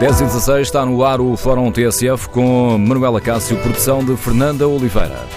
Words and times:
10 0.00 0.18
e 0.18 0.24
16 0.24 0.66
está 0.66 0.86
no 0.86 1.04
ar 1.04 1.20
o 1.20 1.36
Fórum 1.36 1.70
TSF 1.70 2.30
com 2.30 2.78
Manuela 2.78 3.20
Cássio, 3.20 3.60
produção 3.60 4.02
de 4.02 4.16
Fernanda 4.16 4.66
Oliveira. 4.66 5.28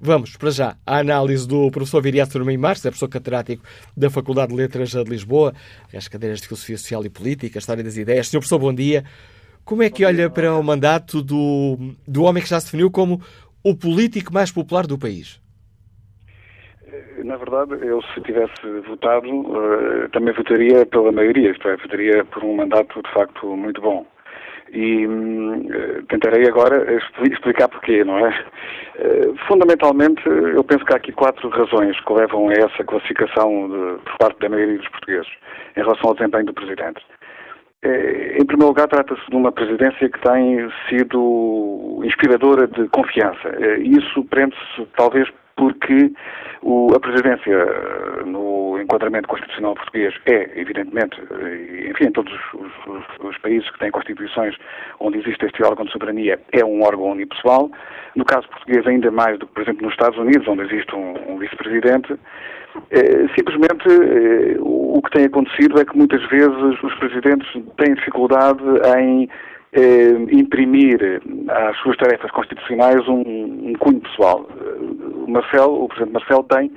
Vamos, 0.00 0.36
para 0.36 0.50
já, 0.50 0.76
à 0.84 0.98
análise 0.98 1.46
do 1.46 1.70
professor 1.70 2.02
Viriato 2.02 2.32
Firmino 2.32 2.60
Marques, 2.60 2.84
é 2.84 2.90
professor 2.90 3.08
catedrático 3.08 3.64
da 3.96 4.10
Faculdade 4.10 4.50
de 4.50 4.56
Letras 4.56 4.90
de 4.90 5.04
Lisboa, 5.04 5.54
as 5.94 6.08
cadeiras 6.08 6.40
de 6.40 6.48
Filosofia 6.48 6.76
Social 6.76 7.04
e 7.06 7.08
Política, 7.08 7.58
História 7.58 7.82
das 7.82 7.96
Ideias. 7.96 8.28
Senhor 8.28 8.40
professor, 8.40 8.58
bom 8.58 8.74
dia. 8.74 9.04
Como 9.64 9.82
é 9.82 9.88
que 9.88 10.04
olha 10.04 10.28
para 10.28 10.54
o 10.54 10.62
mandato 10.62 11.22
do, 11.22 11.94
do 12.06 12.24
homem 12.24 12.42
que 12.42 12.48
já 12.48 12.60
se 12.60 12.66
definiu 12.66 12.90
como 12.90 13.22
o 13.62 13.74
político 13.74 14.34
mais 14.34 14.50
popular 14.50 14.86
do 14.86 14.98
país? 14.98 15.40
Na 17.24 17.38
verdade, 17.38 17.74
eu 17.80 18.02
se 18.02 18.20
tivesse 18.20 18.66
votado, 18.86 19.26
eh, 19.26 20.08
também 20.12 20.34
votaria 20.34 20.84
pela 20.84 21.10
maioria, 21.10 21.52
isto 21.52 21.66
é, 21.66 21.76
votaria 21.78 22.22
por 22.26 22.44
um 22.44 22.54
mandato 22.54 23.00
de 23.02 23.10
facto 23.12 23.46
muito 23.56 23.80
bom. 23.80 24.06
E 24.70 25.06
hum, 25.06 25.66
tentarei 26.10 26.46
agora 26.46 26.84
explicar 27.22 27.68
porquê, 27.68 28.04
não 28.04 28.18
é? 28.26 28.44
Eh, 28.98 29.32
fundamentalmente, 29.48 30.20
eu 30.26 30.62
penso 30.64 30.84
que 30.84 30.92
há 30.92 30.96
aqui 30.96 31.12
quatro 31.12 31.48
razões 31.48 31.98
que 31.98 32.12
levam 32.12 32.50
a 32.50 32.52
essa 32.52 32.84
classificação 32.84 33.70
de, 33.70 34.02
por 34.02 34.18
parte 34.18 34.40
da 34.40 34.50
maioria 34.50 34.76
dos 34.76 34.88
portugueses 34.88 35.32
em 35.76 35.80
relação 35.80 36.10
ao 36.10 36.14
desempenho 36.14 36.44
do 36.44 36.52
Presidente. 36.52 37.00
Eh, 37.82 38.36
em 38.38 38.44
primeiro 38.44 38.68
lugar, 38.68 38.86
trata-se 38.88 39.30
de 39.30 39.36
uma 39.36 39.50
presidência 39.50 40.10
que 40.10 40.20
tem 40.20 40.70
sido 40.90 42.02
inspiradora 42.04 42.66
de 42.66 42.86
confiança. 42.88 43.48
Eh, 43.48 43.78
isso 43.80 44.24
prende-se, 44.24 44.86
talvez, 44.94 45.26
porque 45.56 46.12
o, 46.62 46.94
a 46.94 47.00
presidência 47.00 47.66
no 48.24 48.80
enquadramento 48.80 49.28
constitucional 49.28 49.74
português 49.74 50.14
é, 50.26 50.50
evidentemente, 50.58 51.20
enfim, 51.90 52.06
em 52.06 52.12
todos 52.12 52.32
os, 52.32 52.86
os, 52.86 53.04
os, 53.20 53.38
países 53.38 53.68
que 53.70 53.78
têm 53.78 53.90
constituições 53.90 54.56
onde 55.00 55.18
existe 55.18 55.44
este 55.44 55.62
órgão 55.62 55.84
de 55.84 55.92
soberania, 55.92 56.40
é 56.52 56.64
um 56.64 56.82
órgão 56.82 57.10
unipessoal. 57.10 57.70
No 58.16 58.24
caso 58.24 58.48
português, 58.48 58.86
ainda 58.86 59.10
mais 59.10 59.38
do 59.38 59.46
que, 59.46 59.52
por 59.52 59.62
exemplo, 59.62 59.82
nos 59.82 59.92
Estados 59.92 60.18
Unidos, 60.18 60.48
onde 60.48 60.62
existe 60.62 60.94
um, 60.94 61.14
um 61.34 61.38
vice-presidente. 61.38 62.16
É, 62.90 63.28
simplesmente 63.36 63.86
o 64.60 65.00
que 65.02 65.10
tem 65.10 65.26
acontecido 65.26 65.80
é 65.80 65.84
que 65.84 65.96
muitas 65.96 66.22
vezes 66.28 66.82
os 66.82 66.94
presidentes 66.96 67.48
têm 67.76 67.94
dificuldade 67.94 68.62
em 68.98 69.28
é, 69.74 70.10
imprimir 70.32 71.20
às 71.48 71.76
suas 71.78 71.96
tarefas 71.96 72.30
constitucionais 72.30 73.06
um, 73.08 73.22
um 73.70 73.72
cunho 73.78 74.00
pessoal. 74.00 74.46
O 75.26 75.30
Marcelo, 75.30 75.84
o 75.84 75.88
Presidente 75.88 76.14
Marcelo 76.14 76.44
tem 76.44 76.70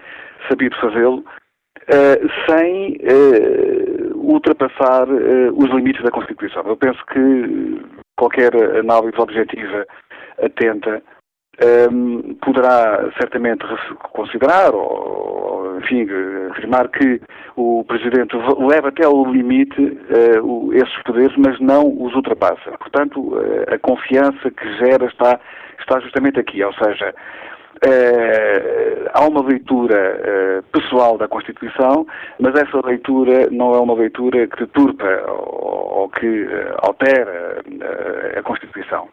sabido 0.50 0.76
fazê-lo 0.78 1.20
uh, 1.20 2.50
sem 2.50 2.98
uh, 2.98 4.18
ultrapassar 4.18 5.08
os 5.54 5.70
limites 5.70 6.04
da 6.04 6.12
Constituição. 6.12 6.64
Eu 6.66 6.76
penso 6.76 7.00
que 7.06 7.82
qualquer 8.18 8.54
análise 8.80 9.20
objetiva 9.20 9.86
atenta 10.42 11.02
um, 11.92 12.36
poderá 12.36 13.10
certamente 13.20 13.66
considerar 14.12 14.74
ou, 14.74 15.78
enfim, 15.80 16.08
afirmar 16.52 16.88
que 16.90 17.20
o 17.56 17.84
Presidente 17.88 18.36
leva 18.60 18.90
até 18.90 19.06
ao 19.06 19.26
limite 19.26 19.82
uh, 19.82 20.74
esses 20.74 21.04
poderes, 21.04 21.36
mas 21.38 21.60
não 21.60 21.88
os 22.02 22.14
ultrapassa. 22.14 22.72
Portanto, 22.78 23.20
uh, 23.20 23.74
a 23.74 23.80
confiança 23.80 24.52
que 24.52 24.78
gera 24.78 25.06
está, 25.06 25.40
está 25.80 26.00
justamente 26.00 26.40
aqui, 26.40 26.64
ou 26.64 26.74
seja, 26.74 27.14
Uh, 27.86 29.10
há 29.14 29.28
uma 29.28 29.44
leitura 29.44 30.20
uh, 30.20 30.64
pessoal 30.72 31.18
da 31.18 31.28
Constituição, 31.28 32.08
mas 32.40 32.56
essa 32.56 32.86
leitura 32.86 33.50
não 33.52 33.74
é 33.76 33.80
uma 33.80 33.94
leitura 33.94 34.48
que 34.48 34.58
deturpa 34.62 35.06
ou, 35.28 36.02
ou 36.02 36.10
que 36.10 36.44
uh, 36.44 36.76
altera 36.80 37.62
a 38.36 38.42
Constituição. 38.42 39.08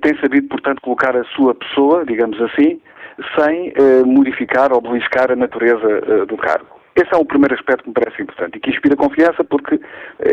tem 0.00 0.16
sabido, 0.20 0.48
portanto, 0.48 0.80
colocar 0.82 1.16
a 1.16 1.24
sua 1.24 1.54
pessoa, 1.54 2.04
digamos 2.04 2.40
assim, 2.42 2.80
sem 3.38 3.72
modificar 4.04 4.72
ou 4.72 4.80
beliscar 4.80 5.32
a 5.32 5.36
natureza 5.36 6.26
do 6.26 6.36
cargo. 6.36 6.76
Esse 6.94 7.14
é 7.14 7.16
o 7.16 7.24
primeiro 7.24 7.54
aspecto 7.54 7.82
que 7.82 7.88
me 7.88 7.94
parece 7.94 8.22
importante 8.22 8.56
e 8.56 8.60
que 8.60 8.70
inspira 8.70 8.96
confiança 8.96 9.42
porque, 9.44 9.80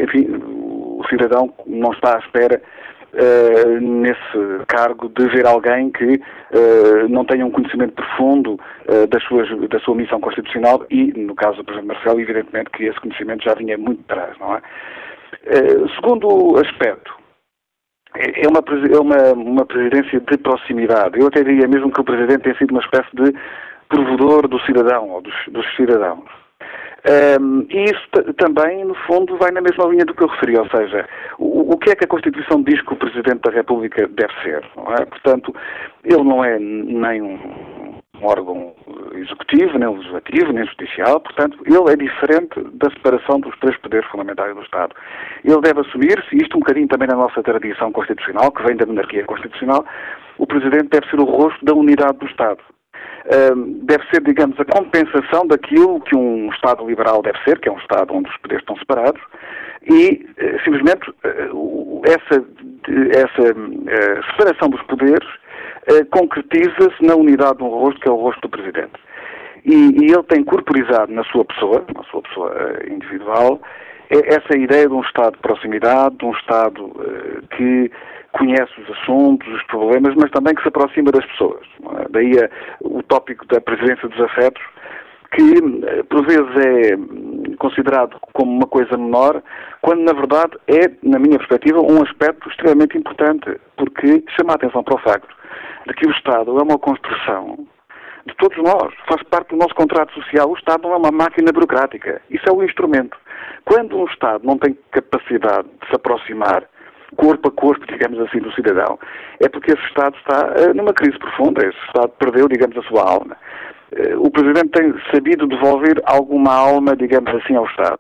enfim, 0.01 0.27
o 0.45 1.03
cidadão 1.09 1.53
não 1.65 1.91
está 1.91 2.15
à 2.15 2.19
espera 2.19 2.61
uh, 3.13 3.79
nesse 3.79 4.65
cargo 4.67 5.09
de 5.09 5.27
ver 5.29 5.45
alguém 5.45 5.91
que 5.91 6.15
uh, 6.15 7.07
não 7.09 7.25
tenha 7.25 7.45
um 7.45 7.51
conhecimento 7.51 7.93
profundo 7.93 8.53
uh, 8.53 9.07
das 9.07 9.23
suas, 9.23 9.47
da 9.69 9.79
sua 9.79 9.95
missão 9.95 10.19
constitucional 10.19 10.85
e, 10.89 11.13
no 11.13 11.35
caso 11.35 11.57
do 11.57 11.63
Presidente 11.63 11.87
Marcelo, 11.87 12.19
evidentemente 12.19 12.69
que 12.71 12.85
esse 12.85 12.99
conhecimento 12.99 13.43
já 13.43 13.53
vinha 13.53 13.77
muito 13.77 14.01
atrás, 14.09 14.37
não 14.39 14.55
é? 14.55 14.61
segundo 15.95 16.57
aspecto, 16.57 17.13
é, 18.15 18.45
é 18.45 18.47
uma, 18.47 18.59
é 18.59 18.99
uma, 18.99 19.33
uma 19.33 19.65
presidência 19.65 20.19
de 20.19 20.37
proximidade. 20.37 21.19
Eu 21.19 21.27
até 21.27 21.43
diria 21.43 21.67
mesmo 21.67 21.91
que 21.91 22.01
o 22.01 22.03
Presidente 22.03 22.43
tem 22.43 22.55
sido 22.55 22.71
uma 22.71 22.81
espécie 22.81 23.09
de 23.13 23.33
provedor 23.89 24.47
do 24.47 24.59
cidadão 24.61 25.09
ou 25.09 25.21
dos, 25.21 25.33
dos 25.49 25.65
cidadãos. 25.75 26.42
Um, 27.05 27.65
e 27.69 27.83
isso 27.83 28.33
também, 28.37 28.85
no 28.85 28.95
fundo, 28.95 29.35
vai 29.37 29.51
na 29.51 29.59
mesma 29.59 29.85
linha 29.87 30.05
do 30.05 30.13
que 30.13 30.23
eu 30.23 30.27
referi, 30.27 30.57
ou 30.57 30.69
seja, 30.69 31.05
o, 31.37 31.73
o, 31.73 31.77
que 31.77 31.91
é 31.91 31.95
que 31.95 32.05
a 32.05 32.07
Constituição 32.07 32.63
diz 32.63 32.81
que 32.81 32.93
o 32.93 32.97
Presidente 32.97 33.41
da 33.41 33.51
República 33.51 34.07
deve 34.07 34.33
ser? 34.41 34.63
É? 34.99 35.05
Portanto, 35.05 35.53
ele 36.05 36.23
não 36.23 36.43
é 36.45 36.57
nem 36.57 37.21
um, 37.21 37.37
um 38.21 38.25
órgão 38.25 38.73
executivo, 39.15 39.77
nem 39.77 39.89
legislativo, 39.89 40.53
nem 40.53 40.65
judicial, 40.65 41.19
portanto, 41.19 41.59
ele 41.65 41.91
é 41.91 41.95
diferente 41.97 42.61
da 42.75 42.89
separação 42.91 43.41
dos 43.41 43.57
três 43.59 43.75
poderes 43.77 44.09
fundamentais 44.09 44.55
do 44.55 44.61
Estado. 44.61 44.95
Ele 45.43 45.59
deve 45.59 45.81
assumir-se, 45.81 46.37
isto 46.37 46.55
um 46.55 46.61
bocadinho 46.61 46.87
também 46.87 47.09
na 47.09 47.17
nossa 47.17 47.43
tradição 47.43 47.91
constitucional, 47.91 48.49
que 48.49 48.63
vem 48.63 48.77
da 48.77 48.85
monarquia 48.85 49.25
constitucional, 49.25 49.85
o 50.37 50.47
Presidente 50.47 50.87
deve 50.87 51.09
ser 51.09 51.19
o 51.19 51.25
rosto 51.25 51.63
da 51.65 51.73
unidade 51.73 52.17
do 52.17 52.27
Estado. 52.27 52.59
Deve 53.83 54.03
ser, 54.09 54.21
digamos, 54.21 54.59
a 54.59 54.65
compensação 54.65 55.47
daquilo 55.47 56.01
que 56.01 56.15
um 56.15 56.49
Estado 56.51 56.85
liberal 56.85 57.21
deve 57.21 57.37
ser, 57.43 57.59
que 57.59 57.69
é 57.69 57.71
um 57.71 57.77
Estado 57.77 58.13
onde 58.13 58.29
os 58.29 58.37
poderes 58.37 58.61
estão 58.61 58.77
separados, 58.77 59.21
e 59.85 60.25
simplesmente 60.63 61.13
essa, 62.05 62.43
essa 63.11 63.55
separação 64.31 64.69
dos 64.69 64.81
poderes 64.83 65.27
concretiza-se 66.11 67.05
na 67.05 67.15
unidade 67.15 67.57
de 67.57 67.63
um 67.63 67.69
rosto, 67.69 67.99
que 67.99 68.07
é 68.07 68.11
o 68.11 68.15
rosto 68.15 68.41
do 68.41 68.49
Presidente. 68.49 68.93
E, 69.65 69.73
e, 69.73 70.11
ele 70.11 70.23
tem 70.23 70.43
corporizado 70.43 71.11
na 71.13 71.23
sua 71.25 71.45
pessoa, 71.45 71.85
na 71.95 72.03
sua 72.03 72.21
pessoa 72.21 72.53
individual, 72.89 73.61
essa 74.13 74.57
ideia 74.57 74.87
de 74.87 74.93
um 74.93 75.01
Estado 75.01 75.33
de 75.33 75.39
proximidade, 75.39 76.17
de 76.17 76.25
um 76.25 76.31
Estado 76.31 76.91
que 77.55 77.91
conhece 78.33 78.71
os 78.81 78.89
assuntos, 78.97 79.47
os 79.47 79.63
problemas, 79.63 80.13
mas 80.15 80.31
também 80.31 80.55
que 80.55 80.61
se 80.61 80.67
aproxima 80.67 81.11
das 81.11 81.25
pessoas. 81.25 81.65
É? 81.99 82.07
Daí 82.09 82.31
o 82.81 83.01
tópico 83.03 83.45
da 83.47 83.61
presidência 83.61 84.07
dos 84.09 84.19
afetos, 84.19 84.61
que 85.31 85.85
eh, 85.87 86.03
por 86.03 86.25
vezes 86.25 86.49
é 86.57 87.55
considerado 87.57 88.17
como 88.33 88.51
uma 88.51 88.67
coisa 88.67 88.97
menor, 88.97 89.41
quando 89.81 90.01
na 90.01 90.13
verdade 90.13 90.57
é, 90.67 90.91
na 91.03 91.19
minha 91.19 91.37
perspectiva, 91.37 91.79
um 91.79 92.03
aspecto 92.03 92.49
extremamente 92.49 92.97
importante, 92.97 93.59
porque 93.77 94.23
chama 94.35 94.53
a 94.53 94.55
atenção 94.55 94.83
para 94.83 94.95
o 94.95 94.99
facto 94.99 95.33
de 95.87 95.93
que 95.93 96.07
o 96.07 96.11
Estado 96.11 96.57
é 96.57 96.63
uma 96.63 96.77
construção 96.77 97.67
de 98.25 98.35
todos 98.37 98.57
nós, 98.57 98.93
faz 99.07 99.21
parte 99.23 99.49
do 99.49 99.57
nosso 99.57 99.75
contrato 99.75 100.13
social. 100.13 100.49
O 100.49 100.55
Estado 100.55 100.83
não 100.83 100.93
é 100.93 100.97
uma 100.97 101.11
máquina 101.11 101.51
burocrática, 101.51 102.21
isso 102.29 102.43
é 102.47 102.51
um 102.51 102.63
instrumento. 102.63 103.17
Quando 103.65 103.97
um 103.97 104.05
Estado 104.05 104.45
não 104.45 104.57
tem 104.57 104.77
capacidade 104.91 105.67
de 105.81 105.87
se 105.87 105.95
aproximar 105.95 106.63
corpo 107.15 107.47
a 107.47 107.51
corpo, 107.51 107.85
digamos 107.85 108.19
assim, 108.19 108.39
do 108.39 108.51
cidadão, 108.53 108.97
é 109.39 109.47
porque 109.47 109.71
esse 109.71 109.83
Estado 109.85 110.15
está 110.17 110.47
uh, 110.47 110.73
numa 110.73 110.93
crise 110.93 111.17
profunda, 111.19 111.65
esse 111.65 111.77
Estado 111.85 112.11
perdeu, 112.17 112.47
digamos, 112.47 112.77
a 112.77 112.83
sua 112.83 113.03
alma. 113.03 113.37
Uh, 113.91 114.25
o 114.25 114.31
Presidente 114.31 114.69
tem 114.69 114.93
sabido 115.13 115.47
devolver 115.47 116.01
alguma 116.05 116.53
alma, 116.53 116.95
digamos 116.95 117.33
assim, 117.35 117.55
ao 117.55 117.65
Estado. 117.65 117.99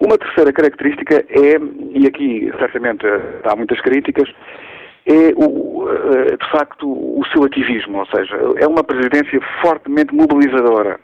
Uma 0.00 0.16
terceira 0.16 0.52
característica 0.52 1.24
é, 1.28 1.58
e 1.90 2.06
aqui 2.06 2.52
certamente 2.60 3.04
há 3.42 3.56
muitas 3.56 3.80
críticas, 3.80 4.28
é, 5.08 5.32
o, 5.36 5.86
de 6.36 6.50
facto, 6.50 6.86
o 6.86 7.24
seu 7.32 7.44
ativismo, 7.44 7.98
ou 7.98 8.06
seja, 8.06 8.36
é 8.58 8.66
uma 8.66 8.84
presidência 8.84 9.40
fortemente 9.62 10.14
mobilizadora. 10.14 11.00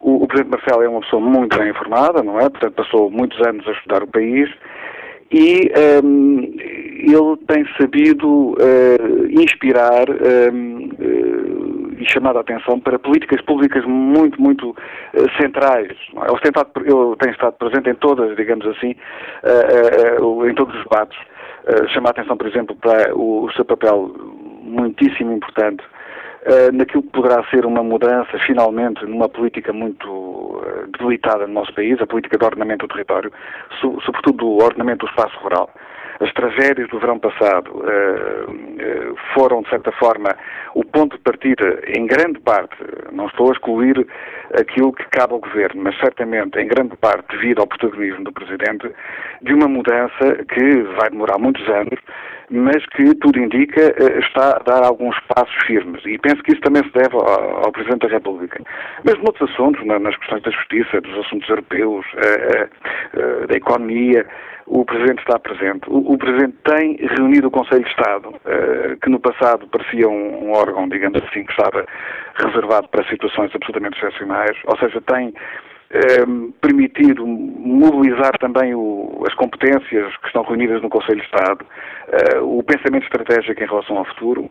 O, 0.00 0.24
o 0.24 0.26
Presidente 0.26 0.56
Marcelo 0.56 0.82
é 0.82 0.88
uma 0.88 1.00
pessoa 1.02 1.22
muito 1.22 1.56
bem 1.56 1.70
informada, 1.70 2.22
não 2.22 2.38
é? 2.38 2.48
Portanto, 2.48 2.74
passou 2.74 3.10
muitos 3.10 3.40
anos 3.46 3.66
a 3.68 3.72
estudar 3.72 4.02
o 4.02 4.08
país 4.08 4.50
e 5.30 5.70
um, 6.02 6.54
ele 6.58 7.36
tem 7.46 7.64
sabido 7.80 8.52
uh, 8.52 9.26
inspirar 9.30 10.10
um, 10.52 10.86
uh, 10.86 11.96
eh, 11.98 12.02
e 12.02 12.12
chamar 12.12 12.36
a 12.36 12.40
atenção 12.40 12.80
para 12.80 12.98
políticas 12.98 13.40
públicas 13.42 13.84
muito, 13.84 14.40
muito 14.40 14.70
uh, 14.70 15.40
centrais. 15.40 15.92
É? 16.16 16.30
Ele 16.30 16.40
tem, 16.40 16.48
estado, 16.48 16.70
ele 16.76 17.16
tem, 17.16 17.30
estado, 17.30 17.52
presente 17.54 17.90
em 17.90 17.94
todas, 17.94 18.36
digamos 18.36 18.66
assim, 18.66 18.96
em 20.48 20.54
todos 20.54 20.74
os 20.74 20.82
debates. 20.82 21.18
Chama 21.92 22.08
a 22.08 22.10
atenção, 22.10 22.36
por 22.36 22.46
exemplo, 22.46 22.74
para 22.76 23.14
o, 23.14 23.44
o 23.44 23.52
seu 23.52 23.64
papel 23.64 24.12
muitíssimo 24.62 25.32
importante 25.32 25.82
uh, 26.46 26.72
naquilo 26.72 27.02
que 27.02 27.10
poderá 27.10 27.42
ser 27.50 27.66
uma 27.66 27.82
mudança, 27.82 28.38
finalmente, 28.46 29.04
numa 29.04 29.28
política 29.28 29.72
muito 29.72 30.08
uh, 30.08 30.86
debilitada 30.92 31.46
no 31.46 31.54
nosso 31.54 31.74
país, 31.74 32.00
a 32.00 32.06
política 32.06 32.38
de 32.38 32.44
ordenamento 32.44 32.86
do 32.86 32.92
território, 32.92 33.32
so, 33.80 34.00
sobretudo 34.02 34.38
do 34.38 34.64
ordenamento 34.64 35.06
do 35.06 35.10
espaço 35.10 35.36
rural. 35.40 35.70
As 36.20 36.32
tragédias 36.34 36.88
do 36.90 36.98
verão 36.98 37.18
passado 37.18 37.70
uh, 37.70 39.16
foram, 39.34 39.62
de 39.62 39.70
certa 39.70 39.90
forma, 39.92 40.36
o 40.74 40.84
ponto 40.84 41.16
de 41.16 41.22
partida, 41.22 41.80
em 41.86 42.06
grande 42.06 42.38
parte, 42.40 42.76
não 43.10 43.26
estou 43.26 43.48
a 43.48 43.52
excluir 43.52 44.06
aquilo 44.58 44.92
que 44.92 45.04
cabe 45.10 45.32
ao 45.32 45.40
Governo, 45.40 45.82
mas 45.82 45.98
certamente, 45.98 46.58
em 46.58 46.66
grande 46.66 46.96
parte, 46.96 47.36
devido 47.36 47.60
ao 47.60 47.66
protagonismo 47.66 48.24
do 48.24 48.32
Presidente, 48.32 48.90
de 49.42 49.54
uma 49.54 49.66
mudança 49.66 50.44
que 50.52 50.82
vai 50.98 51.10
demorar 51.10 51.38
muitos 51.38 51.66
anos, 51.68 51.98
mas 52.50 52.84
que 52.86 53.14
tudo 53.14 53.38
indica 53.38 53.80
eh, 53.80 54.18
está 54.18 54.56
a 54.56 54.62
dar 54.64 54.84
alguns 54.84 55.16
passos 55.34 55.54
firmes. 55.66 56.04
E 56.04 56.18
penso 56.18 56.42
que 56.42 56.52
isso 56.52 56.60
também 56.62 56.82
se 56.82 56.90
deve 56.90 57.14
ao, 57.14 57.64
ao 57.64 57.72
Presidente 57.72 58.08
da 58.08 58.14
República. 58.14 58.62
Mas 59.04 59.16
noutros 59.18 59.50
assuntos, 59.50 59.84
nas 59.86 60.16
questões 60.16 60.42
da 60.42 60.50
justiça, 60.50 61.00
dos 61.00 61.18
assuntos 61.24 61.48
europeus, 61.48 62.04
eh, 62.16 62.68
eh, 63.14 63.46
da 63.46 63.56
economia, 63.56 64.26
o 64.72 64.84
Presidente 64.84 65.20
está 65.20 65.38
presente. 65.38 65.82
O, 65.88 66.16
Presidente 66.16 66.56
tem 66.64 66.96
reunido 67.16 67.48
o 67.48 67.50
Conselho 67.50 67.82
de 67.82 67.90
Estado, 67.90 68.32
que 69.02 69.10
no 69.10 69.18
passado 69.18 69.66
parecia 69.66 70.08
um, 70.08 70.52
órgão, 70.52 70.88
digamos 70.88 71.20
assim, 71.24 71.44
que 71.44 71.50
estava 71.50 71.84
reservado 72.36 72.88
para 72.88 73.04
situações 73.08 73.50
absolutamente 73.54 73.98
excepcionais, 73.98 74.56
ou 74.66 74.78
seja, 74.78 75.00
tem 75.00 75.34
Ehm, 75.92 76.52
permitir 76.60 77.18
mobilizar 77.18 78.38
também 78.38 78.72
o, 78.76 79.24
as 79.26 79.34
competências 79.34 80.16
que 80.18 80.26
estão 80.28 80.44
reunidas 80.44 80.80
no 80.82 80.88
Conselho 80.88 81.18
de 81.18 81.26
Estado, 81.26 81.66
uh, 82.38 82.58
o 82.58 82.62
pensamento 82.62 83.02
estratégico 83.02 83.60
em 83.60 83.66
relação 83.66 83.98
ao 83.98 84.04
futuro. 84.04 84.48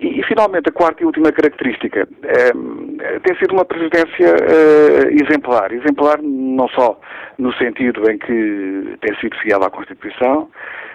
E, 0.00 0.18
e, 0.18 0.22
finalmente, 0.24 0.68
a 0.68 0.72
quarta 0.72 1.02
e 1.02 1.06
última 1.06 1.30
característica 1.30 2.08
ehm, 2.24 2.96
tem 3.22 3.36
sido 3.36 3.52
uma 3.52 3.66
presidência 3.66 4.34
uh, 4.34 5.22
exemplar. 5.22 5.70
Exemplar 5.72 6.18
não 6.22 6.66
só 6.68 6.98
no 7.38 7.52
sentido 7.54 8.10
em 8.10 8.16
que 8.16 8.96
tem 9.02 9.14
sido 9.20 9.36
fiel 9.36 9.62
à 9.62 9.68
Constituição, 9.68 10.48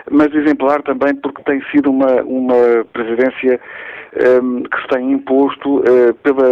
mas 0.10 0.34
exemplar 0.34 0.82
também 0.82 1.16
porque 1.16 1.44
tem 1.44 1.62
sido 1.72 1.92
uma, 1.92 2.24
uma 2.24 2.86
presidência 2.94 3.60
um, 4.42 4.64
que 4.64 4.82
se 4.82 4.88
tem 4.88 5.12
imposto 5.12 5.80
uh, 5.82 6.14
pela, 6.24 6.50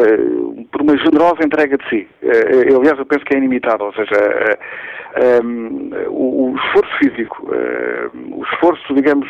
por 0.71 0.81
uma 0.81 0.95
generosa 0.97 1.43
entrega 1.43 1.75
de 1.75 1.89
si. 1.89 2.07
Uh, 2.21 2.77
aliás, 2.77 2.99
eu 2.99 3.05
penso 3.05 3.25
que 3.25 3.33
é 3.33 3.37
inimitável, 3.39 3.87
ou 3.87 3.93
seja, 3.93 4.59
um, 5.43 5.89
o, 6.07 6.51
o, 6.51 6.55
esforço 6.55 6.97
físico, 6.99 7.49
o 8.31 8.43
esforço, 8.43 8.93
digamos, 8.93 9.27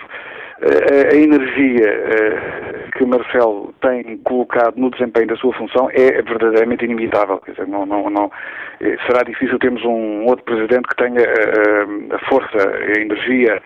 a 0.64 1.16
energia 1.16 2.92
que 2.98 3.06
Marcelo 3.06 3.74
tem 3.82 4.18
colocado 4.20 4.78
no 4.78 4.90
desempenho 4.92 5.28
da 5.28 5.36
sua 5.36 5.54
função 5.54 5.90
é 5.92 6.22
verdadeiramente 6.22 6.86
inimitável. 6.86 7.38
Quer 7.40 7.52
dizer, 7.52 7.68
não, 7.68 7.86
não, 7.86 8.10
não, 8.10 8.32
será 9.08 9.24
difícil 9.24 9.58
termos 9.60 9.84
um 9.84 10.26
outro 10.26 10.46
presidente 10.46 10.88
que 10.88 10.96
tenha 10.96 11.22
a 12.12 12.20
força, 12.30 12.58
a 12.58 13.00
energia, 13.00 13.62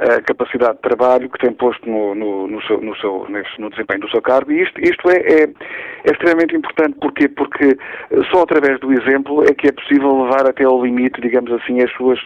a 0.00 0.22
capacidade 0.22 0.74
de 0.74 0.82
trabalho 0.82 1.28
que 1.28 1.38
tem 1.38 1.52
posto 1.52 1.88
no, 1.88 2.14
no, 2.14 2.46
no, 2.46 2.62
seu, 2.62 2.80
no, 2.80 2.96
seu, 2.96 3.26
no 3.58 3.70
desempenho 3.70 4.00
do 4.00 4.10
seu 4.10 4.22
cargo. 4.22 4.52
E 4.52 4.62
isto, 4.62 4.80
isto 4.80 5.10
é, 5.10 5.16
é, 5.16 5.42
é, 5.42 6.12
extremamente 6.12 6.54
importante. 6.54 6.96
Porquê? 7.00 7.28
Porque 7.28 7.76
só 8.30 8.42
através 8.42 8.78
do 8.80 8.92
exemplo 8.92 9.42
é 9.44 9.52
que 9.54 9.68
é 9.68 9.72
possível 9.72 10.22
levar 10.22 10.48
até 10.48 10.64
ao 10.64 10.84
limite, 10.84 11.20
digamos 11.20 11.52
assim, 11.52 11.82
as 11.82 11.90
suas, 11.92 12.20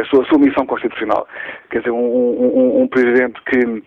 a, 0.00 0.04
sua, 0.04 0.22
a 0.22 0.26
sua 0.26 0.38
missão 0.38 0.66
constitucional. 0.66 1.26
Quer 1.70 1.78
dizer, 1.78 1.90
um, 1.90 1.96
um, 1.96 2.82
um 2.82 2.88
presidente 2.88 3.15
que 3.46 3.82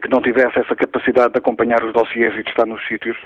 que 0.00 0.08
não 0.08 0.22
tivesse 0.22 0.60
essa 0.60 0.76
capacidade 0.76 1.32
de 1.32 1.38
acompanhar 1.38 1.82
os 1.82 1.92
dossiês 1.92 2.32
e 2.34 2.44
de 2.44 2.48
estar 2.48 2.64
nos 2.66 2.86
sítios, 2.86 3.16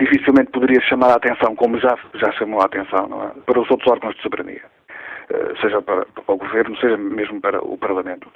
dificilmente 0.00 0.50
poderia 0.50 0.80
chamar 0.80 1.10
a 1.10 1.16
atenção, 1.16 1.54
como 1.54 1.78
já, 1.78 1.98
já 2.14 2.32
chamou 2.32 2.62
a 2.62 2.64
atenção, 2.64 3.08
é? 3.24 3.40
para 3.42 3.60
os 3.60 3.70
outros 3.70 3.92
órgãos 3.92 4.16
de 4.16 4.22
soberania. 4.22 4.62
Eh, 5.30 5.54
seja 5.60 5.82
para, 5.82 6.06
para, 6.06 6.34
o 6.34 6.38
Governo, 6.38 6.76
seja 6.78 6.96
mesmo 6.96 7.40
para 7.40 7.62
o 7.62 7.76
Parlamento. 7.76 8.26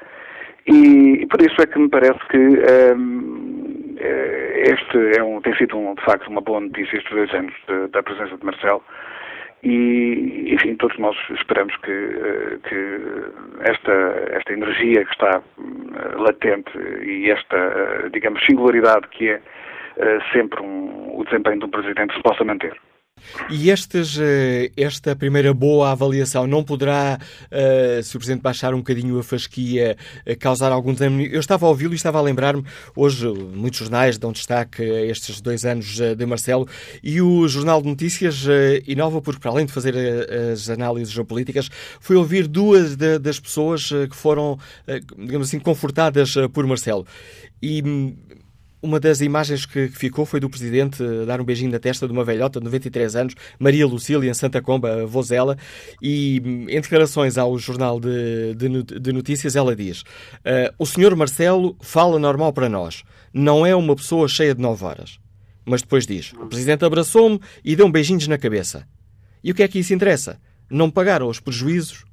E, 0.66 1.22
e 1.22 1.26
por 1.26 1.40
isso 1.40 1.60
é 1.62 1.66
que 1.66 1.78
me 1.78 1.88
parece 1.88 2.20
que 2.28 2.36
um, 2.36 2.56
ehm, 2.56 3.96
eh, 3.98 4.62
este 4.66 5.18
é 5.18 5.22
um, 5.22 5.40
tem 5.40 5.56
sido, 5.56 5.76
um, 5.78 5.94
de 5.94 6.04
facto, 6.04 6.28
uma 6.28 6.42
boa 6.42 6.60
notícia 6.60 6.96
estes 6.96 7.12
dois 7.12 7.32
anos 7.32 7.54
de, 7.66 7.88
da 7.88 8.02
presença 8.02 8.36
de 8.36 8.44
Marcelo. 8.44 8.82
E, 9.62 10.52
enfim, 10.54 10.74
todos 10.74 10.98
nós 10.98 11.16
esperamos 11.30 11.76
que, 11.78 11.92
eh, 11.92 12.58
que 12.68 13.70
esta, 13.70 13.92
esta 14.32 14.52
energia 14.52 15.04
que 15.04 15.12
está 15.12 15.40
latente 16.16 16.76
e 17.04 17.30
esta, 17.30 18.10
digamos, 18.12 18.44
singularidade 18.44 19.06
que 19.08 19.30
é 19.30 19.40
sempre 20.32 20.60
um, 20.62 21.18
o 21.18 21.24
desempenho 21.24 21.60
de 21.60 21.66
um 21.66 21.70
Presidente 21.70 22.14
se 22.14 22.22
possa 22.22 22.44
manter. 22.44 22.76
E 23.50 23.70
estes, 23.70 24.18
eh, 24.18 24.70
esta 24.76 25.16
primeira 25.16 25.52
boa 25.52 25.90
avaliação 25.90 26.46
não 26.46 26.62
poderá, 26.62 27.18
uh, 27.50 28.02
se 28.02 28.16
o 28.16 28.18
Presidente 28.18 28.42
baixar 28.42 28.74
um 28.74 28.78
bocadinho 28.78 29.18
a 29.18 29.22
fasquia, 29.22 29.96
uh, 30.26 30.38
causar 30.38 30.72
algum 30.72 30.92
desânimo? 30.92 31.22
Eu 31.22 31.40
estava 31.40 31.66
a 31.66 31.68
ouvi-lo 31.68 31.92
e 31.92 31.96
estava 31.96 32.18
a 32.18 32.22
lembrar-me, 32.22 32.64
hoje 32.94 33.26
muitos 33.28 33.78
jornais 33.80 34.18
dão 34.18 34.32
destaque 34.32 34.82
a 34.82 35.06
estes 35.06 35.40
dois 35.40 35.64
anos 35.64 35.98
de 35.98 36.26
Marcelo 36.26 36.68
e 37.02 37.20
o 37.20 37.46
Jornal 37.48 37.80
de 37.82 37.88
Notícias 37.88 38.44
uh, 38.44 38.50
inova 38.86 39.20
porque, 39.20 39.40
para 39.40 39.50
além 39.50 39.66
de 39.66 39.72
fazer 39.72 39.94
as 40.52 40.68
análises 40.68 41.12
geopolíticas, 41.12 41.68
foi 42.00 42.16
ouvir 42.16 42.46
duas 42.46 42.96
de, 42.96 43.18
das 43.18 43.38
pessoas 43.38 43.88
que 43.88 44.16
foram, 44.16 44.58
digamos 45.18 45.48
assim, 45.48 45.58
confortadas 45.58 46.34
por 46.52 46.66
Marcelo. 46.66 47.06
E 47.60 47.82
hum, 47.82 48.16
uma 48.82 48.98
das 48.98 49.20
imagens 49.20 49.64
que 49.64 49.88
ficou 49.88 50.26
foi 50.26 50.40
do 50.40 50.50
Presidente 50.50 51.02
dar 51.26 51.40
um 51.40 51.44
beijinho 51.44 51.70
na 51.70 51.78
testa 51.78 52.06
de 52.06 52.12
uma 52.12 52.24
velhota 52.24 52.58
de 52.58 52.64
93 52.64 53.16
anos, 53.16 53.34
Maria 53.58 53.86
Lucília, 53.86 54.28
em 54.28 54.34
Santa 54.34 54.60
Comba, 54.60 55.06
vozela, 55.06 55.56
e 56.02 56.42
em 56.68 56.80
declarações 56.80 57.38
ao 57.38 57.56
Jornal 57.58 58.00
de, 58.00 58.54
de, 58.54 58.82
de 59.00 59.12
Notícias 59.12 59.54
ela 59.54 59.76
diz 59.76 60.00
uh, 60.00 60.74
o 60.78 60.84
senhor 60.84 61.14
Marcelo 61.14 61.76
fala 61.80 62.18
normal 62.18 62.52
para 62.52 62.68
nós, 62.68 63.04
não 63.32 63.64
é 63.64 63.74
uma 63.74 63.94
pessoa 63.94 64.26
cheia 64.26 64.54
de 64.54 64.60
nove 64.60 64.84
horas. 64.84 65.18
Mas 65.64 65.80
depois 65.82 66.06
diz: 66.06 66.32
o 66.32 66.46
Presidente 66.46 66.84
abraçou-me 66.84 67.40
e 67.64 67.76
deu 67.76 67.86
um 67.86 67.92
beijinhos 67.92 68.26
na 68.26 68.36
cabeça. 68.36 68.86
E 69.44 69.52
o 69.52 69.54
que 69.54 69.62
é 69.62 69.68
que 69.68 69.78
isso 69.78 69.94
interessa? 69.94 70.40
Não 70.68 70.90
pagaram 70.90 71.28
os 71.28 71.38
prejuízos? 71.38 72.04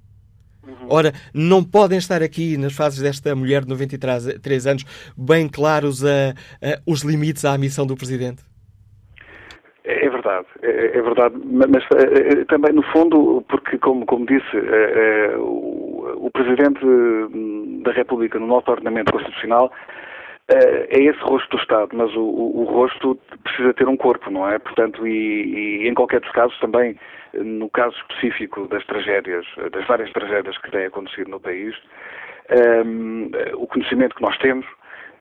Ora, 0.90 1.12
não 1.34 1.64
podem 1.64 1.98
estar 1.98 2.22
aqui, 2.22 2.58
nas 2.58 2.74
fases 2.76 3.02
desta 3.02 3.36
mulher 3.36 3.64
de 3.64 3.70
93 3.70 4.68
anos, 4.68 5.14
bem 5.18 5.48
claros 5.48 6.04
a, 6.04 6.32
a, 6.62 6.80
os 6.86 7.02
limites 7.02 7.46
à 7.46 7.58
missão 7.58 7.86
do 7.86 7.96
Presidente? 7.96 8.44
É, 9.84 10.06
é 10.06 10.10
verdade, 10.10 10.46
é, 10.62 10.98
é 10.98 11.02
verdade, 11.02 11.36
mas 11.46 11.84
é, 11.96 12.46
também 12.46 12.74
no 12.74 12.84
fundo, 12.92 13.44
porque 13.48 13.78
como, 13.78 14.06
como 14.06 14.26
disse, 14.26 14.56
é, 14.56 15.36
o, 15.38 16.26
o, 16.26 16.32
Presidente 16.32 16.80
da 17.84 17.92
República 17.92 18.40
no 18.40 18.48
nosso 18.48 18.70
ordenamento 18.70 19.12
constitucional 19.12 19.72
é 20.52 21.00
esse 21.00 21.20
rosto 21.20 21.50
do 21.56 21.62
Estado, 21.62 21.90
mas 21.94 22.12
o, 22.16 22.22
o, 22.22 22.62
o, 22.62 22.64
rosto 22.64 23.20
precisa 23.44 23.72
ter 23.74 23.88
um 23.88 23.96
corpo, 23.96 24.32
não 24.32 24.50
é? 24.50 24.58
Portanto, 24.58 25.06
e, 25.06 25.84
e, 25.84 25.88
em 25.88 25.94
qualquer 25.94 26.22
dos 26.22 26.32
casos 26.32 26.58
também, 26.60 26.98
no 27.34 27.70
caso 27.70 27.96
específico 27.98 28.68
das 28.68 28.86
tragédias, 28.86 29.46
das 29.72 29.86
várias 29.88 30.12
tragédias 30.12 30.58
que 30.58 30.72
têm 30.72 30.86
acontecido 30.86 31.30
no 31.30 31.40
país, 31.40 31.76
um, 32.86 33.30
o 33.56 33.68
conhecimento 33.68 34.16
que 34.16 34.22
nós 34.22 34.38
temos 34.40 34.66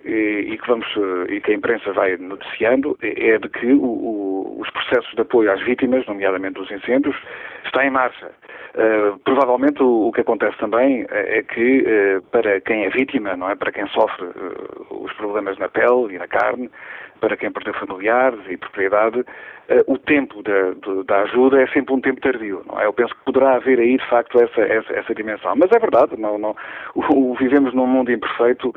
e, 0.05 0.57
que 0.61 0.67
vamos 0.67 0.87
e 1.29 1.41
que 1.41 1.53
a 1.53 1.55
imprensa 1.55 1.93
vai 1.93 2.17
noticiando 2.17 2.97
é 3.03 3.39
de 3.39 3.49
que 3.49 3.67
o, 3.67 3.85
o, 3.85 4.28
os 4.59 4.69
processos 4.71 5.15
de 5.15 5.23
apoio 5.23 5.53
às 5.53 5.63
vítimas, 5.63 6.05
nomeadamente 6.07 6.55
dos 6.55 6.71
incêndios, 6.71 7.17
está 7.65 7.85
em 7.87 7.91
marcha. 7.91 8.31
Uh, 8.75 9.19
provavelmente 9.21 9.83
o, 9.83 10.09
o, 10.09 10.13
que 10.13 10.21
acontece 10.21 10.57
também 10.59 11.07
é, 11.11 11.39
é 11.39 11.43
que 11.43 11.83
uh, 11.83 12.23
para 12.31 12.61
quem 12.61 12.85
é 12.85 12.91
vítima, 12.91 13.37
não 13.37 13.49
é, 13.49 13.55
para 13.55 13.73
quem 13.73 13.87
sofre 13.89 14.27
uh, 14.27 15.05
os 15.05 15.13
problemas 15.15 15.57
na 15.59 15.69
pele 15.69 16.15
e 16.15 16.19
na 16.19 16.29
carne, 16.29 16.71
para 17.21 17.37
quem 17.37 17.51
perdeu 17.51 17.75
familiares 17.75 18.39
e 18.49 18.57
propriedade, 18.57 19.25
o 19.89 19.99
tempo 19.99 20.41
da, 20.43 20.73
da, 21.05 21.23
ajuda 21.23 21.61
é 21.61 21.67
sempre 21.67 21.93
um 21.93 22.01
tempo 22.01 22.21
tardio. 22.21 22.63
Não 22.65 22.81
é? 22.81 22.87
Eu 22.87 22.93
penso 22.93 23.13
que 23.15 23.25
poderá 23.25 23.57
haver 23.57 23.81
aí, 23.81 23.99
de 23.99 24.09
facto, 24.09 24.41
essa, 24.41 24.61
essa, 24.63 24.93
essa 24.95 25.15
dimensão. 25.15 25.53
Mas 25.57 25.71
é 25.73 25.79
verdade, 25.81 26.17
não, 26.17 26.39
não, 26.39 26.57
o, 26.95 27.35
vivemos 27.35 27.75
num 27.75 27.87
mundo 27.87 28.13
imperfeito, 28.13 28.73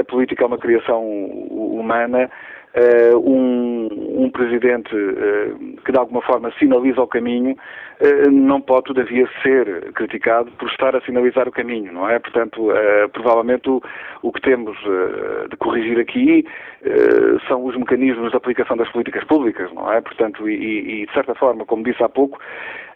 a 0.00 0.02
política 0.04 0.42
é 0.44 0.46
uma 0.46 0.58
criação 0.58 1.04
humana 1.04 2.30
uh, 2.78 3.18
um, 3.18 4.24
um, 4.24 4.30
presidente 4.30 4.94
uh, 4.94 5.76
que 5.84 5.92
de 5.92 5.98
alguma 5.98 6.22
forma 6.22 6.52
sinaliza 6.58 7.02
o 7.02 7.06
caminho 7.06 7.52
uh, 7.52 8.30
não 8.30 8.60
pode 8.60 8.86
todavia 8.86 9.28
ser 9.42 9.92
criticado 9.92 10.50
por 10.52 10.68
estar 10.68 10.94
a 10.94 11.00
sinalizar 11.00 11.48
o 11.48 11.52
caminho, 11.52 11.92
não 11.92 12.08
é? 12.08 12.18
Portanto, 12.18 12.68
provavelmente 13.12 13.68
o, 13.68 13.82
o, 14.22 14.32
que 14.32 14.40
temos 14.40 14.76
de 15.50 15.56
corrigir 15.56 15.98
aqui 15.98 16.44
são 17.48 17.64
os 17.64 17.76
mecanismos 17.76 18.30
de 18.30 18.36
aplicação 18.36 18.76
das 18.76 18.88
políticas 18.90 19.24
públicas, 19.24 19.72
não 19.72 19.92
é? 19.92 20.00
Portanto, 20.00 20.48
e, 20.48 21.02
e 21.02 21.06
de 21.06 21.12
certa 21.12 21.34
forma, 21.34 21.64
como 21.64 21.82
disse 21.82 22.02
há 22.02 22.08
pouco, 22.08 22.38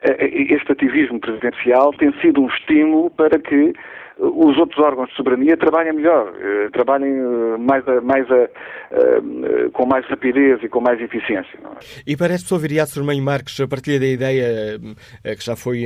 este 0.02 0.72
ativismo 0.72 1.20
presidencial 1.20 1.92
tem 1.94 2.12
sido 2.20 2.42
um 2.42 2.48
estímulo 2.48 3.10
para 3.10 3.38
que 3.38 3.72
os 4.18 4.56
outros 4.58 4.78
órgãos 4.78 5.08
de 5.08 5.16
soberania 5.16 5.56
trabalhem 5.56 5.94
melhor, 5.94 6.32
eh, 6.38 6.68
trabalhem 6.72 7.12
eh, 7.12 7.56
mais, 7.58 7.86
a, 7.88 8.00
mais 8.00 8.30
a, 8.30 8.36
eh, 8.36 9.68
com 9.72 9.86
mais 9.86 10.04
rapidez 10.06 10.62
e 10.62 10.68
com 10.68 10.80
mais 10.80 11.00
eficiência. 11.00 11.58
É? 11.58 11.84
E 12.06 12.16
parece, 12.16 12.44
professor 12.44 12.58
Viriato 12.58 12.92
Sormanho 12.92 13.22
Marques, 13.22 13.58
partilha 13.68 13.98
da 13.98 14.06
ideia 14.06 14.78
que 15.22 15.44
já 15.44 15.56
foi 15.56 15.84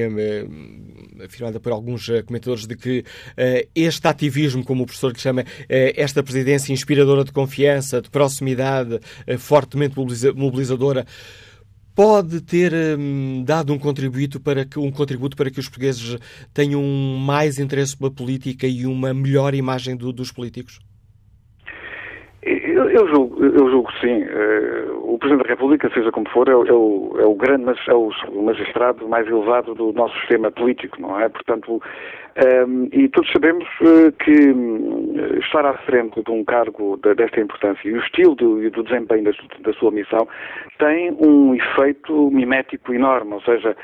afirmada 1.25 1.61
por 1.61 1.73
alguns 1.73 2.09
comentadores 2.27 2.67
de 2.67 2.77
que 2.77 3.05
este 3.75 4.09
ativismo, 4.09 4.65
como 4.65 4.83
o 4.83 4.87
professor 4.87 5.13
lhe 5.13 5.19
chama, 5.19 5.45
esta 5.69 6.23
presidência 6.23 6.73
inspiradora 6.73 7.25
de 7.25 7.33
confiança, 7.33 8.01
de 8.01 8.11
proximidade, 8.11 8.99
fortemente 9.39 9.95
mobilizadora, 10.35 11.05
pode 11.97 12.43
ter 12.43 12.73
hum, 12.99 13.43
dado 13.43 13.73
um 13.73 13.79
contributo 13.79 14.39
para 14.39 14.67
que 14.67 14.79
um 14.79 14.93
contributo 14.93 15.35
para 15.35 15.51
que 15.51 15.59
os 15.59 15.67
portugueses 15.67 16.19
tenham 16.53 16.83
mais 16.83 17.59
interesse 17.59 17.97
pela 17.97 18.11
política 18.11 18.67
e 18.67 18.85
uma 18.85 19.15
melhor 19.15 19.55
imagem 19.55 19.97
do, 19.97 20.13
dos 20.13 20.31
políticos? 20.31 20.79
Eu, 22.43 22.91
eu, 22.91 23.09
julgo, 23.09 23.43
eu 23.43 23.71
julgo 23.71 23.91
sim. 24.01 24.23
Uh, 24.23 25.06
o 25.17 25.19
Presidente 25.19 25.45
da 25.45 25.49
República, 25.49 25.91
seja 25.95 26.13
como 26.13 26.29
for, 26.29 26.49
é, 26.49 26.53
é, 26.53 26.55
o, 26.55 27.17
é 27.19 27.25
o, 27.25 27.35
grande, 27.35 27.65
mas 27.65 27.79
é 27.89 27.95
o 27.95 28.11
magistrado 28.43 29.09
mais 29.09 29.27
elevado 29.27 29.75
do 29.75 29.93
nosso 29.93 30.15
sistema 30.21 30.51
político, 30.51 31.01
não 31.01 31.19
é? 31.19 31.29
Portanto, 31.29 31.81
um, 32.69 32.89
e 32.93 33.09
todos 33.09 33.33
sabemos 33.33 33.65
uh, 33.81 34.13
que 34.13 34.51
um, 34.51 35.39
estar 35.41 35.65
à 35.65 35.73
frente 35.79 36.23
de 36.23 36.31
um 36.31 36.45
cargo 36.45 36.99
de, 37.03 37.15
desta 37.15 37.41
importância 37.41 37.89
e 37.89 37.95
o 37.95 37.99
estilo 37.99 38.35
do, 38.35 38.71
do 38.71 38.83
desempenho 38.83 39.25
da, 39.25 39.31
da, 39.61 39.73
sua 39.79 39.91
missão 39.91 40.29
tem 40.79 41.17
um 41.19 41.55
efeito 41.55 42.31
mimético 42.31 42.93
enorme, 42.93 43.33
ou 43.33 43.41
seja, 43.41 43.75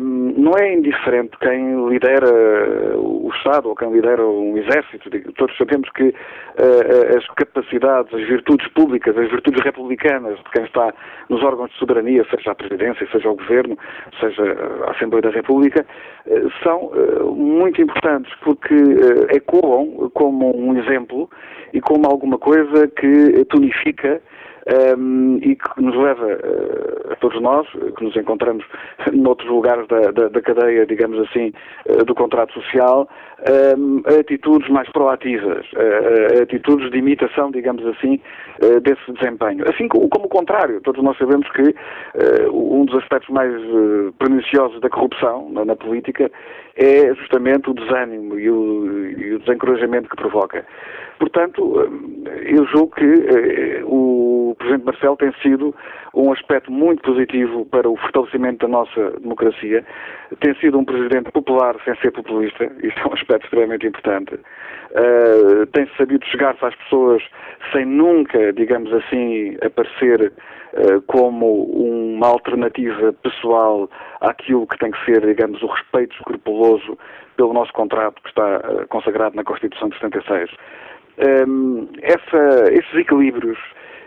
um, 0.00 0.32
não 0.38 0.52
é 0.56 0.72
indiferente 0.72 1.36
quem 1.38 1.86
lidera 1.90 2.96
o 2.96 3.30
Estado 3.36 3.68
ou 3.68 3.76
quem 3.76 3.92
lidera 3.92 4.24
um 4.24 4.56
exército. 4.56 5.10
Todos 5.34 5.54
sabemos 5.58 5.90
que 5.90 6.04
uh, 6.04 7.18
as 7.18 7.26
capacidades, 7.34 8.14
as 8.14 8.26
virtudes 8.26 8.66
públicas, 8.68 9.14
as 9.18 9.28
virtudes 9.28 9.62
republicanas 9.62 10.38
de 10.38 10.50
quem 10.54 10.64
está 10.64 10.94
nos 11.28 11.42
órgãos 11.42 11.70
de 11.70 11.78
soberania, 11.78 12.24
seja 12.30 12.52
a 12.52 12.54
Presidência, 12.54 13.06
seja 13.10 13.28
o 13.28 13.36
Governo, 13.36 13.76
seja 14.20 14.42
a 14.86 14.92
Assembleia 14.92 15.22
da 15.22 15.30
República, 15.30 15.84
uh, 16.26 16.50
são 16.62 16.86
uh, 16.86 17.34
muito 17.34 17.82
importantes 17.82 18.32
porque 18.42 18.74
ecoam 19.30 20.10
como 20.14 20.56
um 20.56 20.78
exemplo 20.78 21.28
e 21.72 21.80
como 21.80 22.06
alguma 22.06 22.38
coisa 22.38 22.86
que 22.88 23.44
tonifica 23.46 24.22
um, 24.66 25.38
e 25.42 25.56
que 25.56 25.82
nos 25.82 25.94
leva 25.94 26.24
uh, 26.24 27.12
a 27.12 27.16
todos 27.16 27.40
nós, 27.40 27.66
que 27.96 28.04
nos 28.04 28.16
encontramos 28.16 28.64
noutros 29.12 29.48
lugares 29.48 29.86
da, 29.88 30.10
da, 30.10 30.28
da 30.28 30.40
cadeia, 30.40 30.86
digamos 30.86 31.18
assim, 31.28 31.52
uh, 31.86 32.04
do 32.04 32.14
contrato 32.14 32.52
social, 32.54 33.08
um, 33.78 34.02
a 34.06 34.20
atitudes 34.20 34.68
mais 34.70 34.90
proativas, 34.90 35.66
uh, 35.72 36.42
atitudes 36.42 36.90
de 36.90 36.98
imitação, 36.98 37.50
digamos 37.50 37.84
assim, 37.86 38.20
desse 38.82 39.12
desempenho. 39.12 39.64
Assim 39.68 39.88
como, 39.88 40.08
como, 40.08 40.26
o 40.26 40.28
contrário, 40.28 40.80
todos 40.80 41.02
nós 41.02 41.18
sabemos 41.18 41.50
que 41.50 41.74
um 42.52 42.84
dos 42.84 42.96
aspectos 43.02 43.28
mais 43.30 43.52
perniciosos 44.18 44.80
da 44.80 44.88
corrupção 44.88 45.50
na, 45.50 45.64
na, 45.64 45.74
política 45.74 46.30
é 46.76 47.12
justamente 47.14 47.68
o 47.68 47.74
desânimo 47.74 48.38
e 48.38 48.48
o, 48.48 49.10
e 49.18 49.34
o 49.34 49.38
desencorajamento 49.40 50.08
que 50.08 50.16
provoca. 50.16 50.64
Portanto, 51.18 51.80
eu 52.46 52.64
julgo 52.66 52.94
que 52.94 53.82
o 53.84 54.53
o 54.54 54.56
Presidente 54.56 54.84
Marcelo 54.84 55.16
tem 55.16 55.32
sido 55.42 55.74
um 56.14 56.32
aspecto 56.32 56.70
muito 56.70 57.02
positivo 57.02 57.66
para 57.66 57.90
o 57.90 57.96
fortalecimento 57.96 58.58
da 58.58 58.68
nossa 58.68 59.10
democracia. 59.20 59.84
Tem 60.40 60.54
sido 60.60 60.78
um 60.78 60.84
Presidente 60.84 61.30
popular 61.32 61.74
sem 61.84 61.94
ser 61.96 62.12
populista, 62.12 62.64
isto 62.82 63.00
é 63.00 63.06
um 63.08 63.14
aspecto 63.14 63.44
extremamente 63.44 63.86
importante. 63.86 64.34
Uh, 64.34 65.66
tem 65.72 65.90
sabido 65.98 66.24
chegar-se 66.26 66.64
às 66.64 66.74
pessoas 66.76 67.22
sem 67.72 67.84
nunca, 67.84 68.52
digamos 68.52 68.92
assim, 68.92 69.56
aparecer 69.60 70.32
uh, 70.74 71.02
como 71.08 71.64
uma 71.64 72.28
alternativa 72.28 73.12
pessoal 73.12 73.90
àquilo 74.20 74.68
que 74.68 74.78
tem 74.78 74.92
que 74.92 75.04
ser, 75.04 75.26
digamos, 75.26 75.60
o 75.64 75.66
respeito 75.66 76.14
escrupuloso 76.14 76.96
pelo 77.36 77.52
nosso 77.52 77.72
contrato 77.72 78.22
que 78.22 78.28
está 78.28 78.58
uh, 78.58 78.86
consagrado 78.86 79.34
na 79.34 79.42
Constituição 79.42 79.88
de 79.88 79.98
76. 79.98 80.50
Um, 81.48 81.88
essa, 82.02 82.72
esses 82.72 82.94
equilíbrios 82.94 83.58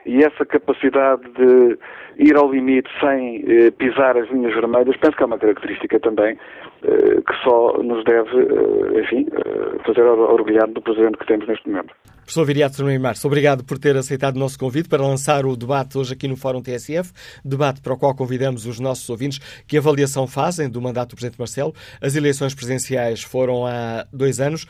e 0.07 0.23
essa 0.23 0.45
capacidade 0.45 1.23
de 1.33 1.77
ir 2.17 2.35
ao 2.35 2.51
limite 2.51 2.89
sem 2.99 3.43
eh, 3.47 3.71
pisar 3.71 4.17
as 4.17 4.29
linhas 4.29 4.53
vermelhas, 4.53 4.97
penso 4.97 5.15
que 5.15 5.23
é 5.23 5.25
uma 5.25 5.37
característica 5.37 5.99
também 5.99 6.37
eh, 6.83 7.21
que 7.21 7.43
só 7.43 7.77
nos 7.83 8.03
deve, 8.03 8.29
eh, 8.29 9.01
enfim, 9.03 9.27
eh, 9.31 9.83
fazer 9.85 10.01
orgulhar 10.01 10.67
do 10.67 10.81
Presidente 10.81 11.17
que 11.17 11.27
temos 11.27 11.47
neste 11.47 11.67
momento. 11.67 11.93
Professor 12.17 12.45
Viriato 12.45 12.83
Nuno 12.83 12.99
Marques, 12.99 13.23
obrigado 13.23 13.63
por 13.63 13.77
ter 13.77 13.95
aceitado 13.95 14.35
o 14.35 14.39
nosso 14.39 14.59
convite 14.59 14.89
para 14.89 15.01
lançar 15.01 15.45
o 15.45 15.55
debate 15.55 15.97
hoje 15.97 16.13
aqui 16.13 16.27
no 16.27 16.35
Fórum 16.35 16.61
TSF, 16.61 17.11
debate 17.43 17.81
para 17.81 17.93
o 17.93 17.97
qual 17.97 18.15
convidamos 18.15 18.65
os 18.65 18.79
nossos 18.79 19.09
ouvintes 19.09 19.39
que 19.67 19.77
avaliação 19.77 20.27
fazem 20.27 20.69
do 20.69 20.81
mandato 20.81 21.09
do 21.09 21.15
Presidente 21.15 21.39
Marcelo. 21.39 21.73
As 22.01 22.15
eleições 22.15 22.53
presidenciais 22.53 23.23
foram 23.23 23.65
há 23.65 24.05
dois 24.11 24.39
anos. 24.39 24.67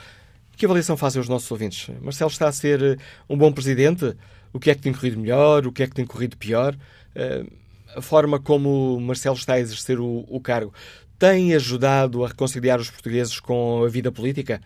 Que 0.56 0.66
avaliação 0.66 0.98
fazem 0.98 1.22
os 1.22 1.30
nossos 1.30 1.52
ouvintes? 1.52 1.90
Marcelo 2.02 2.32
está 2.32 2.48
a 2.48 2.52
ser 2.52 2.82
eh, 2.82 2.96
um 3.30 3.38
bom 3.38 3.52
Presidente? 3.52 4.16
O 4.54 4.60
que 4.60 4.72
é 4.72 4.76
que 4.76 4.82
tem 4.82 4.94
corrido 4.94 5.20
melhor, 5.20 5.68
o 5.68 5.72
que 5.72 5.84
é 5.84 5.88
que 5.88 5.94
tem 5.94 6.06
corrido 6.06 6.38
pior. 6.38 6.76
Uh, 7.16 7.48
a 7.96 8.02
forma 8.02 8.40
como 8.40 9.00
Marcelo 9.00 9.36
está 9.36 9.54
a 9.54 9.60
exercer 9.60 10.00
o, 10.00 10.26
o, 10.28 10.40
cargo 10.40 10.74
tem 11.18 11.56
ajudado 11.56 12.24
a 12.24 12.28
reconciliar 12.28 12.80
os 12.80 12.92
portugueses 12.92 13.40
com 13.40 13.84
a 13.84 13.90
vida 13.90 14.12
política? 14.12 14.62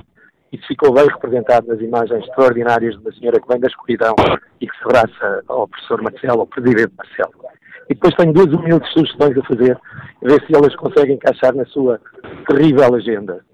Isso 0.52 0.68
ficou 0.68 0.94
bem 0.94 1.06
representado 1.08 1.68
nas 1.68 1.80
imagens 1.80 2.26
extraordinárias 2.26 2.96
de 2.96 3.02
uma 3.02 3.12
senhora 3.14 3.40
que 3.40 3.48
vem 3.48 3.60
da 3.60 3.68
escuridão 3.68 4.16
e 4.60 4.68
que 4.68 4.78
se 4.78 4.84
abraça 4.84 5.44
ao 5.48 5.68
professor 5.68 6.02
Marcelo, 6.02 6.42
ao 6.42 6.48
presidente 6.48 6.92
Marcelo. 6.98 7.34
E 7.90 7.94
depois 7.94 8.14
tenho 8.16 8.34
duas 8.34 8.48
humildes 8.48 8.92
sugestões 8.92 9.38
a 9.38 9.44
fazer, 9.44 9.78
a 9.78 10.28
ver 10.28 10.46
se 10.46 10.56
elas 10.56 10.76
conseguem 10.76 11.16
encaixar 11.16 11.56
na 11.56 11.66
sua 11.66 12.00
terrível 12.48 12.94
agenda. 12.94 13.46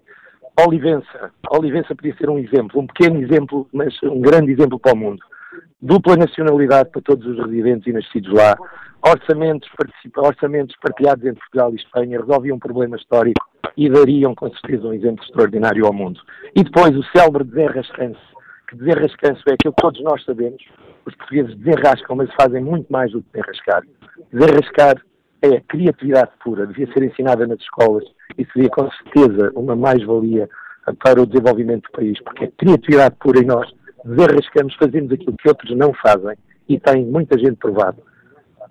Olivença. 0.65 1.31
Olivença 1.51 1.95
podia 1.95 2.15
ser 2.17 2.29
um 2.29 2.39
exemplo, 2.39 2.81
um 2.81 2.87
pequeno 2.87 3.21
exemplo, 3.21 3.67
mas 3.71 3.93
um 4.01 4.19
grande 4.19 4.51
exemplo 4.51 4.79
para 4.79 4.93
o 4.93 4.97
mundo. 4.97 5.23
Dupla 5.81 6.15
nacionalidade 6.15 6.89
para 6.89 7.01
todos 7.01 7.25
os 7.25 7.37
residentes 7.37 7.87
e 7.87 7.93
nascidos 7.93 8.33
lá. 8.33 8.57
Orçamentos, 9.05 9.69
orçamentos 10.17 10.75
partilhados 10.81 11.23
entre 11.23 11.39
Portugal 11.39 11.71
e 11.71 11.75
Espanha 11.75 12.19
resolviam 12.19 12.55
um 12.55 12.59
problema 12.59 12.97
histórico 12.97 13.45
e 13.75 13.89
dariam 13.89 14.33
com 14.33 14.49
certeza 14.49 14.87
um 14.87 14.93
exemplo 14.93 15.23
extraordinário 15.23 15.85
ao 15.85 15.93
mundo. 15.93 16.19
E 16.55 16.63
depois 16.63 16.95
o 16.95 17.03
célebre 17.15 17.43
desenrascanço, 17.43 18.19
que 18.67 18.75
desenrascanço 18.75 19.43
é 19.47 19.53
aquilo 19.53 19.73
que 19.73 19.81
todos 19.81 20.01
nós 20.01 20.23
sabemos, 20.25 20.63
os 21.05 21.15
portugueses 21.15 21.55
desenrascam, 21.57 22.15
mas 22.15 22.33
fazem 22.33 22.63
muito 22.63 22.91
mais 22.91 23.11
do 23.11 23.21
que 23.21 23.29
desenrascar. 23.33 23.83
Desenrascar 24.33 24.95
é 25.43 25.61
criatividade 25.61 26.31
pura, 26.43 26.65
devia 26.65 26.91
ser 26.91 27.03
ensinada 27.03 27.45
nas 27.45 27.59
escolas 27.59 28.03
e 28.37 28.45
seria 28.45 28.69
com 28.69 28.89
certeza 28.91 29.51
uma 29.55 29.75
mais-valia 29.75 30.49
para 31.03 31.21
o 31.21 31.25
desenvolvimento 31.25 31.83
do 31.83 31.91
país, 31.91 32.19
porque 32.23 32.45
é 32.45 32.51
criatividade 32.57 33.15
pura 33.19 33.39
e 33.39 33.45
nós 33.45 33.71
desenrascamos, 34.03 34.75
fazemos 34.75 35.11
aquilo 35.11 35.35
que 35.37 35.47
outros 35.47 35.75
não 35.75 35.93
fazem 35.93 36.37
e 36.67 36.79
tem 36.79 37.05
muita 37.05 37.37
gente 37.37 37.55
provado. 37.55 38.01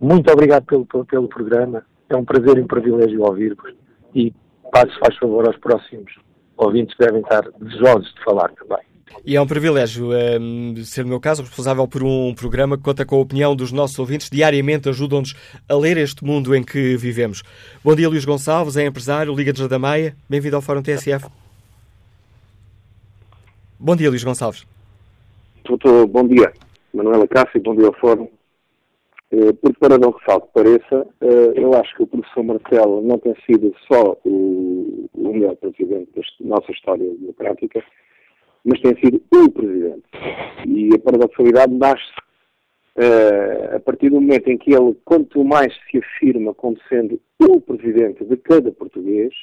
Muito 0.00 0.30
obrigado 0.30 0.64
pelo, 0.64 0.86
pelo 0.86 1.28
programa, 1.28 1.84
é 2.08 2.16
um 2.16 2.24
prazer 2.24 2.58
e 2.58 2.60
um 2.60 2.66
privilégio 2.66 3.22
ouvir-vos 3.22 3.74
e 4.14 4.32
passo, 4.72 4.98
faz 4.98 5.16
favor, 5.18 5.46
aos 5.46 5.56
próximos 5.58 6.12
ouvintes 6.56 6.94
que 6.96 7.04
devem 7.04 7.20
estar 7.20 7.42
desejosos 7.60 8.12
de 8.14 8.24
falar 8.24 8.50
também. 8.52 8.84
E 9.24 9.34
é 9.34 9.40
um 9.40 9.46
privilégio 9.46 10.10
um, 10.40 10.74
ser, 10.84 11.02
no 11.02 11.10
meu 11.10 11.20
caso, 11.20 11.42
responsável 11.42 11.86
por 11.88 12.02
um 12.02 12.34
programa 12.34 12.76
que 12.76 12.82
conta 12.82 13.04
com 13.04 13.16
a 13.16 13.20
opinião 13.20 13.56
dos 13.56 13.72
nossos 13.72 13.98
ouvintes. 13.98 14.28
Diariamente 14.28 14.88
ajudam-nos 14.88 15.34
a 15.68 15.74
ler 15.74 15.96
este 15.96 16.24
mundo 16.24 16.54
em 16.54 16.62
que 16.62 16.96
vivemos. 16.96 17.42
Bom 17.82 17.94
dia, 17.94 18.08
Luís 18.08 18.24
Gonçalves, 18.24 18.76
é 18.76 18.84
empresário, 18.84 19.34
Liga 19.34 19.52
de 19.52 19.60
Jardamaia. 19.60 20.14
Bem-vindo 20.28 20.56
ao 20.56 20.62
Fórum 20.62 20.82
TSF. 20.82 21.26
Bom 23.78 23.96
dia, 23.96 24.10
Luís 24.10 24.22
Gonçalves. 24.22 24.66
Doutor, 25.66 26.06
bom 26.06 26.28
dia. 26.28 26.52
Manuela 26.94 27.26
Cássio, 27.26 27.60
bom 27.60 27.74
dia 27.74 27.88
ao 27.88 27.92
Fórum. 27.94 28.28
Eh, 29.32 29.52
porque 29.60 29.78
para 29.80 29.98
não 29.98 30.12
que 30.12 30.24
pareça, 30.54 31.04
eh, 31.20 31.52
eu 31.56 31.74
acho 31.74 31.92
que 31.96 32.04
o 32.04 32.06
professor 32.06 32.44
Marcelo 32.44 33.02
não 33.02 33.18
tem 33.18 33.34
sido 33.44 33.74
só 33.90 34.16
o, 34.24 35.10
o 35.12 35.32
melhor 35.32 35.56
presidente 35.56 36.08
da 36.14 36.22
nossa 36.40 36.70
história 36.70 37.04
democrática, 37.04 37.82
mas 38.64 38.80
tem 38.80 38.94
sido 39.00 39.20
o 39.34 39.50
presidente. 39.50 40.04
E 40.66 40.94
a 40.94 40.98
paradoxalidade 41.00 41.74
nasce 41.74 42.12
uh, 42.96 43.76
a 43.76 43.80
partir 43.80 44.10
do 44.10 44.20
momento 44.20 44.48
em 44.48 44.56
que 44.56 44.72
ele, 44.72 44.96
quanto 45.04 45.44
mais 45.44 45.74
se 45.90 45.98
afirma 45.98 46.54
como 46.54 46.76
sendo 46.88 47.20
o 47.40 47.60
presidente 47.60 48.24
de 48.24 48.36
cada 48.36 48.70
português, 48.70 49.34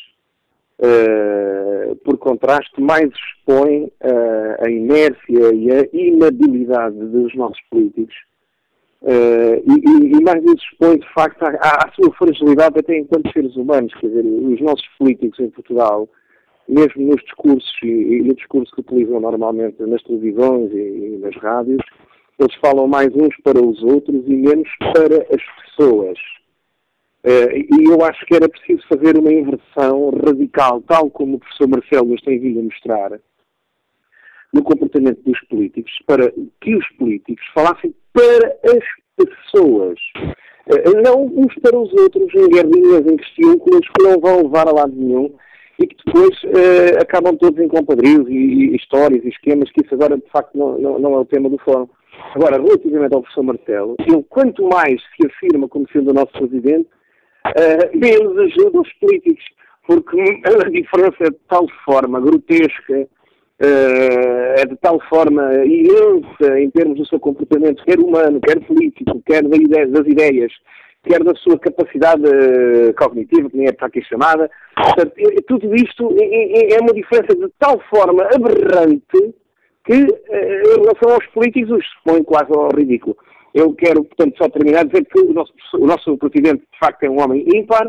uh, 0.84 1.96
por 1.98 2.18
contraste, 2.18 2.80
mais 2.82 3.10
expõe 3.10 3.86
uh, 3.86 4.66
a 4.66 4.70
inércia 4.70 5.54
e 5.54 5.72
a 5.72 5.88
inabilidade 5.94 6.98
dos 6.98 7.34
nossos 7.36 7.62
políticos. 7.70 8.16
E, 9.06 10.16
e, 10.18 10.24
mais 10.24 10.42
expõe, 10.46 10.98
de 10.98 11.14
facto, 11.14 11.44
à, 11.44 11.92
sua 11.94 12.10
fragilidade 12.14 12.80
até 12.80 13.00
enquanto 13.00 13.34
seres 13.34 13.54
humanos. 13.58 13.94
Quer 13.96 14.08
dizer, 14.08 14.26
os 14.26 14.62
nossos 14.62 14.88
políticos 14.98 15.42
em 15.42 15.50
Portugal 15.50 16.08
mesmo 16.68 17.08
nos 17.08 17.22
discursos 17.24 17.74
e, 17.84 17.88
e, 17.88 18.22
no 18.22 18.36
discurso 18.36 18.74
que 18.74 18.82
utilizam 18.82 19.20
normalmente 19.20 19.82
nas 19.84 20.02
televisões 20.04 20.72
e, 20.72 20.76
e, 20.76 21.18
nas 21.22 21.36
rádios, 21.38 21.84
eles 22.40 22.56
falam 22.56 22.88
mais 22.88 23.14
uns 23.14 23.36
para 23.44 23.62
os 23.62 23.82
outros 23.84 24.24
e 24.28 24.36
menos 24.36 24.70
para 24.94 25.18
as 25.34 25.42
pessoas. 25.66 26.18
Uh, 27.26 27.56
e 27.56 27.86
eu 27.86 28.04
acho 28.04 28.26
que 28.26 28.36
era 28.36 28.50
preciso 28.50 28.86
fazer 28.88 29.18
uma 29.18 29.32
inversão 29.32 30.10
radical, 30.26 30.82
tal 30.82 31.10
como 31.10 31.36
o 31.36 31.40
professor 31.40 31.70
Marcelo 31.70 32.10
nos 32.10 32.22
tem 32.22 32.38
vindo 32.38 32.60
a 32.60 32.64
mostrar, 32.64 33.12
no 34.54 34.62
comportamento 34.62 35.22
dos 35.24 35.40
políticos, 35.48 35.92
para 36.06 36.32
que 36.60 36.76
os 36.76 36.88
políticos 36.98 37.44
falassem 37.54 37.96
para 38.12 38.58
as 38.66 39.26
pessoas. 39.26 39.98
Uh, 40.68 41.02
não 41.02 41.26
uns 41.26 41.54
para 41.56 41.78
os 41.78 41.94
outros 41.94 42.34
em 42.36 42.50
guerrinhas, 42.50 43.06
em 43.06 43.18
questões 43.18 43.88
que 43.90 44.04
não 44.04 44.20
vão 44.20 44.44
levar 44.44 44.68
a 44.68 44.72
lado 44.72 44.94
nenhum 44.94 45.34
e 45.80 45.88
que 45.88 45.96
depois 46.06 46.44
uh, 46.44 47.02
acabam 47.02 47.36
todos 47.36 47.60
em 47.60 47.68
compadrios 47.68 48.28
e, 48.30 48.34
e, 48.34 48.76
histórias 48.76 49.24
e 49.24 49.30
esquemas, 49.30 49.72
que 49.72 49.82
isso 49.82 49.94
agora 49.94 50.18
de 50.18 50.30
facto 50.30 50.58
não, 50.58 50.78
não, 50.78 51.00
não, 51.00 51.14
é 51.16 51.20
o 51.20 51.26
tema 51.26 51.50
do 51.50 51.58
fórum. 51.60 51.88
Agora, 52.36 52.62
relativamente 52.62 53.14
ao 53.14 53.22
professor 53.22 53.44
Marcelo, 53.44 53.96
ele 54.00 54.24
quanto 54.30 54.64
mais 54.68 55.02
se 55.16 55.28
afirma 55.28 55.68
como 55.68 55.88
sendo 55.92 56.12
o 56.12 56.14
nosso 56.14 56.32
presidente, 56.34 56.88
uh, 57.48 57.98
menos 57.98 58.38
ajuda 58.38 58.82
os 58.82 58.94
políticos, 58.94 59.44
porque 59.88 60.22
a 60.46 60.70
diferença 60.70 61.18
é 61.22 61.30
de 61.30 61.40
tal 61.48 61.66
forma 61.86 62.20
grotesca, 62.20 63.02
uh, 63.02 64.54
é 64.58 64.66
de 64.66 64.76
tal 64.78 65.00
forma 65.10 65.54
imensa 65.66 66.60
em 66.60 66.70
termos 66.70 66.98
do 66.98 67.08
seu 67.08 67.20
comportamento, 67.20 67.84
quer 67.84 68.00
humano, 68.00 68.40
quer 68.42 68.60
político, 68.62 69.22
quer 69.26 69.44
das 69.44 70.08
ideias, 70.08 70.52
quer 71.04 71.24
da 71.24 71.36
sua 71.36 71.60
capacidade 71.60 72.24
uh, 72.24 72.94
cognitiva, 72.96 73.50
que 73.50 73.58
nem 73.58 73.68
é 73.68 73.72
para 73.72 73.88
aqui 73.88 74.02
chamada. 74.04 74.50
Portanto, 74.76 75.14
tudo 75.48 75.76
isto 75.76 76.16
é, 76.20 76.80
uma 76.82 76.94
diferença 76.94 77.36
de 77.36 77.50
tal 77.60 77.80
forma 77.90 78.24
aberrante 78.24 79.36
que, 79.86 79.94
em 79.96 80.80
relação 80.80 81.14
aos 81.14 81.26
políticos, 81.28 81.72
os 81.72 81.86
expõe 81.86 82.24
quase 82.24 82.50
ao 82.54 82.70
ridículo. 82.74 83.18
Eu 83.54 83.74
quero, 83.74 84.04
portanto, 84.04 84.38
só 84.38 84.50
terminar 84.50 84.86
dizer 84.86 85.06
que 85.06 85.20
o 85.20 85.34
nosso, 85.34 85.54
o 85.76 85.86
nosso 85.86 86.18
presidente, 86.18 86.62
de 86.62 86.80
facto, 86.80 87.04
é 87.04 87.10
um 87.10 87.22
homem 87.22 87.46
ímpar, 87.54 87.88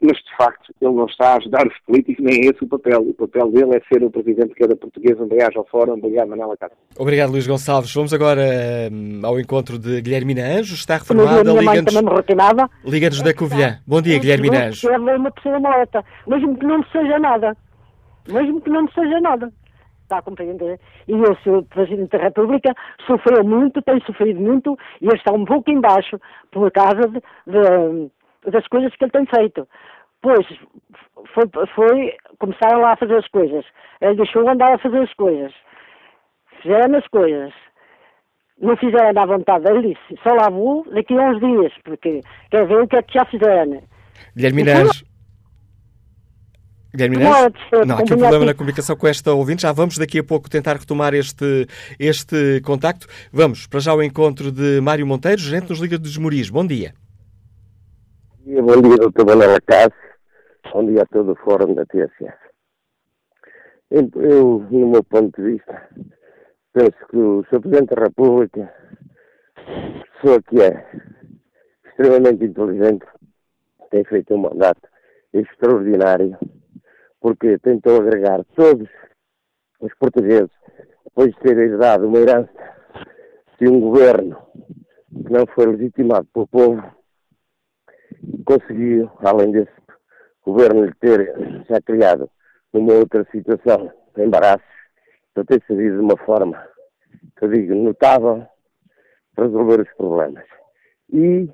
mas 0.00 0.16
de 0.16 0.36
facto 0.36 0.74
ele 0.80 0.92
não 0.92 1.06
está 1.06 1.34
a 1.34 1.36
ajudar 1.36 1.66
os 1.66 1.78
políticos, 1.86 2.24
nem 2.24 2.34
é 2.40 2.50
esse 2.50 2.64
o 2.64 2.66
papel. 2.66 3.00
O 3.02 3.14
papel 3.14 3.50
dele 3.52 3.76
é 3.76 3.80
ser 3.92 4.02
o 4.02 4.10
presidente 4.10 4.48
de 4.48 4.54
cada 4.54 4.74
português. 4.74 5.18
Um 5.20 5.28
beijo 5.28 5.58
ao 5.58 5.66
Fórum. 5.66 5.92
Obrigado, 5.92 6.28
Manuela 6.28 6.56
Cássio. 6.56 6.76
Obrigado, 6.98 7.30
Luís 7.30 7.46
Gonçalves. 7.46 7.94
Vamos 7.94 8.12
agora 8.12 8.42
um, 8.90 9.24
ao 9.24 9.38
encontro 9.38 9.78
de 9.78 10.00
Guilhermina 10.00 10.42
Anjos. 10.58 10.80
Está 10.80 10.96
reformada. 10.96 11.52
Liga-nos 11.52 12.74
Liga 12.84 13.10
da 13.22 13.34
Covilhã. 13.34 13.78
Bom 13.86 14.02
dia, 14.02 14.18
Guilhermina 14.18 14.66
Anjos. 14.66 14.84
é 14.84 14.96
uma 14.96 15.30
pessoa 15.30 15.60
maleta, 15.60 16.04
mesmo 16.26 16.58
que 16.58 16.66
não 16.66 16.78
me 16.78 16.86
seja 16.90 17.18
nada. 17.18 17.56
Mesmo 18.28 18.60
que 18.60 18.70
não 18.70 18.82
me 18.82 18.92
seja 18.92 19.20
nada. 19.20 19.52
Está 20.12 20.18
a 20.18 20.22
compreender? 20.22 20.78
E 21.08 21.14
o 21.14 21.34
seu 21.42 21.62
Presidente 21.62 22.10
da 22.10 22.24
República 22.24 22.74
sofreu 23.06 23.42
muito, 23.42 23.80
tem 23.80 23.98
sofrido 24.02 24.38
muito 24.38 24.78
e 25.00 25.06
está 25.06 25.32
um 25.32 25.46
pouco 25.46 25.70
embaixo 25.70 26.20
por 26.50 26.70
causa 26.70 27.08
de, 27.08 27.20
de 27.46 28.50
das 28.50 28.66
coisas 28.68 28.94
que 28.94 29.04
ele 29.04 29.10
tem 29.10 29.24
feito. 29.24 29.66
Pois, 30.20 30.46
foi, 31.32 31.44
foi, 31.74 32.14
começaram 32.38 32.82
lá 32.82 32.92
a 32.92 32.96
fazer 32.96 33.16
as 33.16 33.28
coisas. 33.28 33.64
Ele 34.02 34.16
deixou 34.16 34.46
andar 34.46 34.74
a 34.74 34.78
fazer 34.78 34.98
as 34.98 35.14
coisas. 35.14 35.54
Fizeram 36.60 36.98
as 36.98 37.08
coisas. 37.08 37.54
Não 38.60 38.76
fizeram 38.76 39.22
à 39.22 39.24
vontade. 39.24 39.66
Ele 39.70 39.94
disse, 39.94 40.22
só 40.22 40.34
lá 40.34 40.50
vou 40.50 40.84
daqui 40.92 41.18
a 41.18 41.30
uns 41.30 41.40
dias, 41.40 41.72
porque 41.84 42.20
quer 42.50 42.66
ver 42.66 42.82
o 42.82 42.86
que 42.86 42.96
é 42.96 43.02
que 43.02 43.14
já 43.14 43.24
fizeram. 43.24 43.82
Guilherme 44.36 44.60
Inês. 44.60 45.11
Guilherme 46.94 47.16
Inês? 47.16 47.30
Não, 47.86 47.96
há 47.96 48.00
aqui 48.00 48.14
um 48.14 48.18
problema 48.18 48.44
na 48.44 48.54
comunicação 48.54 48.96
com 48.96 49.06
esta 49.06 49.32
ouvinte. 49.32 49.62
Já 49.62 49.72
vamos 49.72 49.96
daqui 49.96 50.18
a 50.18 50.24
pouco 50.24 50.50
tentar 50.50 50.76
retomar 50.76 51.14
este, 51.14 51.66
este 51.98 52.60
contacto. 52.60 53.06
Vamos 53.32 53.66
para 53.66 53.80
já 53.80 53.92
ao 53.92 54.02
encontro 54.02 54.52
de 54.52 54.80
Mário 54.80 55.06
Monteiro, 55.06 55.40
gerente 55.40 55.70
nos 55.70 55.78
Liga 55.78 55.98
dos 55.98 56.16
Moris. 56.18 56.50
Bom 56.50 56.66
dia. 56.66 56.92
Bom 58.44 58.82
dia, 58.82 58.96
doutor 58.96 59.26
Manuela 59.26 59.60
Cássio. 59.60 59.92
Bom 60.72 60.86
dia 60.86 61.02
a 61.02 61.06
todo 61.06 61.32
o 61.32 61.36
fórum 61.36 61.74
da 61.74 61.84
TSF. 61.86 62.42
Eu, 63.90 64.66
no 64.70 64.90
meu 64.90 65.04
ponto 65.04 65.40
de 65.40 65.52
vista, 65.52 65.88
penso 66.72 66.96
que 67.10 67.16
o 67.16 67.44
Sr. 67.50 67.60
Presidente 67.60 67.94
da 67.94 68.04
República, 68.04 68.72
pessoa 70.14 70.42
que 70.42 70.62
é 70.62 70.86
extremamente 71.86 72.44
inteligente, 72.44 73.04
tem 73.90 74.02
feito 74.04 74.34
um 74.34 74.38
mandato 74.38 74.88
extraordinário, 75.32 76.38
porque 77.22 77.56
tentou 77.60 78.00
agregar 78.00 78.44
todos 78.56 78.88
os 79.80 79.94
portugueses, 79.94 80.50
depois 81.04 81.32
de 81.32 81.40
ter 81.40 81.56
herdado 81.56 82.08
uma 82.08 82.18
herança 82.18 82.52
de 83.58 83.68
um 83.68 83.80
governo 83.80 84.36
que 85.08 85.32
não 85.32 85.46
foi 85.54 85.66
legitimado 85.66 86.26
pelo 86.34 86.48
povo, 86.48 86.82
conseguiu, 88.44 89.08
além 89.18 89.52
desse 89.52 89.72
governo 90.44 90.84
lhe 90.84 90.94
ter 90.94 91.32
já 91.68 91.80
criado 91.80 92.28
numa 92.72 92.94
outra 92.94 93.24
situação 93.30 93.92
de 94.16 94.24
embaraços, 94.24 94.66
para 95.32 95.44
ter 95.44 95.62
sabido 95.66 95.96
de 95.96 96.02
uma 96.02 96.16
forma, 96.16 96.68
que 97.36 97.44
eu 97.44 97.50
digo, 97.50 97.74
notável, 97.74 98.46
resolver 99.38 99.80
os 99.80 99.92
problemas. 99.94 100.44
E 101.10 101.48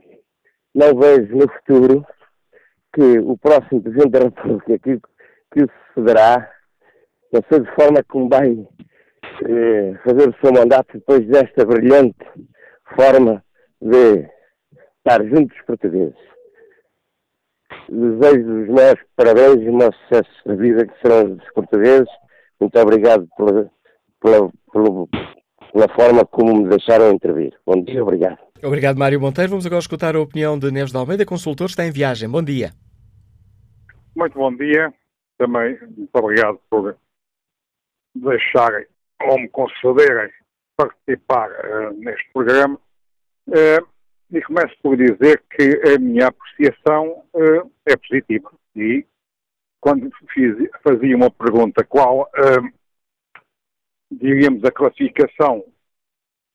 não 0.75 0.99
vejo 0.99 1.37
no 1.37 1.49
futuro 1.49 2.07
que 2.93 3.19
o 3.19 3.37
próximo 3.37 3.83
Presidente 3.83 4.11
da 4.11 4.19
República 4.21 4.79
que, 4.79 5.01
que 5.53 5.67
sucederá, 5.95 6.51
não 7.33 7.43
sei 7.49 7.61
de 7.61 7.75
forma 7.75 8.03
como 8.05 8.29
vai 8.29 8.57
eh, 9.47 9.95
fazer 10.05 10.29
o 10.29 10.35
seu 10.41 10.53
mandato 10.53 10.95
depois 10.95 11.27
desta 11.27 11.65
brilhante 11.65 12.17
forma 12.97 13.43
de 13.81 14.29
estar 14.99 15.25
junto 15.25 15.55
dos 15.55 15.63
portugueses. 15.67 16.29
Desejo 17.89 18.63
os 18.63 18.69
meus 18.69 18.99
parabéns 19.17 19.63
e 19.63 19.69
o 19.69 19.77
meu 19.77 19.93
sucesso 19.93 20.31
na 20.47 20.55
vida 20.55 20.87
que 20.87 21.01
serão 21.01 21.35
os 21.35 21.53
portugueses. 21.53 22.09
Muito 22.61 22.79
obrigado 22.79 23.27
pela, 23.37 23.71
pela, 24.21 24.51
pela, 24.73 25.07
pela 25.73 25.89
forma 25.95 26.27
como 26.27 26.63
me 26.63 26.69
deixaram 26.69 27.13
intervir. 27.13 27.55
Bom 27.65 27.83
dia, 27.83 28.03
obrigado. 28.03 28.39
Obrigado, 28.63 28.99
Mário 28.99 29.21
Monteiro. 29.21 29.51
Vamos 29.51 29.67
agora 29.67 29.81
escutar 29.81 30.17
a 30.17 30.21
opinião 30.21 30.59
de 30.59 30.71
Neves 30.71 30.93
de 30.93 30.99
Almeida, 30.99 31.25
consultor, 31.25 31.69
está 31.69 31.87
em 31.87 31.93
viagem. 31.93 32.29
Bom 32.29 32.43
dia. 32.43 32.71
Muito 34.17 34.37
bom 34.37 34.55
dia. 34.55 34.93
Também 35.39 35.79
muito 35.81 36.11
obrigado 36.15 36.61
por 36.69 36.99
deixarem 38.15 38.87
ou 39.23 39.39
me 39.39 39.49
concederem 39.49 40.33
participar 40.77 41.51
uh, 41.51 41.93
neste 41.95 42.31
programa. 42.33 42.79
Uh, 43.47 43.89
e 44.31 44.43
começo 44.43 44.77
por 44.83 44.97
dizer 44.97 45.43
que 45.51 45.95
a 45.95 45.99
minha 45.99 46.27
apreciação 46.27 47.25
uh, 47.35 47.73
é 47.87 47.97
positiva. 47.97 48.53
E 48.77 49.07
quando 49.81 50.11
fiz, 50.33 50.57
fazia 50.83 51.17
uma 51.17 51.31
pergunta 51.31 51.85
qual, 51.85 52.29
diríamos, 54.11 54.65
a 54.65 54.73
classificação 54.73 55.65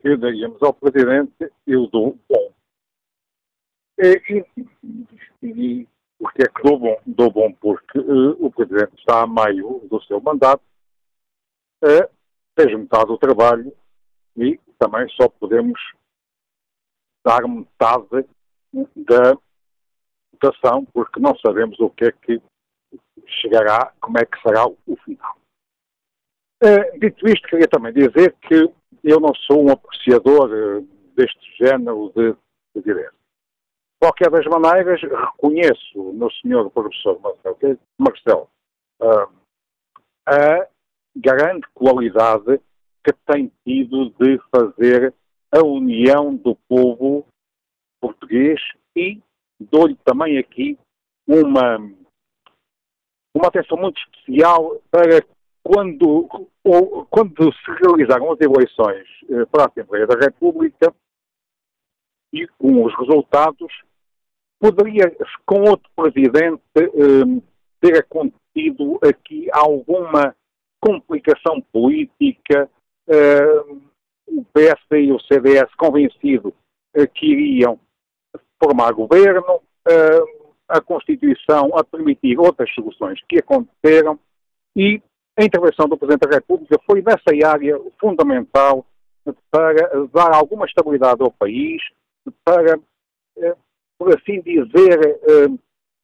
que 0.01 0.17
daríamos 0.17 0.61
ao 0.61 0.73
Presidente, 0.73 1.49
eu 1.65 1.87
dou 1.87 2.19
bom. 2.29 2.53
E, 3.97 4.45
e, 5.41 5.47
e 5.47 5.87
porque 6.23 6.43
é 6.43 6.45
que 6.45 6.63
dou 6.63 6.79
bom? 6.79 6.97
Dou 7.05 7.29
bom 7.29 7.51
porque 7.51 7.99
uh, 7.99 8.37
o 8.39 8.49
Presidente 8.49 8.95
está 8.97 9.23
a 9.23 9.27
meio 9.27 9.85
do 9.89 10.01
seu 10.03 10.21
mandato, 10.21 10.63
uh, 11.83 12.09
fez 12.57 12.79
metade 12.79 13.07
do 13.07 13.17
trabalho 13.17 13.75
e 14.37 14.57
também 14.79 15.05
só 15.09 15.27
podemos 15.27 15.77
dar 17.25 17.45
metade 17.45 18.25
da 18.95 19.37
votação, 20.31 20.85
porque 20.85 21.19
não 21.19 21.37
sabemos 21.45 21.77
o 21.81 21.89
que 21.89 22.05
é 22.05 22.11
que 22.13 22.41
chegará, 23.41 23.91
como 23.99 24.17
é 24.17 24.23
que 24.23 24.41
será 24.41 24.65
o 24.65 24.95
final. 25.03 25.37
Uh, 26.63 26.99
dito 27.01 27.27
isto, 27.27 27.49
queria 27.49 27.67
também 27.67 27.91
dizer 27.91 28.33
que 28.47 28.71
eu 29.03 29.19
não 29.19 29.35
sou 29.35 29.61
um 29.61 29.71
apreciador 29.71 30.49
uh, 30.49 30.81
deste 31.17 31.57
género 31.57 32.13
de, 32.15 32.33
de 32.73 32.81
direito. 32.81 33.22
Qualquer 34.03 34.29
das 34.29 34.45
maneiras, 34.47 34.99
reconheço 35.01 35.97
no 36.11 36.29
senhor 36.29 36.69
professor 36.71 37.17
Marcelo, 37.97 38.49
uh, 39.01 39.33
a 40.27 40.67
grande 41.15 41.65
qualidade 41.73 42.59
que 43.01 43.13
tem 43.25 43.49
tido 43.65 44.09
de 44.19 44.41
fazer 44.53 45.13
a 45.49 45.63
união 45.63 46.35
do 46.35 46.53
povo 46.67 47.25
português 48.01 48.59
e 48.93 49.21
dou-lhe 49.57 49.95
também 50.03 50.37
aqui 50.37 50.77
uma, 51.25 51.77
uma 53.33 53.47
atenção 53.47 53.77
muito 53.77 54.01
especial 54.01 54.81
para 54.91 55.25
quando, 55.63 56.27
ou, 56.61 57.05
quando 57.05 57.53
se 57.53 57.71
realizaram 57.81 58.33
as 58.33 58.41
eleições 58.41 59.07
eh, 59.29 59.45
para 59.45 59.63
a 59.63 59.67
Assembleia 59.67 60.05
da 60.05 60.19
República 60.19 60.93
e 62.33 62.45
com 62.57 62.83
os 62.83 62.93
resultados, 62.97 63.71
poderia, 64.63 65.13
com 65.45 65.63
outro 65.63 65.89
presidente, 65.93 66.61
eh, 66.77 67.41
ter 67.81 67.99
acontecido 67.99 68.97
aqui 69.03 69.49
alguma 69.51 70.33
complicação 70.79 71.61
política, 71.73 72.69
eh, 73.09 73.63
o 74.27 74.45
PS 74.53 74.81
e 74.91 75.11
o 75.11 75.19
CDS 75.19 75.69
convencido 75.75 76.53
que 77.15 77.25
iriam 77.25 77.77
formar 78.63 78.93
governo, 78.93 79.59
a 80.69 80.79
Constituição 80.79 81.75
a 81.75 81.83
permitir 81.83 82.39
outras 82.39 82.71
soluções 82.73 83.19
que 83.27 83.39
aconteceram 83.39 84.17
e 84.75 85.01
a 85.37 85.43
intervenção 85.43 85.87
do 85.87 85.97
Presidente 85.97 86.29
da 86.29 86.35
República 86.35 86.79
foi 86.85 87.01
nessa 87.01 87.49
área 87.49 87.79
fundamental 87.99 88.85
para 89.51 90.05
dar 90.13 90.33
alguma 90.33 90.65
estabilidade 90.65 91.21
ao 91.21 91.31
país, 91.31 91.81
para, 92.45 92.79
eh, 93.37 93.55
por 94.03 94.13
assim 94.13 94.41
dizer, 94.41 94.99
eh, 95.23 95.47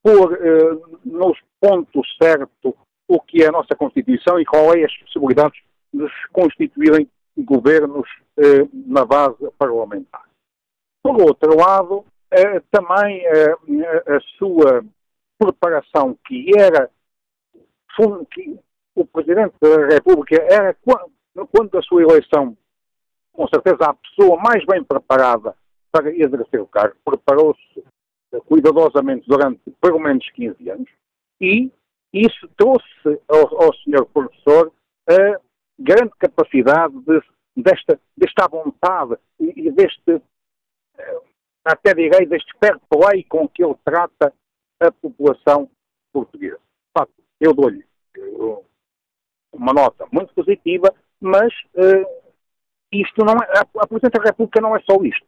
pôr 0.01 0.33
eh, 0.33 0.99
nos 1.03 1.37
pontos 1.59 2.07
certos 2.21 2.73
o 3.07 3.19
que 3.19 3.43
é 3.43 3.47
a 3.47 3.51
nossa 3.51 3.75
Constituição 3.75 4.39
e 4.39 4.45
qual 4.45 4.73
é 4.73 4.85
as 4.85 4.97
possibilidades 4.99 5.59
de 5.93 6.07
se 6.07 6.29
constituírem 6.31 7.09
governos 7.37 8.07
na 8.85 9.03
base 9.03 9.49
parlamentar. 9.57 10.23
Por 11.01 11.19
outro 11.21 11.57
lado, 11.57 12.05
também 12.69 13.25
a 13.27 14.19
sua 14.37 14.85
preparação, 15.37 16.15
que 16.27 16.51
era 16.57 16.89
que 18.31 18.59
o 18.95 19.05
Presidente 19.05 19.55
da 19.59 19.87
República 19.87 20.35
era, 20.49 20.75
quando 20.83 21.71
da 21.71 21.81
sua 21.81 22.03
eleição, 22.03 22.55
com 23.33 23.47
certeza 23.47 23.89
a 23.89 23.93
pessoa 23.95 24.37
mais 24.37 24.63
bem 24.65 24.83
preparada 24.83 25.55
para 25.91 26.09
exercer 26.09 26.61
o 26.61 26.67
cargo, 26.67 26.95
preparou-se 27.03 27.83
cuidadosamente 28.45 29.27
durante 29.27 29.61
pelo 29.81 29.99
menos 29.99 30.29
15 30.31 30.69
anos 30.69 30.89
e 31.41 31.71
isso 32.13 32.47
trouxe 32.57 33.21
ao, 33.27 33.63
ao 33.63 33.73
Sr. 33.73 34.05
Professor 34.05 34.71
a 35.07 35.39
grande 35.77 36.11
capacidade 36.19 36.93
de, 37.01 37.21
desta, 37.55 37.99
desta 38.17 38.47
vontade 38.47 39.17
e, 39.39 39.71
deste, 39.71 40.21
eh, 40.97 41.21
até 41.65 41.93
direi, 41.93 42.25
deste 42.25 42.51
fair 42.59 42.79
play 42.89 43.23
com 43.23 43.47
que 43.47 43.63
ele 43.63 43.75
trata 43.83 44.33
a 44.79 44.91
população 44.91 45.69
portuguesa. 46.11 46.59
Eu 47.39 47.53
dou-lhe 47.53 47.85
uma 49.53 49.73
nota 49.73 50.05
muito 50.11 50.33
positiva, 50.33 50.93
mas 51.21 51.53
uh, 51.75 52.05
isto 52.91 53.23
não 53.23 53.33
é, 53.35 53.59
a, 53.59 53.61
a 53.61 53.87
Presidência 53.87 54.19
da 54.19 54.29
República 54.29 54.61
não 54.61 54.75
é 54.75 54.81
só 54.81 55.01
isto. 55.03 55.25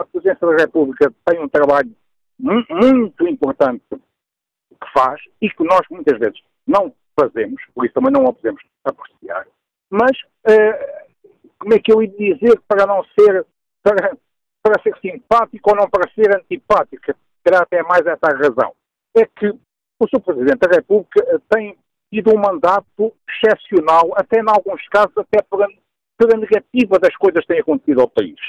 A 0.00 0.04
Presidência 0.06 0.46
da 0.46 0.56
República 0.56 1.12
tem 1.26 1.40
um 1.40 1.48
trabalho 1.48 1.94
muito 2.38 3.28
importante 3.28 3.84
que 3.90 4.92
faz 4.94 5.20
e 5.42 5.50
que 5.50 5.62
nós 5.62 5.82
muitas 5.90 6.18
vezes 6.18 6.40
não 6.66 6.92
fazemos, 7.18 7.62
por 7.74 7.84
isso 7.84 7.92
também 7.92 8.10
não 8.10 8.26
a 8.26 8.32
podemos 8.32 8.62
apreciar. 8.82 9.46
Mas 9.90 10.12
uh, 10.48 11.10
como 11.58 11.74
é 11.74 11.78
que 11.78 11.92
eu 11.92 12.02
ia 12.02 12.08
dizer 12.08 12.58
para 12.66 12.86
não 12.86 13.04
ser 13.18 13.46
para, 13.82 14.16
para 14.62 14.82
ser 14.82 14.96
simpático 15.00 15.70
ou 15.70 15.76
não 15.76 15.90
para 15.90 16.10
ser 16.14 16.34
antipático? 16.34 17.12
Terá 17.44 17.60
até 17.60 17.82
mais 17.82 18.06
essa 18.06 18.36
razão. 18.36 18.72
É 19.14 19.26
que 19.26 19.48
o 19.48 20.08
Sr. 20.08 20.20
Presidente 20.22 20.60
da 20.60 20.76
República 20.76 21.42
tem 21.50 21.76
e 22.10 22.22
de 22.22 22.30
um 22.30 22.38
mandato 22.38 23.14
excepcional, 23.28 24.10
até 24.16 24.40
em 24.40 24.48
alguns 24.48 24.86
casos, 24.88 25.16
até 25.16 25.42
pela, 25.42 25.66
pela 26.16 26.40
negativa 26.40 26.98
das 26.98 27.14
coisas 27.16 27.42
que 27.42 27.48
têm 27.48 27.60
acontecido 27.60 28.00
ao 28.00 28.08
país. 28.08 28.40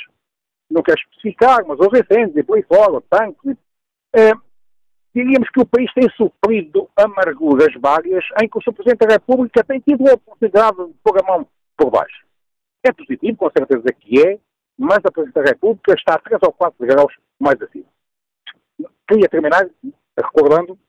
Não 0.72 0.82
quero 0.82 1.00
especificar, 1.00 1.66
mas 1.68 1.78
os 1.80 1.88
incêndios 1.88 2.38
e 2.38 2.44
por 2.44 2.58
aí 2.58 2.64
fora, 2.64 3.02
tanques. 3.10 3.58
É, 4.16 4.32
diríamos 5.14 5.50
que 5.50 5.60
o 5.60 5.66
país 5.66 5.92
tem 5.94 6.10
sofrido 6.12 6.90
amarguras 6.96 7.74
várias 7.80 8.24
em 8.42 8.48
que 8.48 8.58
o 8.58 8.62
Sr. 8.62 8.74
Presidente 8.74 9.06
da 9.06 9.14
República 9.14 9.64
tem 9.64 9.80
tido 9.80 10.10
a 10.10 10.14
oportunidade 10.14 10.78
de 10.88 10.94
pôr 11.04 11.22
a 11.22 11.28
mão 11.28 11.48
por 11.78 11.92
baixo. 11.92 12.26
É 12.84 12.92
positivo, 12.92 13.38
com 13.38 13.52
certeza 13.52 13.94
que 14.00 14.26
é, 14.26 14.40
mas 14.78 15.00
a 15.06 15.12
Presidente 15.12 15.44
da 15.44 15.52
República 15.52 15.94
está 15.94 16.16
a 16.16 16.20
3 16.20 16.40
ou 16.44 16.54
4 16.54 16.88
graus 16.88 17.14
mais 17.40 17.62
acima. 17.62 17.86
Queria 19.08 19.30
terminar 19.30 19.70
recordando 20.18 20.80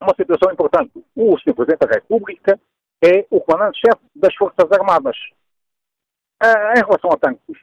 uma 0.00 0.14
situação 0.14 0.52
importante. 0.52 0.92
O 1.14 1.38
Sr. 1.38 1.54
Presidente 1.54 1.86
da 1.86 1.94
República 1.94 2.58
é 3.04 3.26
o 3.30 3.40
comandante-chefe 3.40 4.02
das 4.14 4.34
Forças 4.34 4.70
Armadas. 4.72 5.16
Ah, 6.42 6.72
em 6.76 6.80
relação 6.80 7.10
a 7.12 7.18
tanques, 7.18 7.56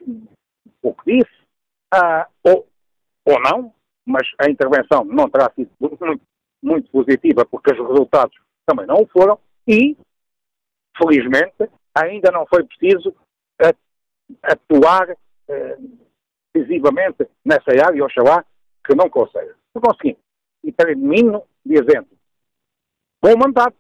o 0.84 0.94
que 0.94 1.18
disse, 1.18 1.47
ah, 1.94 2.28
ou, 2.44 2.68
ou 3.26 3.40
não, 3.42 3.74
mas 4.06 4.28
a 4.40 4.50
intervenção 4.50 5.04
não 5.06 5.30
terá 5.30 5.52
sido 5.54 5.72
muito, 5.80 6.22
muito 6.62 6.92
positiva 6.92 7.46
porque 7.46 7.72
os 7.72 7.78
resultados 7.78 8.38
também 8.66 8.86
não 8.86 9.04
o 9.04 9.08
foram 9.08 9.40
e, 9.68 9.98
felizmente, 10.98 11.70
ainda 11.96 12.32
não 12.32 12.46
foi 12.48 12.64
preciso 12.64 13.14
atuar 14.44 15.16
eh, 15.48 15.78
decisivamente 16.54 17.28
nessa 17.46 17.72
área, 17.86 18.04
oxalá, 18.04 18.46
que 18.86 18.96
não 18.96 19.10
consegue. 19.10 19.54
Por 19.74 19.82
conseguinte, 19.82 20.20
e 20.64 20.72
termino 20.72 21.44
dizendo 21.66 22.08
bom 23.22 23.38
mandato. 23.38 23.76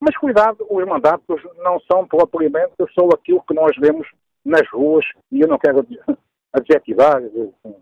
Mas 0.00 0.16
cuidado, 0.16 0.66
os 0.68 0.86
mandatos 0.86 1.42
não 1.58 1.78
são 1.80 2.06
propriamente 2.06 2.74
só 2.94 3.06
aquilo 3.12 3.42
que 3.42 3.54
nós 3.54 3.76
vemos 3.76 4.08
nas 4.44 4.66
ruas, 4.70 5.04
e 5.30 5.40
eu 5.40 5.48
não 5.48 5.58
quero 5.58 5.86
adjetivar 6.52 7.20
com, 7.62 7.80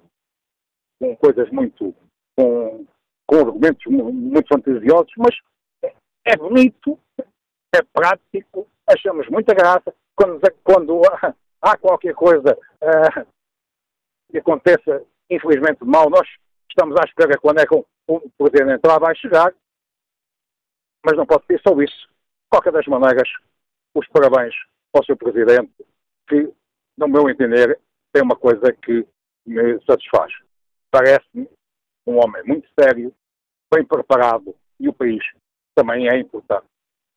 com 1.00 1.16
coisas 1.16 1.50
muito. 1.50 1.94
Com, 2.36 2.86
com 3.26 3.36
argumentos 3.36 3.84
muito 3.86 4.48
fantasiosos, 4.48 5.12
mas 5.18 5.36
é 6.24 6.36
bonito, 6.36 6.98
é 7.74 7.82
prático, 7.92 8.66
achamos 8.86 9.28
muita 9.28 9.54
graça. 9.54 9.94
Quando, 10.16 10.40
quando 10.64 11.02
há 11.60 11.76
qualquer 11.76 12.14
coisa 12.14 12.58
uh, 12.82 13.26
que 14.30 14.38
aconteça, 14.38 15.04
infelizmente, 15.30 15.84
mal, 15.84 16.08
nós 16.08 16.26
estamos 16.70 16.96
à 16.96 17.04
espera 17.04 17.38
quando 17.38 17.60
é 17.60 17.66
que 17.66 17.74
o 17.74 18.30
Presidente 18.38 18.86
lá 18.86 18.98
vai 18.98 19.14
chegar, 19.16 19.52
mas 21.04 21.16
não 21.16 21.26
pode 21.26 21.44
ser 21.46 21.60
só 21.60 21.78
isso. 21.80 22.08
De 22.08 22.50
qualquer 22.50 22.72
das 22.72 22.86
maneiras, 22.86 23.28
os 23.94 24.08
parabéns 24.08 24.54
ao 24.94 25.04
Sr. 25.04 25.16
Presidente, 25.16 25.72
que, 26.28 26.50
no 26.96 27.08
meu 27.08 27.28
entender, 27.28 27.78
tem 28.18 28.24
uma 28.24 28.36
coisa 28.36 28.72
que 28.72 29.06
me 29.46 29.80
satisfaz. 29.86 30.32
Parece-me 30.90 31.48
um 32.06 32.16
homem 32.16 32.42
muito 32.44 32.66
sério, 32.78 33.12
bem 33.72 33.84
preparado 33.84 34.54
e 34.80 34.88
o 34.88 34.92
país 34.92 35.22
também 35.76 36.08
é 36.08 36.18
importante. 36.18 36.64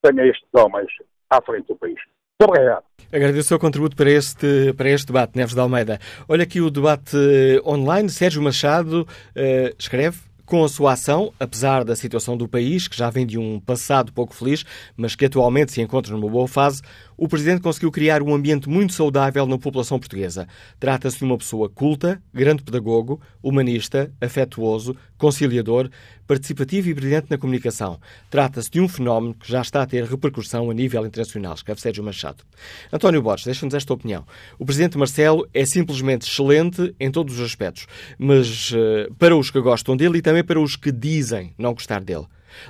Tenha 0.00 0.24
estes 0.26 0.48
homens 0.54 0.90
à 1.28 1.42
frente 1.42 1.66
do 1.66 1.76
país. 1.76 1.98
Muito 2.40 2.50
obrigado. 2.50 2.84
Agradeço 3.12 3.40
o 3.40 3.48
seu 3.48 3.58
contributo 3.58 3.96
para 3.96 4.10
este, 4.10 4.72
para 4.74 4.90
este 4.90 5.08
debate, 5.08 5.36
Neves 5.36 5.54
de 5.54 5.60
Almeida. 5.60 5.98
Olha 6.28 6.44
aqui 6.44 6.60
o 6.60 6.70
debate 6.70 7.16
eh, 7.16 7.60
online. 7.68 8.08
Sérgio 8.08 8.42
Machado 8.42 9.02
uh, 9.02 9.76
escreve 9.78 10.18
com 10.44 10.64
a 10.64 10.68
sua 10.68 10.92
ação, 10.92 11.32
apesar 11.38 11.84
da 11.84 11.96
situação 11.96 12.36
do 12.36 12.48
país, 12.48 12.88
que 12.88 12.96
já 12.96 13.10
vem 13.10 13.26
de 13.26 13.38
um 13.38 13.60
passado 13.60 14.12
pouco 14.12 14.34
feliz, 14.34 14.64
mas 14.96 15.14
que 15.14 15.24
atualmente 15.24 15.72
se 15.72 15.80
encontra 15.80 16.12
numa 16.14 16.28
boa 16.28 16.48
fase, 16.48 16.82
o 17.16 17.28
Presidente 17.28 17.62
conseguiu 17.62 17.90
criar 17.90 18.22
um 18.22 18.34
ambiente 18.34 18.68
muito 18.68 18.92
saudável 18.92 19.46
na 19.46 19.58
população 19.58 19.98
portuguesa. 19.98 20.48
Trata-se 20.80 21.18
de 21.18 21.24
uma 21.24 21.38
pessoa 21.38 21.68
culta, 21.68 22.20
grande 22.34 22.62
pedagogo, 22.62 23.20
humanista, 23.42 24.12
afetuoso, 24.20 24.96
conciliador, 25.16 25.88
participativo 26.32 26.88
e 26.88 26.94
brilhante 26.94 27.26
na 27.28 27.36
comunicação. 27.36 28.00
Trata-se 28.30 28.70
de 28.70 28.80
um 28.80 28.88
fenómeno 28.88 29.34
que 29.34 29.50
já 29.50 29.60
está 29.60 29.82
a 29.82 29.86
ter 29.86 30.02
repercussão 30.04 30.70
a 30.70 30.74
nível 30.74 31.04
internacional, 31.04 31.52
escreve 31.52 31.78
Sérgio 31.78 32.02
Machado. 32.02 32.42
António 32.90 33.20
Borges, 33.20 33.44
deixa-nos 33.44 33.74
esta 33.74 33.92
opinião. 33.92 34.24
O 34.58 34.64
Presidente 34.64 34.96
Marcelo 34.96 35.46
é 35.52 35.66
simplesmente 35.66 36.22
excelente 36.22 36.94
em 36.98 37.10
todos 37.10 37.38
os 37.38 37.44
aspectos, 37.44 37.86
mas 38.18 38.70
uh, 38.70 39.12
para 39.18 39.36
os 39.36 39.50
que 39.50 39.60
gostam 39.60 39.94
dele 39.94 40.18
e 40.18 40.22
também 40.22 40.42
para 40.42 40.58
os 40.58 40.74
que 40.74 40.90
dizem 40.90 41.52
não 41.58 41.74
gostar 41.74 42.00
dele. 42.00 42.24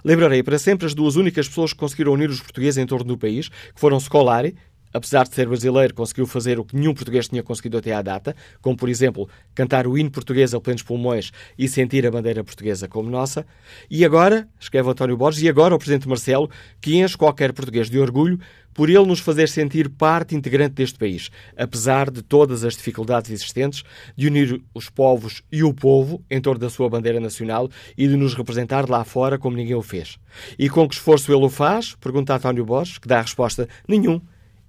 Lembrarei 0.05 0.43
para 0.43 0.59
sempre 0.59 0.87
as 0.87 0.95
duas 0.95 1.15
únicas 1.15 1.47
pessoas 1.47 1.73
que 1.73 1.79
conseguiram 1.79 2.13
unir 2.13 2.31
os 2.31 2.41
portugueses 2.41 2.79
em 2.79 2.87
torno 2.87 3.05
do 3.05 3.19
país, 3.19 3.49
que 3.49 3.81
foram 3.81 4.01
Scolari, 4.01 4.57
apesar 4.93 5.25
de 5.25 5.35
ser 5.35 5.47
brasileiro, 5.49 5.95
conseguiu 5.95 6.27
fazer 6.27 6.59
o 6.59 6.65
que 6.65 6.77
nenhum 6.77 6.95
português 6.95 7.29
tinha 7.29 7.43
conseguido 7.43 7.79
até 7.79 7.93
à 7.93 8.03
data, 8.03 8.35
como, 8.61 8.77
por 8.77 8.89
exemplo, 8.89 9.29
cantar 9.55 9.87
o 9.87 9.97
hino 9.97 10.11
português 10.11 10.55
a 10.55 10.61
plenos 10.61 10.83
pulmões 10.83 11.33
e 11.59 11.69
sentir 11.69 12.07
a 12.07 12.11
bandeira 12.11 12.43
portuguesa 12.45 12.89
como 12.89 13.11
nossa. 13.11 13.47
E 13.91 14.05
agora, 14.05 14.49
escreve 14.61 14.89
António 14.89 15.17
Borges, 15.17 15.43
e 15.43 15.49
agora 15.49 15.75
o 15.75 15.79
Presidente 15.79 16.09
Marcelo, 16.09 16.51
que 16.81 16.97
enche 16.97 17.17
qualquer 17.17 17.53
português 17.53 17.89
de 17.89 17.99
orgulho 17.99 18.39
por 18.75 18.89
ele 18.89 19.05
nos 19.05 19.21
fazer 19.21 19.49
sentir 19.49 19.89
parte 19.89 20.35
integrante 20.35 20.75
deste 20.75 20.99
país, 20.99 21.31
apesar 21.57 22.11
de 22.11 22.23
todas 22.23 22.65
as 22.65 22.77
dificuldades 22.77 23.31
existentes, 23.31 23.83
de 24.17 24.27
unir 24.27 24.63
os 24.75 24.89
povos 24.89 25.43
e 25.51 25.63
o 25.63 25.75
povo 25.75 26.25
em 26.31 26.41
torno 26.41 26.61
da 26.61 26.71
sua 26.71 26.89
bandeira 26.89 27.21
nacional 27.21 27.69
e 27.97 28.09
de 28.09 28.17
nos 28.17 28.35
representar 28.35 28.89
lá 28.89 29.05
fora 29.05 29.39
como 29.39 29.57
ninguém 29.57 29.75
o 29.75 29.83
fez. 29.83 30.19
E 30.59 30.69
com 30.69 30.89
que 30.89 30.95
esforço 30.95 31.33
ele 31.33 31.45
o 31.45 31.51
faz? 31.51 31.95
Pergunta 31.97 32.35
António 32.35 32.65
Borges, 32.65 32.99
que 32.99 33.09
dá 33.09 33.19
a 33.19 33.23
resposta: 33.23 33.69
nenhum 33.87 34.21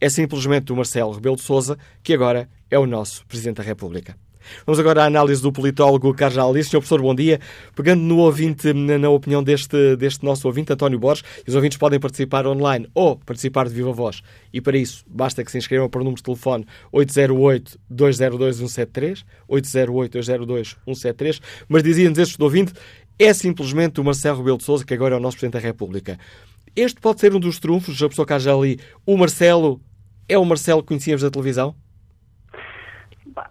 é 0.04 0.10
simplesmente 0.10 0.74
o 0.74 0.76
Marcelo 0.76 1.14
Rebelo 1.14 1.38
de 1.38 1.44
Sousa, 1.44 1.78
que 2.04 2.14
agora 2.14 2.50
é 2.70 2.78
o 2.78 2.86
nosso 2.86 3.26
Presidente 3.26 3.60
da 3.60 3.64
República. 3.64 4.18
Vamos 4.66 4.78
agora 4.78 5.04
à 5.04 5.06
análise 5.06 5.42
do 5.42 5.50
politólogo 5.50 6.14
Carlos 6.14 6.38
Alice. 6.38 6.70
Senhor 6.70 6.82
Professor, 6.82 7.02
bom 7.02 7.16
dia. 7.16 7.40
Pegando 7.74 8.02
no 8.02 8.18
ouvinte, 8.18 8.74
na, 8.74 8.98
na, 8.98 9.10
opinião 9.10 9.42
deste, 9.42 9.96
deste 9.96 10.26
nosso 10.26 10.46
ouvinte, 10.46 10.74
António 10.74 11.00
Borges, 11.00 11.24
os 11.48 11.56
ouvintes 11.56 11.78
podem 11.78 12.02
participar 12.02 12.46
online 12.46 12.86
ou 12.94 13.16
participar 13.16 13.70
de 13.70 13.76
viva 13.76 13.94
voz. 13.94 14.22
E 14.52 14.60
para 14.60 14.78
isso, 14.78 15.06
basta 15.08 15.42
que 15.42 15.50
se 15.50 15.58
inscrevam 15.58 15.90
para 15.90 16.02
o 16.02 16.04
número 16.04 16.18
de 16.18 16.24
telefone 16.24 16.66
808-202-173, 16.94 19.24
808-202-173. 19.50 21.40
Mas 21.70 21.82
dizia-nos 21.82 22.20
este 22.20 22.44
ouvinte, 22.44 22.74
é 23.18 23.34
simplesmente 23.34 24.02
o 24.02 24.04
Marcelo 24.04 24.40
Rebelo 24.40 24.58
de 24.58 24.66
Sousa, 24.66 24.84
que 24.84 24.94
agora 24.94 25.16
é 25.16 25.18
o 25.18 25.22
nosso 25.22 25.38
Presidente 25.38 25.62
da 25.62 25.66
República. 25.66 26.20
Este 26.76 27.00
pode 27.00 27.22
ser 27.22 27.34
um 27.34 27.40
dos 27.40 27.58
trunfos, 27.58 28.04
a 28.04 28.10
pessoa 28.10 28.26
que 28.26 28.38
já 28.40 28.54
ali, 28.54 28.78
o 29.06 29.16
Marcelo 29.16 29.80
é 30.28 30.38
o 30.38 30.46
Marcelo 30.46 30.82
que 30.82 30.90
conhecíamos 30.90 31.22
da 31.22 31.30
televisão? 31.30 31.76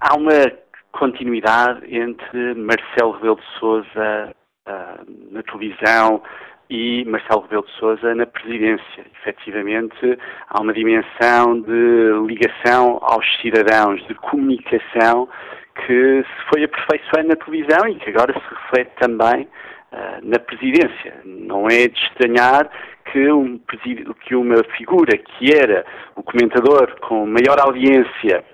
Há 0.00 0.14
uma 0.16 0.52
continuidade 0.92 1.80
entre 1.94 2.54
Marcelo 2.54 3.12
Rebelo 3.12 3.36
de 3.36 3.58
Sousa 3.58 4.34
uh, 4.68 5.32
na 5.32 5.42
televisão 5.42 6.22
e 6.70 7.04
Marcelo 7.04 7.42
Rebelo 7.42 7.66
de 7.66 7.72
Sousa 7.78 8.14
na 8.14 8.26
presidência. 8.26 9.04
Efetivamente, 9.20 10.18
há 10.48 10.60
uma 10.60 10.72
dimensão 10.72 11.60
de 11.60 12.26
ligação 12.26 12.98
aos 13.02 13.26
cidadãos, 13.40 14.06
de 14.06 14.14
comunicação, 14.14 15.28
que 15.84 16.22
se 16.22 16.50
foi 16.50 16.64
aperfeiçoando 16.64 17.28
na 17.28 17.36
televisão 17.36 17.88
e 17.88 17.96
que 17.96 18.10
agora 18.10 18.32
se 18.32 18.54
reflete 18.54 18.92
também 19.00 19.42
uh, 19.92 20.20
na 20.22 20.38
presidência. 20.38 21.20
Não 21.24 21.66
é 21.66 21.88
de 21.88 21.98
estranhar 21.98 22.70
que, 23.10 23.30
um, 23.30 23.60
que 24.24 24.34
uma 24.34 24.62
figura 24.76 25.16
que 25.16 25.52
era 25.52 25.84
o 26.16 26.22
comentador 26.22 26.98
com 27.00 27.26
maior 27.26 27.58
audiência 27.60 28.44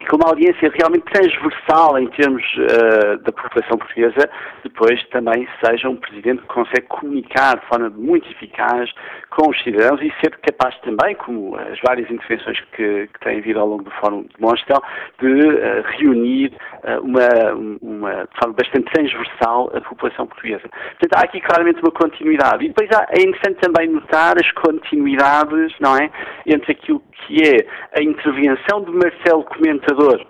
e 0.00 0.06
com 0.06 0.16
uma 0.16 0.30
audiência 0.30 0.72
realmente 0.72 1.04
transversal 1.12 1.98
em 1.98 2.06
termos 2.08 2.42
uh, 2.56 3.18
da 3.18 3.32
população 3.32 3.76
portuguesa, 3.76 4.30
depois 4.64 5.02
também 5.08 5.46
seja 5.62 5.88
um 5.90 5.96
presidente 5.96 6.40
que 6.40 6.48
consegue 6.48 6.86
comunicar 6.88 7.58
de 7.58 7.66
forma 7.66 7.90
muito 7.90 8.28
eficaz 8.30 8.90
com 9.30 9.50
os 9.50 9.62
cidadãos 9.62 10.00
e 10.00 10.12
ser 10.22 10.36
capaz 10.38 10.74
também, 10.80 11.14
como 11.16 11.54
as 11.56 11.78
várias 11.86 12.10
intervenções 12.10 12.58
que, 12.72 13.08
que 13.08 13.20
têm 13.20 13.38
havido 13.38 13.60
ao 13.60 13.66
longo 13.66 13.84
do 13.84 13.90
fórum 13.92 14.24
demonstram, 14.38 14.80
de 15.20 15.26
uh, 15.26 15.82
reunir 15.98 16.52
uh, 16.82 17.00
uma, 17.02 17.78
uma, 17.82 18.10
de 18.24 18.38
forma 18.38 18.54
bastante 18.54 18.90
transversal 18.92 19.70
a 19.74 19.80
população 19.82 20.26
portuguesa. 20.26 20.66
Portanto, 20.68 21.14
há 21.14 21.24
aqui 21.24 21.40
claramente 21.42 21.80
uma 21.82 21.92
continuidade. 21.92 22.64
E 22.64 22.68
depois 22.68 22.88
há, 22.90 23.06
é 23.10 23.20
interessante 23.20 23.60
também 23.60 23.88
notar 23.88 24.34
as 24.38 24.50
continuidades, 24.52 25.74
não 25.78 25.94
é, 25.96 26.10
entre 26.46 26.72
aquilo 26.72 27.02
que 27.26 27.42
é 27.42 27.98
a 27.98 28.02
intervenção 28.02 28.82
de 28.82 28.92
Marcelo 28.92 29.44
Comentador 29.90 30.26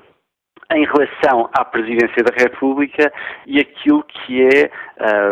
em 0.72 0.84
relação 0.84 1.50
à 1.52 1.64
presidência 1.64 2.22
da 2.22 2.32
República 2.32 3.12
e 3.44 3.58
aquilo 3.58 4.04
que 4.04 4.40
é 4.40 4.70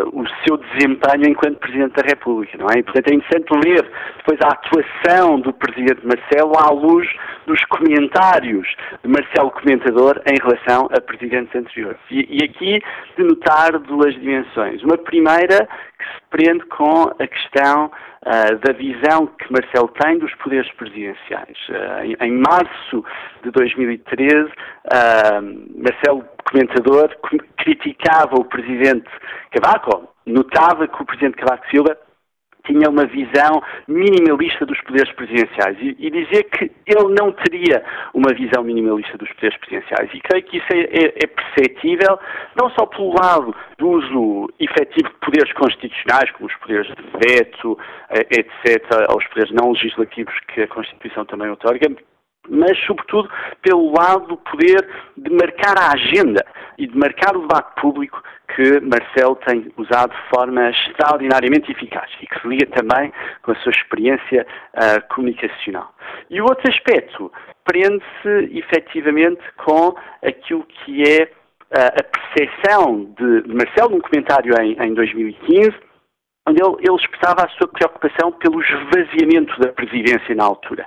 uh, 0.05 0.21
o 0.21 0.27
seu 0.45 0.57
desempenho 0.57 1.29
enquanto 1.29 1.61
Presidente 1.61 1.95
da 1.95 2.03
República, 2.03 2.59
não 2.59 2.67
é? 2.67 2.81
E, 2.81 2.83
portanto, 2.83 3.09
é 3.09 3.15
interessante 3.15 3.69
ler 3.69 3.89
depois 4.17 4.39
a 4.43 4.49
atuação 4.49 5.39
do 5.39 5.53
Presidente 5.53 6.05
Marcelo 6.05 6.59
à 6.59 6.71
luz 6.73 7.09
dos 7.47 7.65
comentários 7.67 8.67
de 9.01 9.09
Marcelo 9.09 9.53
Comentador 9.53 10.21
em 10.27 10.37
relação 10.43 10.89
a 10.91 11.01
presidentes 11.01 11.55
anteriores. 11.55 12.01
E, 12.11 12.27
e 12.29 12.45
aqui 12.45 12.81
de 13.17 13.23
notar 13.23 13.79
duas 13.79 14.15
dimensões. 14.15 14.83
Uma 14.83 14.99
primeira 14.99 15.69
que 15.99 16.05
se 16.05 16.21
prende 16.31 16.65
com 16.67 17.13
a 17.17 17.27
questão 17.29 17.93
da 18.25 18.73
visão 18.73 19.27
que 19.27 19.53
Marcelo 19.53 19.89
tem 20.01 20.19
dos 20.19 20.35
poderes 20.37 20.71
presidenciais. 20.73 21.57
Uh, 21.69 22.25
em, 22.25 22.33
março 22.33 23.05
de 23.43 23.51
2013, 23.51 24.45
uh, 24.45 24.53
Marcelo, 25.77 26.25
comentador, 26.51 27.11
criticava 27.59 28.35
o 28.35 28.45
presidente 28.45 29.09
Cavaco, 29.53 30.09
notava 30.27 30.89
que 30.89 31.03
o 31.03 31.07
presidente 31.07 31.37
Cavaco 31.37 31.69
Silva 31.71 31.97
tinha 32.69 32.89
uma 32.91 33.07
visão 33.07 33.63
minimalista 33.89 34.67
dos 34.67 34.81
poderes 34.83 35.11
presidenciais 35.15 35.77
e, 35.81 35.97
e 35.99 36.11
dizer 36.11 36.45
que 36.45 36.71
ele 36.87 37.15
não 37.19 37.33
teria 37.33 37.83
uma 38.13 38.33
visão 38.35 38.63
minimalista 38.63 39.17
dos 39.17 39.33
poderes 39.33 39.59
presidenciais. 39.59 40.11
E 40.13 40.21
creio 40.21 40.45
que 40.45 40.59
isso 40.59 40.67
é, 40.73 40.81
é, 40.81 41.15
é 41.25 41.27
perceptível, 41.27 42.19
não 42.61 42.71
só 42.71 42.87
pelo 42.87 43.15
lado 43.15 43.55
do 43.79 43.89
uso 43.89 44.53
efetivo 44.61 45.09
de 45.09 45.19
poderes 45.21 45.53
constitucionais, 45.55 46.31
como 46.33 46.49
os 46.49 46.57
poderes 46.57 46.87
de 46.87 47.05
veto, 47.27 47.79
eh, 48.11 48.27
etc., 48.31 48.85
aos 49.09 49.27
poderes 49.29 49.51
não 49.53 49.73
legislativos 49.73 50.35
que 50.53 50.63
a 50.63 50.69
Constituição 50.69 51.25
também 51.25 51.51
otorga, 51.51 51.89
mas, 52.51 52.79
sobretudo, 52.87 53.29
pelo 53.63 53.93
lado 53.93 54.27
do 54.27 54.37
poder 54.39 54.89
de 55.17 55.31
marcar 55.31 55.77
a 55.79 55.93
agenda 55.93 56.38
e 56.79 56.87
de 56.87 56.97
marcar 56.97 57.37
o 57.37 57.41
debate 57.41 57.81
público 57.81 58.23
que 58.55 58.81
Marcelo 58.81 59.37
tem 59.47 59.71
usado 59.77 60.15
de 60.15 60.29
forma 60.35 60.71
extraordinariamente 60.71 61.71
eficaz 61.71 62.11
e 62.23 62.27
que 62.27 62.41
se 62.41 62.49
liga 62.49 62.67
também 62.67 63.13
com 63.43 63.53
a 63.53 63.57
sua 63.57 63.73
experiência 63.73 64.47
uh, 64.75 65.15
comunicacional. 65.15 65.93
E 66.31 66.41
o 66.41 66.45
outro 66.45 66.71
aspecto 66.71 67.33
prende-se 67.65 68.57
efetivamente 68.57 69.43
com 69.65 69.95
aquilo 70.25 70.65
que 70.65 71.03
é 71.03 71.25
uh, 71.25 72.01
a 72.01 72.03
percepção 72.05 73.13
de, 73.19 73.53
Marcelo 73.53 73.91
num 73.91 74.01
comentário 74.01 74.55
em, 74.63 74.81
em 74.81 74.95
2015 74.95 75.89
onde 76.49 76.63
ele, 76.63 76.77
ele, 76.79 76.97
expressava 76.97 77.45
a 77.45 77.49
sua 77.51 77.69
preocupação 77.69 78.33
pelo 78.33 78.63
esvaziamento 78.63 79.61
da 79.61 79.71
presidência 79.71 80.35
na 80.35 80.45
altura. 80.45 80.87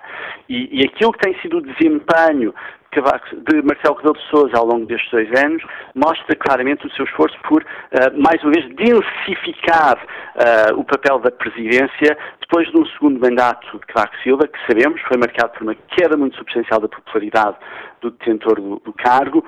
E, 0.50 0.82
e 0.82 0.84
aquilo 0.84 1.12
que 1.12 1.20
tem 1.20 1.40
sido 1.40 1.58
o 1.58 1.62
desempenho 1.62 2.52
de 2.94 3.62
Marcelo 3.64 3.96
Rebelo 3.96 4.16
de 4.16 4.30
Sousa 4.30 4.58
ao 4.58 4.66
longo 4.66 4.86
destes 4.86 5.10
dois 5.12 5.30
anos 5.42 5.64
mostra 5.96 6.36
claramente 6.36 6.86
o 6.86 6.92
seu 6.92 7.06
esforço 7.06 7.38
por, 7.48 7.64
uh, 7.64 8.22
mais 8.22 8.44
uma 8.44 8.52
vez, 8.52 8.68
densificar 8.76 9.98
uh, 9.98 10.78
o 10.78 10.84
papel 10.84 11.20
da 11.20 11.32
presidência 11.32 12.18
depois 12.42 12.70
de 12.70 12.78
um 12.78 12.86
segundo 12.88 13.18
mandato 13.18 13.80
de 13.80 13.86
Cavaco 13.86 14.16
Silva, 14.22 14.46
que 14.46 14.60
sabemos 14.68 15.00
foi 15.04 15.18
marcado 15.18 15.54
por 15.54 15.64
uma 15.64 15.76
queda 15.76 16.18
muito 16.18 16.36
substancial 16.36 16.82
da 16.82 16.90
popularidade 16.90 17.56
do 18.02 18.12
detentor 18.12 18.56
do, 18.56 18.82
do 18.84 18.92
cargo, 18.92 19.46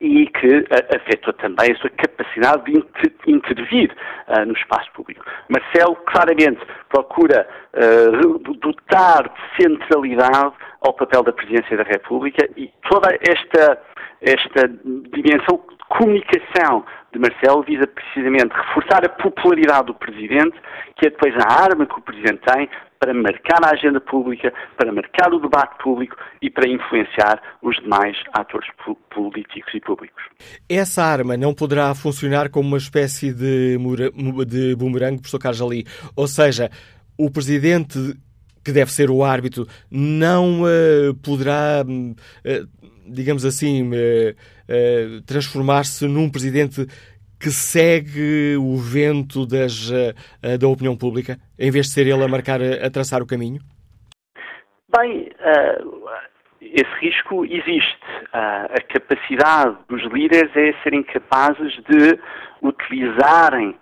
e 0.00 0.26
que 0.26 0.64
afetou 0.96 1.32
também 1.34 1.72
a 1.72 1.76
sua 1.76 1.90
capacidade 1.90 2.64
de 2.64 2.78
inter 2.78 3.12
intervir 3.26 3.94
uh, 4.28 4.46
no 4.46 4.54
espaço 4.54 4.90
público. 4.92 5.24
Marcelo 5.48 5.94
claramente 6.06 6.60
procura 6.88 7.46
uh, 7.74 8.38
dotar 8.54 9.28
de 9.28 9.62
centralidade 9.62 10.54
ao 10.80 10.94
papel 10.94 11.22
da 11.22 11.32
Presidência 11.32 11.76
da 11.76 11.82
República 11.82 12.48
e 12.56 12.72
toda 12.88 13.08
esta, 13.20 13.78
esta 14.22 14.68
dimensão 15.12 15.60
de 15.68 15.84
comunicação 15.88 16.84
de 17.12 17.18
Marcelo 17.18 17.62
visa 17.62 17.86
precisamente 17.86 18.54
reforçar 18.54 19.04
a 19.04 19.08
popularidade 19.08 19.86
do 19.86 19.94
Presidente, 19.94 20.56
que 20.96 21.08
é 21.08 21.10
depois 21.10 21.34
a 21.36 21.62
arma 21.62 21.84
que 21.84 21.98
o 21.98 22.02
Presidente 22.02 22.40
tem 22.46 22.68
para 23.00 23.14
marcar 23.14 23.64
a 23.64 23.70
agenda 23.70 23.98
pública, 23.98 24.52
para 24.76 24.92
marcar 24.92 25.32
o 25.32 25.40
debate 25.40 25.82
público 25.82 26.14
e 26.42 26.50
para 26.50 26.68
influenciar 26.68 27.42
os 27.62 27.74
demais 27.76 28.14
atores 28.34 28.68
políticos 29.10 29.72
e 29.74 29.80
públicos. 29.80 30.22
Essa 30.68 31.02
arma 31.02 31.34
não 31.34 31.54
poderá 31.54 31.94
funcionar 31.94 32.50
como 32.50 32.68
uma 32.68 32.76
espécie 32.76 33.32
de, 33.32 33.78
de 34.46 34.76
bumerangue, 34.76 35.22
professor 35.22 35.38
Carlos 35.38 35.62
Ali, 35.62 35.86
ou 36.14 36.28
seja, 36.28 36.70
o 37.16 37.30
Presidente 37.30 37.98
que 38.62 38.72
deve 38.72 38.92
ser 38.92 39.10
o 39.10 39.24
árbitro, 39.24 39.66
não 39.90 40.62
uh, 40.62 41.14
poderá, 41.22 41.82
uh, 41.82 42.68
digamos 43.06 43.44
assim, 43.44 43.88
uh, 43.88 45.22
transformar-se 45.24 46.06
num 46.06 46.28
presidente 46.28 46.86
que 47.40 47.50
segue 47.50 48.56
o 48.58 48.76
vento 48.76 49.46
das, 49.46 49.90
uh, 49.90 50.58
da 50.58 50.68
opinião 50.68 50.94
pública, 50.94 51.38
em 51.58 51.70
vez 51.70 51.86
de 51.86 51.92
ser 51.92 52.06
ele 52.06 52.22
a 52.22 52.28
marcar, 52.28 52.60
a 52.60 52.90
traçar 52.90 53.22
o 53.22 53.26
caminho? 53.26 53.60
Bem, 54.94 55.30
uh, 55.40 56.08
esse 56.60 56.90
risco 57.00 57.46
existe. 57.46 57.98
Uh, 58.34 58.68
a 58.76 58.80
capacidade 58.92 59.76
dos 59.88 60.02
líderes 60.12 60.54
é 60.54 60.74
serem 60.82 61.02
capazes 61.02 61.72
de 61.88 62.18
utilizarem 62.62 63.74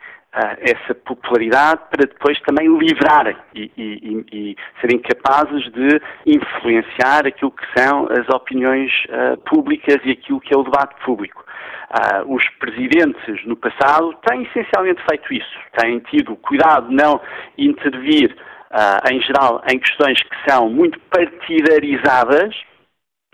essa 0.60 0.94
popularidade 0.94 1.80
para 1.90 2.06
depois 2.06 2.38
também 2.42 2.68
livrarem 2.78 3.34
e, 3.54 3.72
e, 3.76 4.24
e, 4.30 4.56
serem 4.80 5.00
capazes 5.00 5.64
de 5.72 6.00
influenciar 6.26 7.26
aquilo 7.26 7.50
que 7.50 7.64
são 7.76 8.06
as 8.12 8.28
opiniões 8.28 8.92
públicas 9.46 9.96
e 10.04 10.12
aquilo 10.12 10.38
que 10.38 10.54
é 10.54 10.56
o 10.56 10.62
debate 10.62 10.94
público. 11.02 11.42
Uh, 11.88 12.34
os 12.34 12.46
presidentes 12.58 13.46
no 13.46 13.56
passado 13.56 14.14
têm 14.28 14.42
essencialmente 14.42 15.02
feito 15.08 15.32
isso, 15.32 15.58
têm 15.78 16.00
tido 16.00 16.36
cuidado 16.36 16.88
de 16.88 16.94
não 16.94 17.20
intervir, 17.56 18.36
uh, 18.70 19.10
em 19.12 19.20
geral, 19.22 19.62
em 19.70 19.78
questões 19.78 20.22
que 20.22 20.50
são 20.50 20.68
muito 20.68 21.00
partidarizadas 21.10 22.54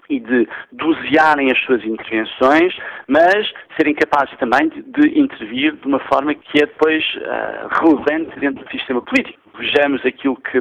e 0.08 0.20
de 0.20 0.48
dosearem 0.70 1.50
as 1.50 1.58
suas 1.64 1.82
intervenções, 1.84 2.76
mas 3.08 3.52
serem 3.76 3.94
capazes 3.94 4.36
também 4.38 4.68
de, 4.68 4.82
de 4.82 5.18
intervir 5.18 5.74
de 5.74 5.86
uma 5.86 5.98
forma 6.00 6.34
que 6.34 6.62
é 6.62 6.66
depois 6.66 7.04
uh, 7.16 7.68
relevante 7.80 8.38
dentro 8.38 8.64
do 8.64 8.70
sistema 8.70 9.02
político. 9.02 9.43
Vejamos 9.56 10.04
aquilo 10.04 10.36
que, 10.36 10.60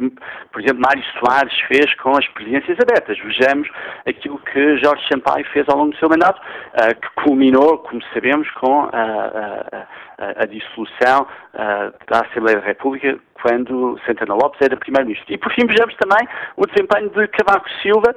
por 0.51 0.61
exemplo, 0.61 0.81
Mário 0.81 1.03
Soares 1.19 1.53
fez 1.67 1.93
com 1.95 2.11
as 2.11 2.27
presidências 2.29 2.77
abertas. 2.79 3.17
Vejamos 3.19 3.67
aquilo 4.05 4.37
que 4.39 4.77
Jorge 4.77 5.03
Sampaio 5.11 5.45
fez 5.51 5.67
ao 5.67 5.77
longo 5.77 5.91
do 5.91 5.97
seu 5.97 6.09
mandato, 6.09 6.39
uh, 6.39 6.95
que 6.99 7.23
culminou, 7.23 7.79
como 7.79 8.01
sabemos, 8.13 8.49
com 8.51 8.89
a, 8.91 9.85
a, 10.17 10.43
a 10.43 10.45
dissolução 10.45 11.27
uh, 11.53 11.93
da 12.07 12.21
Assembleia 12.21 12.59
da 12.59 12.65
República 12.65 13.17
quando 13.41 13.99
Santana 14.05 14.35
Lopes 14.35 14.61
era 14.61 14.77
Primeiro-Ministro. 14.77 15.33
E, 15.33 15.37
por 15.37 15.51
fim, 15.53 15.65
vejamos 15.65 15.95
também 15.95 16.27
o 16.55 16.65
desempenho 16.65 17.09
de 17.09 17.27
Cavaco 17.27 17.69
Silva, 17.81 18.15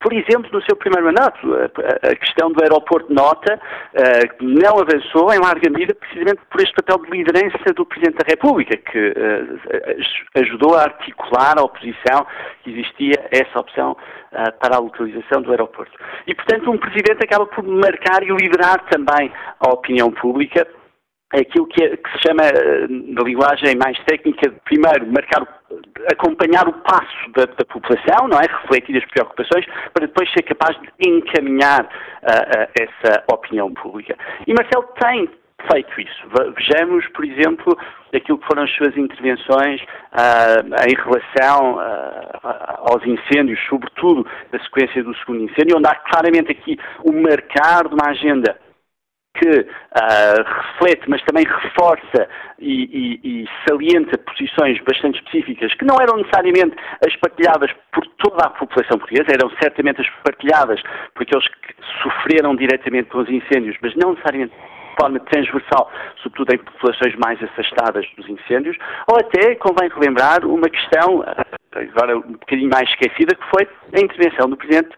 por 0.00 0.14
exemplo, 0.14 0.50
no 0.50 0.62
seu 0.62 0.74
primeiro 0.76 1.06
mandato, 1.06 1.46
a, 1.54 2.16
questão 2.16 2.50
do 2.50 2.62
aeroporto 2.62 3.12
Nota 3.12 3.54
uh, 3.54 4.44
não 4.44 4.78
avançou 4.78 5.30
em 5.32 5.38
larga 5.38 5.68
medida 5.68 5.94
precisamente 5.94 6.40
por 6.50 6.62
este 6.62 6.74
papel 6.74 7.04
de 7.04 7.10
liderança 7.10 7.72
do 7.74 7.84
Presidente 7.84 8.16
da 8.16 8.24
República, 8.26 8.78
que 8.78 9.08
uh, 9.08 10.40
ajudou 10.40 10.74
a 10.74 10.84
articular 10.84 11.58
a 11.58 11.62
oposição 11.62 12.26
que 12.62 12.70
existia 12.70 13.28
essa 13.30 13.60
opção 13.60 13.92
uh, 13.92 14.52
para 14.58 14.76
a 14.76 14.80
localização 14.80 15.42
do 15.42 15.50
aeroporto. 15.50 15.92
E, 16.26 16.34
portanto, 16.34 16.70
um 16.70 16.78
Presidente 16.78 17.22
acaba 17.22 17.44
por 17.44 17.62
marcar 17.62 18.22
e 18.22 18.30
liderar 18.30 18.82
também 18.88 19.30
a 19.60 19.68
opinião 19.68 20.10
pública 20.10 20.66
aquilo 21.30 21.66
que, 21.66 21.84
é, 21.84 21.96
que 21.96 22.10
se 22.12 22.26
chama, 22.26 22.42
na 22.88 23.22
linguagem 23.22 23.76
mais 23.76 23.98
técnica, 24.04 24.50
primeiro, 24.64 25.06
marcar 25.12 25.42
o 25.42 25.59
acompanhar 26.12 26.66
o 26.68 26.72
passo 26.72 27.30
da, 27.34 27.46
da, 27.46 27.64
população, 27.64 28.28
não 28.28 28.38
é? 28.38 28.46
Refletir 28.62 28.96
as 28.96 29.04
preocupações, 29.06 29.64
para 29.92 30.06
depois 30.06 30.30
ser 30.32 30.42
capaz 30.42 30.76
de 30.80 31.08
encaminhar 31.08 31.82
uh, 31.82 31.86
uh, 31.86 32.68
essa 32.80 33.24
opinião 33.32 33.72
pública. 33.72 34.16
E 34.46 34.52
Marcelo 34.52 34.84
tem 35.00 35.30
feito 35.70 36.00
isso. 36.00 36.22
Vejamos, 36.56 37.06
por 37.08 37.24
exemplo, 37.24 37.76
aquilo 38.14 38.38
que 38.38 38.46
foram 38.46 38.62
as 38.62 38.70
suas 38.76 38.96
intervenções 38.96 39.80
uh, 39.82 40.88
em 40.88 40.94
relação 40.96 41.78
aos 42.88 43.04
incêndios, 43.06 43.60
sobretudo 43.68 44.26
da 44.50 44.58
sequência 44.60 45.04
do 45.04 45.14
segundo 45.18 45.42
incêndio, 45.42 45.76
onde 45.76 45.86
há 45.86 45.94
claramente 45.94 46.50
aqui 46.50 46.78
o 47.04 47.12
marcar 47.12 47.86
de 47.86 47.94
uma 47.94 48.08
agenda 48.08 48.56
que 49.34 49.48
uh, 49.48 50.42
reflete, 50.44 51.08
mas 51.08 51.22
também 51.22 51.44
reforça 51.44 52.28
e, 52.58 53.18
e, 53.22 53.42
e, 53.42 53.48
salienta 53.68 54.18
posições 54.18 54.80
bastante 54.82 55.18
específicas 55.18 55.72
que 55.74 55.84
não 55.84 55.96
eram 56.00 56.18
necessariamente 56.18 56.76
as 57.06 57.14
partilhadas 57.16 57.70
por 57.92 58.04
toda 58.18 58.44
a 58.44 58.50
população 58.50 58.98
portuguesa, 58.98 59.32
eram 59.32 59.50
certamente 59.62 60.00
as 60.00 60.10
partilhadas 60.24 60.80
por 61.14 61.22
aqueles 61.22 61.46
que 61.46 61.74
sofreram 62.02 62.56
diretamente 62.56 63.08
com 63.10 63.18
os 63.18 63.28
incêndios, 63.28 63.76
mas 63.80 63.94
não 63.94 64.10
necessariamente 64.10 64.52
de 64.52 64.96
forma 65.00 65.20
transversal, 65.20 65.90
sobretudo 66.22 66.54
em 66.54 66.58
populações 66.58 67.14
mais 67.16 67.42
afastadas 67.42 68.04
dos 68.16 68.28
incêndios, 68.28 68.76
ou 69.06 69.16
até 69.16 69.54
convém 69.54 69.88
relembrar 69.88 70.44
uma 70.44 70.68
questão, 70.68 71.22
ah, 71.26 71.46
agora 71.74 72.18
um 72.18 72.32
bocadinho 72.32 72.68
mais 72.68 72.88
esquecida, 72.90 73.34
que 73.34 73.50
foi 73.54 73.68
a 73.96 74.00
intervenção 74.00 74.50
do 74.50 74.56
Presidente 74.56 74.90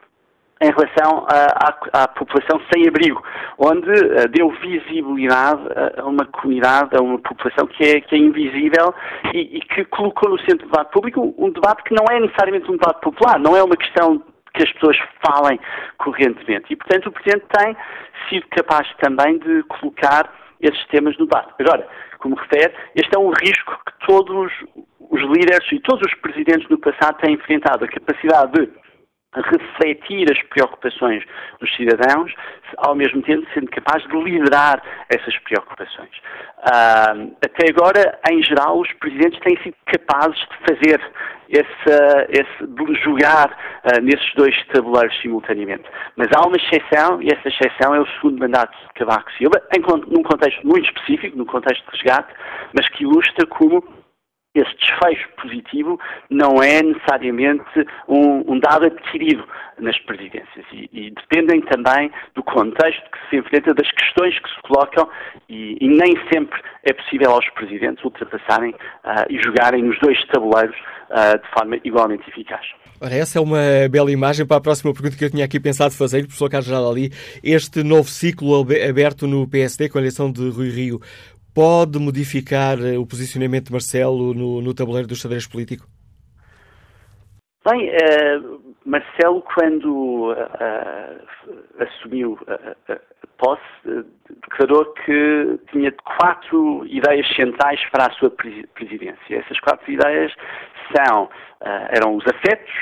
em 0.63 0.71
relação 0.71 1.27
à, 1.29 2.05
à, 2.05 2.09
população 2.09 2.61
sem 2.73 2.87
abrigo, 2.87 3.23
onde 3.59 3.91
uh, 3.91 4.29
deu 4.31 4.49
visibilidade 4.51 5.61
a, 5.99 6.05
uma 6.05 6.25
comunidade, 6.27 6.97
a 6.97 7.03
uma 7.03 7.19
população 7.19 7.67
que 7.67 7.83
é, 7.85 8.01
que 8.01 8.15
é 8.15 8.19
invisível 8.19 8.95
e, 9.35 9.59
e, 9.59 9.61
que 9.61 9.85
colocou 9.87 10.31
no 10.31 10.39
centro 10.41 10.67
do 10.67 10.71
debate 10.71 10.93
público 10.93 11.35
um 11.37 11.51
debate 11.51 11.83
que 11.83 11.95
não 11.95 12.05
é 12.11 12.21
necessariamente 12.21 12.71
um 12.71 12.77
debate 12.77 13.01
popular, 13.01 13.39
não 13.41 13.57
é 13.57 13.63
uma 13.63 13.77
questão 13.77 14.23
que 14.55 14.63
as 14.63 14.73
pessoas 14.73 14.97
falem 15.27 15.59
correntemente. 15.99 16.73
E, 16.73 16.77
portanto, 16.77 17.07
o 17.07 17.13
Presidente 17.13 17.47
tem 17.57 17.77
sido 18.29 18.47
capaz 18.51 18.87
também 19.01 19.39
de 19.39 19.63
colocar 19.65 20.31
esses 20.61 20.87
temas 20.89 21.17
no 21.19 21.27
debate. 21.27 21.53
Agora, 21.59 21.87
como 22.19 22.37
refere, 22.37 22.73
este 22.95 23.17
é 23.17 23.19
um 23.19 23.31
risco 23.31 23.81
que 23.85 24.07
todos 24.07 24.53
os 25.11 25.21
líderes 25.23 25.67
e 25.73 25.81
todos 25.81 26.03
os 26.07 26.15
presidentes 26.21 26.69
no 26.69 26.79
passado 26.79 27.19
têm 27.19 27.35
enfrentado, 27.35 27.85
a 27.85 27.89
capacidade 27.89 28.53
de 28.53 28.82
refletir 29.35 30.31
as 30.31 30.43
preocupações 30.49 31.25
dos 31.59 31.75
cidadãos, 31.75 32.33
ao 32.79 32.95
mesmo 32.95 33.23
tempo 33.23 33.47
sendo 33.55 33.71
capaz 33.71 34.03
de 34.05 34.17
liderar 34.17 34.83
essas 35.09 35.37
preocupações. 35.39 36.11
Uh, 36.59 37.35
até 37.45 37.71
agora, 37.71 38.19
em 38.31 38.43
geral, 38.43 38.79
os 38.79 38.93
presidentes 38.95 39.41
têm 39.41 39.57
sido 39.63 39.75
capazes 39.87 40.39
de 40.39 40.57
fazer 40.69 41.01
esse, 41.49 42.27
esse 42.31 42.67
de 42.67 42.95
jogar 43.03 43.51
uh, 43.85 44.01
nesses 44.03 44.33
dois 44.35 44.55
tabuleiros 44.69 45.19
simultaneamente. 45.21 45.85
Mas 46.17 46.29
há 46.35 46.47
uma 46.47 46.57
exceção, 46.57 47.21
e 47.23 47.29
essa 47.29 47.49
exceção 47.49 47.95
é 47.95 48.01
o 48.01 48.07
segundo 48.07 48.39
mandato 48.39 48.77
de 48.79 48.95
Cavaco 48.95 49.33
Silva, 49.33 49.63
em, 49.75 49.81
num 49.81 50.23
contexto 50.23 50.67
muito 50.67 50.87
específico, 50.87 51.37
num 51.37 51.47
contexto 51.47 51.85
de 51.85 51.97
resgate, 51.97 52.33
mas 52.75 52.89
que 52.91 53.05
ilustra 53.05 53.47
como 53.47 53.83
esse 54.55 54.75
desfecho 54.77 55.29
positivo 55.41 55.99
não 56.29 56.63
é 56.63 56.83
necessariamente 56.83 57.87
um, 58.07 58.53
um 58.53 58.61
dado 58.61 58.87
adquirido 58.87 59.45
nas 59.79 59.99
presidências 60.01 60.65
e, 60.73 60.89
e, 60.93 61.11
dependem 61.11 61.63
também 61.63 62.11
do 62.35 62.43
contexto 62.43 63.03
que 63.11 63.19
se 63.31 63.37
enfrenta, 63.37 63.73
das 63.75 63.91
questões 63.93 64.39
que 64.39 64.49
se 64.49 64.63
colocam 64.63 65.09
e, 65.49 65.79
e 65.81 65.89
nem 65.89 66.15
sempre 66.31 66.61
é 66.85 66.93
possível 66.93 67.31
aos 67.31 67.49
presidentes 67.51 68.05
ultrapassarem 68.05 68.73
uh, 68.73 69.27
e 69.31 69.43
jogarem 69.43 69.83
nos 69.83 69.99
dois 70.01 70.23
tabuleiros 70.27 70.77
uh, 71.11 71.39
de 71.39 71.49
forma 71.51 71.79
igualmente 71.83 72.29
eficaz. 72.29 72.67
Ora, 73.01 73.15
essa 73.15 73.41
é 73.41 73.43
uma 73.43 73.59
bela 73.91 74.13
imagem 74.13 74.47
para 74.47 74.59
a 74.59 74.61
próxima 74.61 74.93
pergunta 74.93 75.17
que 75.17 75.25
eu 75.25 75.31
tinha 75.31 75.45
aqui 75.45 75.59
pensado 75.59 75.93
fazer, 75.93 76.23
professor 76.23 76.49
Carlos 76.49 76.69
Jalali. 76.69 77.11
Este 77.43 77.83
novo 77.83 78.09
ciclo 78.09 78.65
aberto 78.89 79.27
no 79.27 79.49
PSD 79.49 79.89
com 79.89 79.99
a 79.99 80.01
eleição 80.01 80.31
de 80.31 80.49
Rui 80.51 80.69
Rio 80.69 81.01
pode 81.55 81.99
modificar 81.99 82.79
eh, 82.81 82.99
o 82.99 83.07
posicionamento 83.07 83.67
de 83.67 83.73
Marcelo 83.73 84.35
no, 84.35 84.61
no 84.61 84.75
tabuleiro 84.75 85.09
do 85.09 85.15
xadrez 85.15 85.47
político? 85.47 85.87
Bem, 87.65 87.91
uh, 87.91 88.75
Marcelo, 88.85 89.41
quando 89.43 90.33
uh, 90.33 91.83
assumiu 91.83 92.37
a, 92.49 92.93
a 92.93 92.99
posse, 93.39 93.63
uh, 93.87 94.05
declarou 94.43 94.93
que 95.05 95.61
tinha 95.71 95.93
quatro 95.93 96.85
ideias 96.87 97.27
centrais 97.37 97.81
para 97.91 98.07
a 98.07 98.13
sua 98.15 98.31
presidência. 98.31 99.37
Essas 99.37 99.61
quatro 99.61 99.93
ideias 99.93 100.33
são, 100.97 101.31
eram 101.91 102.17
os 102.17 102.25
afetos, 102.27 102.73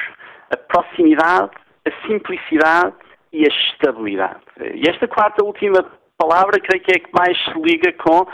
a 0.51 0.57
proximidade, 0.57 1.51
a 1.87 2.07
simplicidade 2.07 2.95
e 3.33 3.45
a 3.45 3.49
estabilidade. 3.49 4.41
E 4.75 4.89
esta 4.89 5.07
quarta 5.07 5.45
última 5.45 5.85
palavra 6.21 6.61
creio 6.61 6.83
que 6.83 6.93
é 6.93 6.99
que 6.99 7.11
mais 7.15 7.37
se 7.45 7.59
liga 7.59 7.93
com 7.95 8.27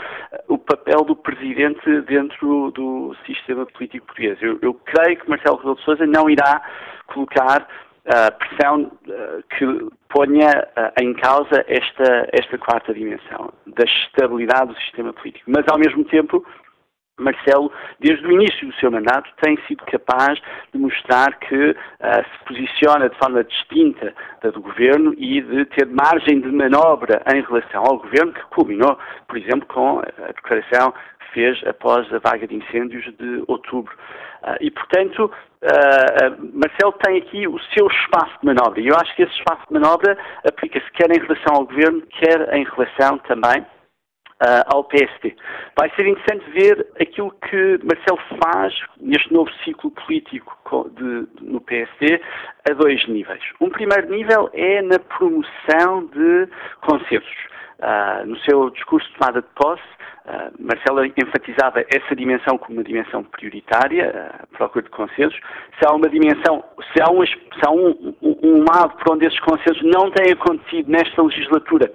o 0.49 0.57
papel 0.57 1.05
do 1.05 1.15
Presidente 1.15 2.01
dentro 2.01 2.71
do 2.71 3.15
sistema 3.25 3.65
político 3.65 4.05
português. 4.07 4.37
Eu, 4.41 4.59
eu 4.61 4.73
creio 4.73 5.17
que 5.17 5.29
Marcelo 5.29 5.57
Rebelo 5.57 5.75
de 5.77 5.83
Sousa 5.83 6.05
não 6.05 6.29
irá 6.29 6.61
colocar 7.07 7.65
uh, 8.05 8.37
pressão 8.37 8.83
uh, 8.83 9.43
que 9.57 9.65
ponha 10.09 10.49
uh, 10.49 11.01
em 11.01 11.13
causa 11.13 11.63
esta, 11.67 12.27
esta 12.33 12.57
quarta 12.57 12.93
dimensão, 12.93 13.53
da 13.67 13.85
estabilidade 13.85 14.73
do 14.73 14.79
sistema 14.81 15.13
político. 15.13 15.49
Mas, 15.49 15.65
ao 15.71 15.79
mesmo 15.79 16.03
tempo, 16.05 16.45
Marcelo, 17.19 17.71
desde 17.99 18.25
o 18.25 18.31
início 18.31 18.67
do 18.67 18.73
seu 18.75 18.91
mandato, 18.91 19.29
tem 19.41 19.57
sido 19.67 19.83
capaz 19.85 20.39
de 20.73 20.79
mostrar 20.79 21.33
que 21.39 21.71
uh, 21.71 21.75
se 21.75 22.45
posiciona 22.45 23.09
de 23.09 23.17
forma 23.17 23.43
distinta 23.43 24.13
da 24.41 24.51
do 24.51 24.61
governo 24.61 25.13
e 25.17 25.41
de 25.41 25.65
ter 25.65 25.85
margem 25.87 26.39
de 26.41 26.47
manobra 26.49 27.21
em 27.33 27.41
relação 27.41 27.83
ao 27.83 27.99
governo, 27.99 28.33
que 28.33 28.43
culminou, 28.51 28.97
por 29.27 29.37
exemplo, 29.37 29.67
com 29.67 29.99
a 29.99 30.31
declaração 30.31 30.93
que 31.19 31.33
fez 31.33 31.61
após 31.65 32.11
a 32.13 32.19
vaga 32.19 32.47
de 32.47 32.55
incêndios 32.55 33.03
de 33.17 33.43
outubro. 33.47 33.93
Uh, 34.43 34.57
e, 34.61 34.71
portanto, 34.71 35.25
uh, 35.25 36.49
Marcelo 36.53 36.93
tem 37.03 37.17
aqui 37.17 37.47
o 37.47 37.59
seu 37.75 37.87
espaço 37.87 38.39
de 38.39 38.45
manobra. 38.45 38.79
E 38.79 38.87
eu 38.87 38.95
acho 38.95 39.15
que 39.15 39.23
esse 39.23 39.33
espaço 39.33 39.63
de 39.67 39.73
manobra 39.73 40.17
aplica-se 40.47 40.89
quer 40.91 41.09
em 41.11 41.19
relação 41.19 41.55
ao 41.55 41.65
governo, 41.65 42.01
quer 42.19 42.53
em 42.55 42.63
relação 42.63 43.17
também 43.19 43.65
uh, 44.41 44.63
ao 44.73 44.83
PSD. 44.83 45.35
Vai 45.77 45.89
ser 45.95 46.07
interessante 46.07 46.49
ver 46.51 46.87
aquilo 46.99 47.31
que 47.49 47.79
Marcelo 47.83 48.19
faz 48.43 48.73
neste 48.99 49.33
novo 49.33 49.51
ciclo 49.63 49.91
político 49.91 50.89
de, 50.95 51.27
no 51.41 51.61
PSD 51.61 52.21
a 52.69 52.73
dois 52.73 53.05
níveis. 53.07 53.43
Um 53.59 53.69
primeiro 53.69 54.09
nível 54.09 54.49
é 54.53 54.81
na 54.81 54.99
promoção 54.99 56.05
de 56.07 56.47
consensos. 56.81 57.47
Uh, 57.79 58.25
no 58.25 58.39
seu 58.39 58.71
discurso 58.71 59.07
de 59.07 59.17
tomada 59.19 59.39
de 59.39 59.47
posse, 59.53 59.83
uh, 60.25 60.51
Marcelo 60.59 61.05
enfatizava 61.05 61.85
essa 61.93 62.15
dimensão 62.15 62.57
como 62.57 62.79
uma 62.79 62.83
dimensão 62.83 63.23
prioritária, 63.23 64.33
a 64.41 64.57
procura 64.57 64.83
de 64.83 64.89
consensos. 64.89 65.39
Se 65.79 65.87
há 65.87 65.93
uma 65.93 66.09
dimensão, 66.09 66.63
se 66.91 67.01
há, 67.01 67.11
um, 67.11 67.23
se 67.23 67.61
há 67.63 67.69
um, 67.69 68.15
um, 68.19 68.37
um 68.41 68.65
lado 68.67 68.97
por 68.97 69.13
onde 69.13 69.27
esses 69.27 69.39
consensos 69.41 69.83
não 69.83 70.09
têm 70.09 70.33
acontecido 70.33 70.89
nesta 70.89 71.21
legislatura, 71.21 71.93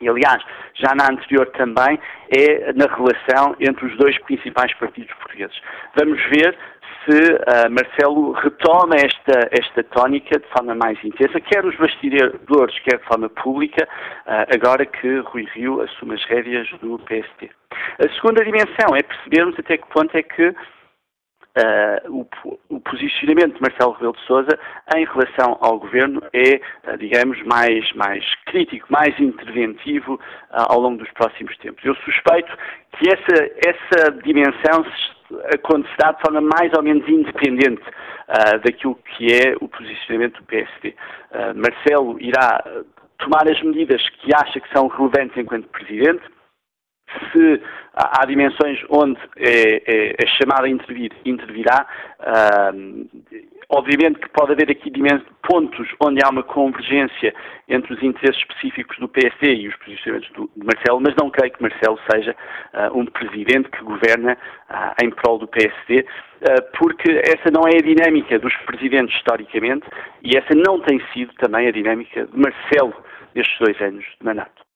e 0.00 0.08
aliás, 0.08 0.42
já 0.74 0.94
na 0.94 1.06
anterior 1.10 1.46
também, 1.50 1.98
é 2.30 2.72
na 2.72 2.86
relação 2.86 3.56
entre 3.58 3.86
os 3.86 3.96
dois 3.96 4.16
principais 4.22 4.72
partidos 4.74 5.12
portugueses. 5.14 5.60
Vamos 5.96 6.22
ver 6.30 6.56
se 7.04 7.32
uh, 7.32 7.70
Marcelo 7.70 8.32
retoma 8.32 8.96
esta, 8.96 9.48
esta 9.50 9.82
tónica 9.84 10.38
de 10.38 10.46
forma 10.48 10.74
mais 10.74 11.02
intensa, 11.02 11.40
quer 11.40 11.64
nos 11.64 11.76
bastidores, 11.76 12.78
quer 12.80 12.98
de 12.98 13.04
forma 13.04 13.28
pública, 13.30 13.88
uh, 14.26 14.54
agora 14.54 14.84
que 14.84 15.18
Rui 15.20 15.48
Rio 15.54 15.80
assume 15.80 16.14
as 16.14 16.24
rédeas 16.26 16.68
do 16.82 16.98
PST. 16.98 17.50
A 17.98 18.08
segunda 18.14 18.44
dimensão 18.44 18.94
é 18.96 19.02
percebermos 19.02 19.58
até 19.58 19.78
que 19.78 19.88
ponto 19.88 20.14
é 20.16 20.22
que 20.22 20.54
Uh, 21.58 22.28
o, 22.44 22.56
o, 22.68 22.80
posicionamento 22.80 23.56
de 23.56 23.62
Marcelo 23.62 23.92
Rebelo 23.94 24.12
de 24.12 24.26
Sousa 24.26 24.58
em 24.94 25.04
relação 25.04 25.58
ao 25.60 25.80
governo 25.80 26.22
é, 26.32 26.60
uh, 26.86 26.96
digamos, 26.98 27.42
mais, 27.42 27.90
mais 27.94 28.24
crítico, 28.46 28.86
mais 28.88 29.18
interventivo 29.18 30.14
uh, 30.14 30.20
ao 30.50 30.78
longo 30.78 30.98
dos 30.98 31.10
próximos 31.12 31.56
tempos. 31.58 31.84
Eu 31.84 31.96
suspeito 31.96 32.56
que 32.92 33.08
essa, 33.08 33.50
essa 33.66 34.12
dimensão 34.22 34.84
acontecerá 35.52 36.12
de 36.12 36.20
forma 36.20 36.40
mais 36.40 36.70
ou 36.76 36.82
menos 36.82 37.08
independente 37.08 37.82
daquilo 38.62 38.94
que 38.94 39.26
é 39.32 39.56
o 39.60 39.68
posicionamento 39.68 40.36
do 40.36 40.44
PSD. 40.44 40.94
Marcelo 41.54 42.20
irá 42.20 42.62
tomar 43.18 43.50
as 43.50 43.60
medidas 43.62 44.06
que 44.20 44.34
acha 44.34 44.60
que 44.60 44.68
são 44.72 44.86
relevantes 44.86 45.36
enquanto 45.36 45.68
Presidente, 45.68 46.22
se 47.32 47.62
há 47.94 48.24
dimensões 48.26 48.78
onde 48.88 49.18
é, 49.36 49.82
é, 49.86 50.16
é 50.18 50.26
chamada 50.26 50.68
intervir, 50.68 51.12
intervirá. 51.24 51.86
Uh, 52.20 53.08
obviamente 53.70 54.18
que 54.20 54.28
pode 54.30 54.52
haver 54.52 54.70
aqui 54.70 54.90
pontos 55.46 55.88
onde 56.00 56.24
há 56.24 56.30
uma 56.30 56.42
convergência 56.42 57.34
entre 57.68 57.92
os 57.92 58.02
interesses 58.02 58.40
específicos 58.40 58.98
do 58.98 59.08
PSD 59.08 59.54
e 59.54 59.68
os 59.68 59.76
posicionamentos 59.76 60.30
do, 60.32 60.50
de 60.56 60.64
Marcelo, 60.64 61.00
mas 61.00 61.14
não 61.16 61.30
creio 61.30 61.52
que 61.52 61.62
Marcelo 61.62 61.98
seja 62.10 62.34
uh, 62.72 62.98
um 62.98 63.04
presidente 63.04 63.68
que 63.70 63.82
governa 63.82 64.38
uh, 64.70 65.04
em 65.04 65.10
prol 65.10 65.38
do 65.38 65.48
PSD, 65.48 66.06
porque 66.78 67.20
essa 67.24 67.50
não 67.50 67.62
é 67.66 67.78
a 67.78 67.82
dinâmica 67.82 68.38
dos 68.38 68.54
presidentes 68.58 69.16
historicamente 69.16 69.84
e 70.22 70.36
essa 70.36 70.54
não 70.54 70.80
tem 70.80 71.00
sido 71.12 71.34
também 71.34 71.66
a 71.66 71.72
dinâmica 71.72 72.26
de 72.26 72.38
Marcelo 72.38 72.94
nestes 73.34 73.58
dois 73.58 73.80
anos 73.80 74.04
de 74.04 74.24
mandato. 74.24 74.67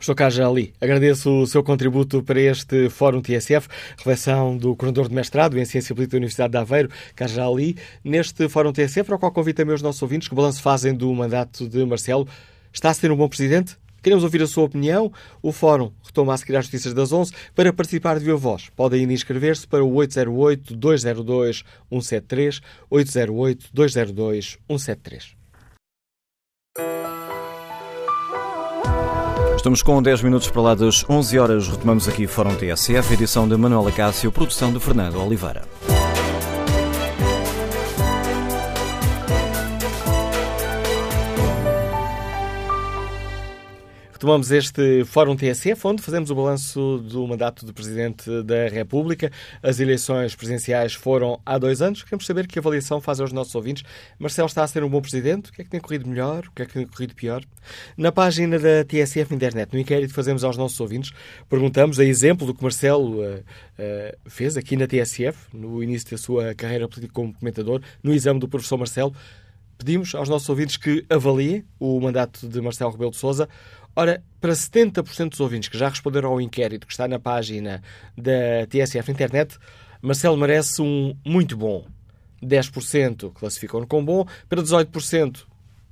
Professor 0.00 0.14
Caja 0.14 0.48
Ali, 0.48 0.72
agradeço 0.80 1.42
o 1.42 1.46
seu 1.46 1.62
contributo 1.62 2.22
para 2.22 2.40
este 2.40 2.88
Fórum 2.88 3.20
TSF, 3.20 3.68
reflexão 3.98 4.56
do 4.56 4.74
coordenador 4.74 5.10
de 5.10 5.14
mestrado 5.14 5.58
em 5.58 5.64
Ciência 5.66 5.94
Política 5.94 6.12
da 6.12 6.20
Universidade 6.20 6.52
de 6.52 6.56
Aveiro, 6.56 6.88
Caja 7.14 7.46
Ali. 7.46 7.76
Neste 8.02 8.48
Fórum 8.48 8.72
TSF, 8.72 9.04
para 9.04 9.16
o 9.16 9.18
qual 9.18 9.30
convido 9.30 9.58
também 9.58 9.74
os 9.74 9.82
nossos 9.82 10.00
ouvintes, 10.00 10.26
que 10.26 10.34
balanço 10.34 10.62
fazem 10.62 10.94
do 10.94 11.12
mandato 11.12 11.68
de 11.68 11.84
Marcelo. 11.84 12.26
Está 12.72 12.88
a 12.88 12.94
ser 12.94 13.12
um 13.12 13.16
bom 13.16 13.28
presidente? 13.28 13.76
Queremos 14.02 14.24
ouvir 14.24 14.42
a 14.42 14.46
sua 14.46 14.64
opinião. 14.64 15.12
O 15.42 15.52
Fórum 15.52 15.92
retoma 16.02 16.32
a 16.32 16.36
seguir 16.38 16.56
às 16.56 16.64
notícias 16.64 16.94
das 16.94 17.12
11. 17.12 17.34
Para 17.54 17.70
participar 17.70 18.18
de 18.18 18.24
viva 18.24 18.38
voz, 18.38 18.70
podem 18.74 19.02
ainda 19.02 19.12
inscrever-se 19.12 19.66
para 19.66 19.84
o 19.84 19.92
808-202-173, 19.92 22.62
808-202-173. 22.90 25.39
Estamos 29.60 29.82
com 29.82 30.02
10 30.02 30.22
minutos 30.22 30.48
para 30.48 30.62
lá 30.62 30.74
das 30.74 31.04
11 31.06 31.38
horas. 31.38 31.68
Retomamos 31.68 32.08
aqui 32.08 32.26
Fórum 32.26 32.54
TSF, 32.54 33.12
edição 33.12 33.46
de 33.46 33.54
Manuela 33.58 33.92
Cássio, 33.92 34.32
produção 34.32 34.72
de 34.72 34.80
Fernando 34.80 35.22
Oliveira. 35.22 35.64
Retomamos 44.20 44.50
este 44.50 45.02
Fórum 45.06 45.34
TSF, 45.34 45.86
onde 45.86 46.02
fazemos 46.02 46.30
o 46.30 46.34
balanço 46.34 46.98
do 46.98 47.26
mandato 47.26 47.64
do 47.64 47.72
Presidente 47.72 48.42
da 48.42 48.68
República. 48.68 49.32
As 49.62 49.80
eleições 49.80 50.34
presidenciais 50.34 50.92
foram 50.92 51.40
há 51.46 51.56
dois 51.56 51.80
anos. 51.80 52.02
Queremos 52.02 52.26
saber 52.26 52.46
que 52.46 52.58
avaliação 52.58 53.00
fazem 53.00 53.24
os 53.24 53.32
nossos 53.32 53.54
ouvintes. 53.54 53.82
Marcelo 54.18 54.46
está 54.46 54.62
a 54.62 54.66
ser 54.66 54.84
um 54.84 54.90
bom 54.90 55.00
Presidente? 55.00 55.48
O 55.48 55.52
que 55.54 55.62
é 55.62 55.64
que 55.64 55.70
tem 55.70 55.80
corrido 55.80 56.06
melhor? 56.06 56.44
O 56.48 56.50
que 56.50 56.60
é 56.60 56.66
que 56.66 56.74
tem 56.74 56.86
corrido 56.86 57.14
pior? 57.14 57.42
Na 57.96 58.12
página 58.12 58.58
da 58.58 58.84
TSF 58.84 59.34
Internet, 59.34 59.72
no 59.72 59.78
inquérito 59.78 60.10
que 60.10 60.14
fazemos 60.14 60.44
aos 60.44 60.58
nossos 60.58 60.78
ouvintes, 60.78 61.12
perguntamos, 61.48 61.98
a 61.98 62.04
exemplo 62.04 62.46
do 62.46 62.52
que 62.52 62.62
Marcelo 62.62 63.22
uh, 63.22 63.38
uh, 63.38 64.30
fez 64.30 64.54
aqui 64.54 64.76
na 64.76 64.86
TSF, 64.86 65.38
no 65.50 65.82
início 65.82 66.10
da 66.10 66.18
sua 66.18 66.54
carreira 66.54 66.86
política 66.86 67.14
como 67.14 67.32
comentador, 67.32 67.80
no 68.02 68.12
exame 68.12 68.38
do 68.38 68.46
professor 68.46 68.76
Marcelo, 68.76 69.14
pedimos 69.80 70.14
aos 70.14 70.28
nossos 70.28 70.46
ouvintes 70.50 70.76
que 70.76 71.06
avaliem 71.08 71.64
o 71.78 71.98
mandato 71.98 72.46
de 72.46 72.60
Marcelo 72.60 72.90
Rebelo 72.90 73.12
de 73.12 73.16
Sousa 73.16 73.48
Ora, 73.94 74.22
para 74.40 74.52
70% 74.52 75.30
dos 75.30 75.40
ouvintes 75.40 75.68
que 75.68 75.76
já 75.78 75.88
responderam 75.88 76.30
ao 76.30 76.40
inquérito 76.40 76.86
que 76.86 76.92
está 76.92 77.08
na 77.08 77.18
página 77.18 77.82
da 78.16 78.66
TSF 78.68 79.10
Internet, 79.10 79.58
Marcelo 80.00 80.36
merece 80.36 80.80
um 80.80 81.14
muito 81.24 81.56
bom. 81.56 81.86
10% 82.42 83.32
classificam-no 83.34 83.86
como 83.86 84.06
bom, 84.06 84.26
para 84.48 84.62
18% 84.62 85.44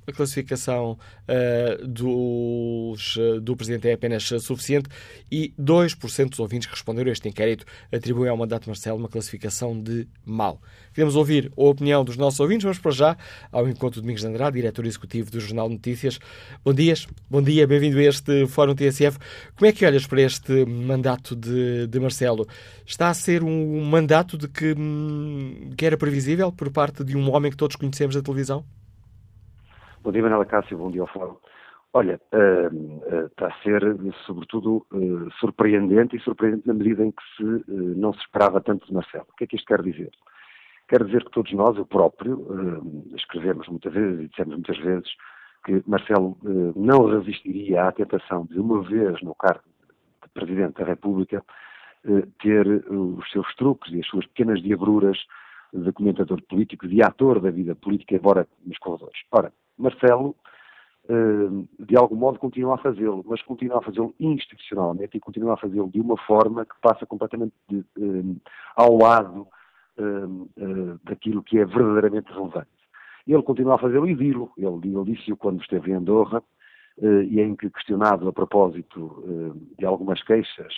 a 0.09 0.13
classificação 0.13 0.97
uh, 1.27 1.87
dos, 1.87 3.15
uh, 3.15 3.39
do 3.41 3.55
Presidente 3.55 3.87
é 3.87 3.93
apenas 3.93 4.23
suficiente 4.23 4.89
e 5.31 5.53
2% 5.59 6.29
dos 6.29 6.39
ouvintes 6.39 6.67
que 6.67 6.73
responderam 6.73 7.09
a 7.09 7.13
este 7.13 7.27
inquérito 7.27 7.65
atribuem 7.91 8.29
ao 8.29 8.37
mandato 8.37 8.63
de 8.63 8.69
Marcelo 8.69 8.97
uma 8.97 9.09
classificação 9.09 9.79
de 9.79 10.07
mau. 10.25 10.61
Queremos 10.93 11.15
ouvir 11.15 11.51
a 11.55 11.63
opinião 11.63 12.03
dos 12.03 12.17
nossos 12.17 12.39
ouvintes, 12.39 12.65
mas 12.65 12.77
para 12.77 12.91
já 12.91 13.17
ao 13.51 13.67
encontro 13.67 13.99
de 13.99 14.01
Domingos 14.01 14.21
de 14.21 14.27
Andrade, 14.27 14.55
diretor 14.55 14.85
executivo 14.85 15.31
do 15.31 15.39
Jornal 15.39 15.69
Notícias. 15.69 16.19
Bom 16.63 16.73
dia, 16.73 16.93
bom 17.29 17.41
dia, 17.41 17.67
bem-vindo 17.67 17.97
a 17.99 18.03
este 18.03 18.47
Fórum 18.47 18.75
TSF. 18.75 19.17
Como 19.55 19.69
é 19.69 19.71
que 19.71 19.85
olhas 19.85 20.05
para 20.05 20.21
este 20.21 20.65
mandato 20.65 21.35
de, 21.35 21.87
de 21.87 21.99
Marcelo? 21.99 22.47
Está 22.85 23.09
a 23.09 23.13
ser 23.13 23.43
um 23.43 23.83
mandato 23.85 24.37
de 24.37 24.47
que, 24.47 24.73
hum, 24.77 25.71
que 25.77 25.85
era 25.85 25.97
previsível 25.97 26.51
por 26.51 26.71
parte 26.71 27.03
de 27.03 27.15
um 27.15 27.31
homem 27.31 27.51
que 27.51 27.57
todos 27.57 27.75
conhecemos 27.75 28.15
da 28.15 28.21
televisão? 28.21 28.65
Bom 30.01 30.13
dia, 30.13 30.21
Manela 30.23 30.45
Cássio, 30.45 30.77
bom 30.77 30.89
dia 30.89 31.01
ao 31.01 31.07
Fórum. 31.07 31.35
Olha, 31.91 32.21
uh, 32.31 32.73
uh, 32.73 33.25
está 33.25 33.47
a 33.47 33.53
ser, 33.61 33.81
sobretudo, 34.25 34.85
uh, 34.93 35.29
surpreendente 35.41 36.15
e 36.15 36.21
surpreendente 36.21 36.65
na 36.65 36.73
medida 36.73 37.05
em 37.05 37.11
que 37.11 37.21
se 37.35 37.43
não 37.97 38.13
se 38.13 38.19
esperava 38.21 38.61
tanto 38.61 38.87
de 38.87 38.93
Marcelo. 38.93 39.25
O 39.29 39.35
que 39.35 39.43
é 39.43 39.47
que 39.47 39.57
isto 39.57 39.67
quer 39.67 39.81
dizer? 39.81 40.09
Quero 40.87 41.05
dizer 41.05 41.25
que 41.25 41.31
todos 41.31 41.51
nós, 41.51 41.75
eu 41.77 41.85
próprio, 41.85 42.47
escrevemos 43.13 43.67
muitas 43.67 43.93
vezes 43.93 44.21
e 44.21 44.27
dissemos 44.29 44.53
muitas 44.55 44.77
vezes 44.77 45.09
que 45.65 45.83
Marcelo 45.85 46.37
não 46.75 47.05
resistiria 47.05 47.83
à 47.83 47.91
tentação 47.91 48.45
de, 48.45 48.59
uma 48.59 48.81
vez 48.81 49.21
no 49.21 49.35
cargo 49.35 49.63
de 50.23 50.29
Presidente 50.33 50.79
da 50.79 50.85
República, 50.85 51.43
ter 52.41 52.65
os 52.89 53.29
seus 53.31 53.53
truques 53.55 53.93
e 53.93 53.99
as 53.99 54.07
suas 54.07 54.25
pequenas 54.27 54.63
diabruras 54.63 55.19
de 55.71 55.91
comentador 55.91 56.41
político, 56.43 56.87
de 56.87 57.03
ator 57.03 57.39
da 57.39 57.51
vida 57.51 57.75
política, 57.75 58.15
embora 58.15 58.47
nos 58.65 58.77
corredores. 58.79 59.19
Ora, 59.31 59.53
Marcelo, 59.79 60.35
eh, 61.09 61.65
de 61.79 61.97
algum 61.97 62.15
modo, 62.15 62.37
continua 62.37 62.75
a 62.75 62.77
fazê-lo, 62.77 63.23
mas 63.25 63.41
continua 63.41 63.79
a 63.79 63.81
fazê-lo 63.81 64.13
institucionalmente 64.19 65.17
e 65.17 65.19
continua 65.19 65.53
a 65.53 65.57
fazê-lo 65.57 65.89
de 65.89 65.99
uma 65.99 66.15
forma 66.17 66.65
que 66.65 66.75
passa 66.81 67.03
completamente 67.05 67.53
de, 67.67 67.79
eh, 67.79 68.35
ao 68.75 68.95
lado 68.95 69.47
eh, 69.97 70.97
daquilo 71.03 71.41
que 71.41 71.57
é 71.57 71.65
verdadeiramente 71.65 72.31
relevante. 72.31 72.69
Ele 73.25 73.41
continua 73.41 73.75
a 73.75 73.79
fazê-lo 73.79 74.07
e 74.07 74.15
dilo. 74.15 74.51
Ele, 74.55 74.95
ele 74.95 75.15
disse-o 75.15 75.37
quando 75.37 75.61
esteve 75.61 75.91
em 75.91 75.95
Andorra, 75.95 76.43
e 77.01 77.39
em 77.39 77.55
que, 77.55 77.69
questionado 77.69 78.27
a 78.27 78.33
propósito 78.33 79.23
de 79.77 79.85
algumas 79.85 80.21
queixas 80.21 80.73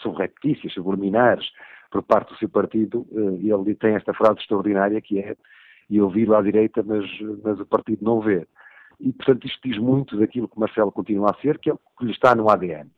subreptícias, 0.00 0.72
subliminares, 0.72 1.50
por 1.90 2.00
parte 2.04 2.32
do 2.32 2.38
seu 2.38 2.48
partido, 2.48 3.04
ele 3.40 3.74
tem 3.74 3.96
esta 3.96 4.14
frase 4.14 4.38
extraordinária 4.38 5.00
que 5.00 5.18
é 5.18 5.36
e 5.92 5.98
eu 5.98 6.08
viro 6.08 6.34
à 6.34 6.40
direita, 6.40 6.82
mas, 6.82 7.04
mas 7.44 7.60
o 7.60 7.66
partido 7.66 8.02
não 8.02 8.18
vê. 8.18 8.48
E, 8.98 9.12
portanto, 9.12 9.46
isto 9.46 9.60
diz 9.62 9.76
muito 9.76 10.16
daquilo 10.16 10.48
que 10.48 10.58
Marcelo 10.58 10.90
continua 10.90 11.30
a 11.30 11.34
ser, 11.42 11.58
que 11.58 11.68
é 11.68 11.74
o 11.74 11.78
que 11.98 12.06
lhe 12.06 12.12
está 12.12 12.34
no 12.34 12.48
ADN. 12.48 12.90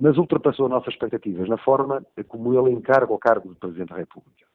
Mas 0.00 0.16
ultrapassou 0.16 0.66
nossas 0.66 0.94
expectativas 0.94 1.46
na 1.46 1.58
forma 1.58 2.02
como 2.28 2.58
ele 2.58 2.74
encarga 2.74 3.12
o 3.12 3.18
cargo 3.18 3.50
de 3.50 3.60
Presidente 3.60 3.90
da 3.90 3.96
República. 3.96 4.46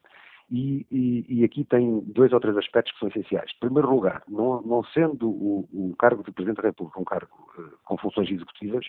E, 0.50 0.88
e, 0.90 1.26
e, 1.30 1.44
aqui 1.44 1.64
tem 1.64 2.00
dois 2.00 2.34
ou 2.34 2.40
três 2.40 2.58
aspectos 2.58 2.94
que 2.94 3.00
são 3.00 3.10
essenciais. 3.10 3.52
Em 3.56 3.60
primeiro 3.60 3.92
lugar, 3.94 4.24
não, 4.28 4.60
não 4.64 4.84
sendo 4.86 5.30
o, 5.30 5.70
o, 5.72 5.96
cargo 5.98 6.24
de 6.24 6.32
Presidente 6.32 6.64
da 6.64 6.70
República 6.70 7.00
um 7.00 7.06
cargo 7.06 7.48
uh, 7.60 7.78
com 7.86 7.96
funções 7.98 8.30
executivas, 8.30 8.88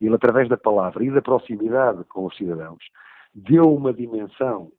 ele, 0.00 0.14
através 0.14 0.48
da 0.48 0.56
palavra 0.56 1.04
e 1.04 1.10
da 1.10 1.20
proximidade 1.20 2.04
com 2.04 2.24
os 2.26 2.36
cidadãos, 2.36 2.84
deu 3.34 3.74
uma 3.74 3.92
dimensão 3.92 4.70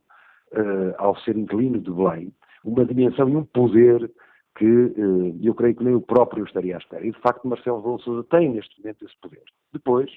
uh, 0.54 0.96
ao 0.98 1.18
ser 1.18 1.38
inquilino 1.38 1.80
de 1.80 1.92
Belém 1.92 2.34
uma 2.64 2.86
dimensão 2.86 3.30
e 3.30 3.36
um 3.36 3.44
poder 3.44 4.10
que 4.56 4.66
eh, 4.66 5.36
eu 5.42 5.54
creio 5.56 5.76
que 5.76 5.84
nem 5.84 5.96
o 5.96 6.02
próprio 6.02 6.46
estaria 6.46 6.76
à 6.76 6.80
espera. 6.80 7.06
E, 7.06 7.12
de 7.12 7.20
facto, 7.20 7.48
Marcelo 7.48 7.78
Rebelo 7.78 8.00
Sousa 8.00 8.24
tem 8.30 8.50
neste 8.50 8.80
momento 8.80 9.06
esse 9.06 9.18
poder. 9.20 9.44
Depois, 9.72 10.12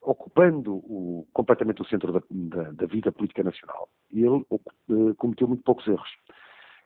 ocupando 0.00 0.74
o, 0.74 1.26
completamente 1.32 1.82
o 1.82 1.84
centro 1.84 2.12
da, 2.12 2.22
da, 2.30 2.70
da, 2.72 2.86
vida 2.86 3.12
política 3.12 3.42
nacional, 3.42 3.88
ele 4.12 4.44
eh, 4.50 5.14
cometeu 5.18 5.48
muito 5.48 5.62
poucos 5.62 5.86
erros. 5.86 6.08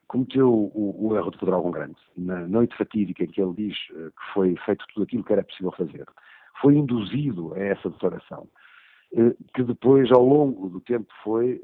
Cometeu 0.07 0.49
o, 0.49 1.07
o, 1.07 1.15
erro 1.15 1.31
de 1.31 1.37
Pedro 1.37 1.71
Grande, 1.71 1.97
na 2.15 2.47
noite 2.47 2.77
fatídica 2.77 3.23
em 3.23 3.27
que 3.27 3.41
ele 3.41 3.53
diz 3.53 3.75
eh, 3.91 4.09
que 4.09 4.33
foi 4.33 4.55
feito 4.65 4.85
tudo 4.93 5.03
aquilo 5.03 5.23
que 5.23 5.33
era 5.33 5.43
possível 5.43 5.71
fazer. 5.71 6.05
Foi 6.61 6.75
induzido 6.75 7.53
a 7.53 7.59
essa 7.59 7.89
declaração, 7.89 8.47
que 9.53 9.63
depois, 9.63 10.11
ao 10.11 10.25
longo 10.25 10.69
do 10.69 10.81
tempo, 10.81 11.07
foi, 11.23 11.61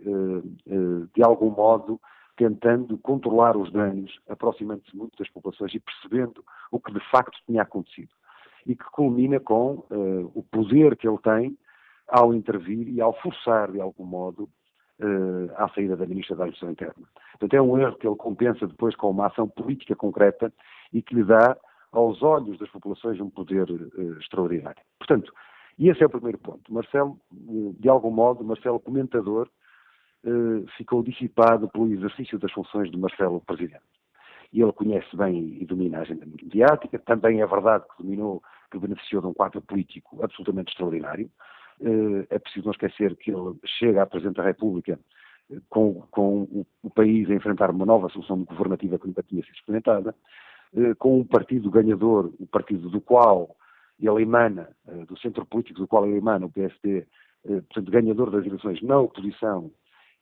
de 1.15 1.23
algum 1.23 1.49
modo, 1.49 1.99
tentando 2.35 2.97
controlar 2.97 3.55
os 3.55 3.71
danos, 3.71 4.19
aproximando-se 4.27 4.95
muito 4.95 5.17
das 5.17 5.29
populações 5.29 5.73
e 5.73 5.79
percebendo 5.79 6.43
o 6.71 6.79
que 6.79 6.91
de 6.91 6.99
facto 7.11 7.37
tinha 7.45 7.61
acontecido. 7.61 8.09
E 8.65 8.75
que 8.75 8.85
culmina 8.85 9.39
com 9.39 9.85
uh, 9.89 10.31
o 10.33 10.43
poder 10.43 10.95
que 10.95 11.07
ele 11.07 11.17
tem 11.19 11.57
ao 12.07 12.33
intervir 12.33 12.87
e 12.89 13.01
ao 13.01 13.13
forçar, 13.21 13.71
de 13.71 13.79
algum 13.79 14.05
modo, 14.05 14.49
uh, 14.99 15.51
à 15.57 15.69
saída 15.69 15.95
da 15.95 16.05
Ministra 16.05 16.35
da 16.35 16.43
Administração 16.43 16.71
Interna. 16.71 17.07
Portanto, 17.31 17.53
é 17.53 17.61
um 17.61 17.77
erro 17.77 17.97
que 17.97 18.07
ele 18.07 18.15
compensa 18.15 18.65
depois 18.65 18.95
com 18.95 19.09
uma 19.09 19.27
ação 19.27 19.47
política 19.47 19.95
concreta 19.95 20.51
e 20.91 21.01
que 21.01 21.15
lhe 21.15 21.23
dá, 21.23 21.57
aos 21.91 22.23
olhos 22.23 22.57
das 22.57 22.69
populações, 22.69 23.19
um 23.19 23.29
poder 23.29 23.69
uh, 23.69 24.19
extraordinário. 24.19 24.81
Portanto, 24.97 25.33
e 25.77 25.89
esse 25.89 26.03
é 26.03 26.05
o 26.05 26.09
primeiro 26.09 26.37
ponto. 26.37 26.71
Marcelo, 26.71 27.19
de 27.31 27.89
algum 27.89 28.11
modo, 28.11 28.43
Marcelo 28.43 28.79
comentador, 28.79 29.47
eh, 29.47 29.62
ficou 30.77 31.03
dissipado 31.03 31.67
pelo 31.69 31.91
exercício 31.91 32.39
das 32.39 32.51
funções 32.51 32.89
de 32.89 32.97
Marcelo 32.97 33.41
Presidente. 33.41 33.83
E 34.51 34.61
ele 34.61 34.71
conhece 34.71 35.15
bem 35.17 35.57
e 35.59 35.65
domina 35.65 35.97
a 35.97 36.01
agenda 36.01 36.25
mediática, 36.25 36.99
também 36.99 37.41
é 37.41 37.45
verdade 37.45 37.85
que 37.89 38.03
dominou, 38.03 38.41
que 38.71 38.77
beneficiou 38.77 39.21
de 39.21 39.27
um 39.27 39.33
quadro 39.33 39.61
político 39.61 40.23
absolutamente 40.23 40.71
extraordinário. 40.71 41.29
Eh, 41.81 42.27
é 42.29 42.39
preciso 42.39 42.65
não 42.65 42.71
esquecer 42.71 43.15
que 43.15 43.31
ele 43.31 43.55
chega 43.65 44.03
à 44.03 44.05
Presidente 44.05 44.37
da 44.37 44.43
República 44.43 44.99
eh, 45.51 45.57
com, 45.69 46.03
com 46.11 46.65
o, 46.83 46.89
país 46.91 47.29
a 47.29 47.33
enfrentar 47.33 47.71
uma 47.71 47.85
nova 47.85 48.09
solução 48.09 48.43
governativa 48.43 48.99
que 48.99 49.07
nunca 49.07 49.23
tinha 49.23 49.43
sido 49.43 49.55
experimentada, 49.55 50.15
com 50.97 51.19
um 51.19 51.23
partido 51.23 51.69
ganhador, 51.69 52.33
o 52.39 52.47
partido 52.47 52.89
do 52.89 52.99
qual 52.99 53.55
ele 53.99 54.23
emana, 54.23 54.69
do 55.07 55.15
centro 55.19 55.45
político 55.45 55.79
do 55.79 55.87
qual 55.87 56.03
ele 56.03 56.17
emana, 56.17 56.47
o 56.47 56.51
PSD, 56.51 57.05
portanto, 57.43 57.91
ganhador 57.91 58.31
das 58.31 58.43
eleições 58.43 58.81
na 58.81 58.97
oposição 58.99 59.69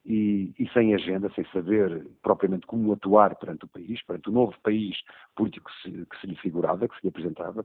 e, 0.05 0.53
e, 0.57 0.67
sem 0.69 0.95
agenda, 0.95 1.31
sem 1.35 1.45
saber 1.53 2.07
propriamente 2.23 2.65
como 2.65 2.91
atuar 2.91 3.35
perante 3.35 3.65
o 3.65 3.67
país, 3.67 4.01
perante 4.03 4.29
o 4.29 4.31
novo 4.31 4.53
país 4.63 4.97
político 5.35 5.69
que 5.69 5.81
se, 5.91 6.05
que 6.05 6.19
se 6.19 6.27
lhe 6.27 6.35
figurava, 6.37 6.87
que 6.87 6.95
se 6.95 7.01
lhe 7.03 7.09
apresentava, 7.09 7.63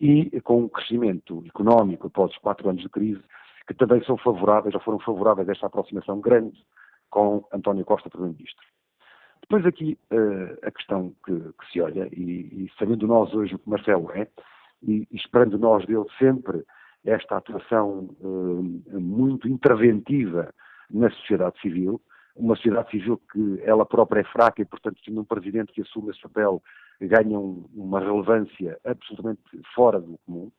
e 0.00 0.40
com 0.40 0.64
um 0.64 0.68
crescimento 0.68 1.44
económico 1.46 2.08
após 2.08 2.32
os 2.32 2.38
quatro 2.38 2.68
anos 2.68 2.82
de 2.82 2.88
crise, 2.88 3.22
que 3.66 3.74
também 3.74 4.02
são 4.04 4.16
favoráveis, 4.16 4.74
ou 4.74 4.80
foram 4.80 4.98
favoráveis 4.98 5.48
a 5.48 5.52
esta 5.52 5.66
aproximação 5.66 6.20
grande 6.20 6.58
com 7.10 7.44
António 7.52 7.84
Costa, 7.84 8.10
Primeiro-Ministro. 8.10 8.66
Depois 9.42 9.64
aqui 9.64 9.98
uh, 10.12 10.66
a 10.66 10.70
questão 10.70 11.14
que, 11.24 11.32
que 11.32 11.72
se 11.72 11.80
olha, 11.80 12.08
e, 12.12 12.64
e, 12.64 12.70
sabendo 12.78 13.06
nós 13.06 13.32
hoje 13.34 13.54
o 13.54 13.58
que 13.58 13.70
Marcelo 13.70 14.10
é, 14.12 14.28
e, 14.82 15.06
e 15.10 15.16
esperando 15.16 15.58
nós 15.58 15.86
dele 15.86 16.06
sempre 16.18 16.64
esta 17.04 17.36
atuação 17.36 18.10
uh, 18.20 19.00
muito 19.00 19.48
interventiva 19.48 20.52
na 20.90 21.10
sociedade 21.10 21.60
civil, 21.60 22.00
uma 22.36 22.54
sociedade 22.54 22.90
civil 22.90 23.20
que 23.32 23.60
ela 23.62 23.84
própria 23.84 24.20
é 24.20 24.24
fraca 24.24 24.62
e, 24.62 24.64
portanto, 24.64 25.00
tendo 25.04 25.20
um 25.20 25.24
presidente 25.24 25.72
que 25.72 25.82
assume 25.82 26.10
esse 26.10 26.20
papel, 26.22 26.62
ganha 27.00 27.38
um, 27.38 27.68
uma 27.74 28.00
relevância 28.00 28.78
absolutamente 28.84 29.42
fora 29.74 30.00
do 30.00 30.18
comum. 30.24 30.50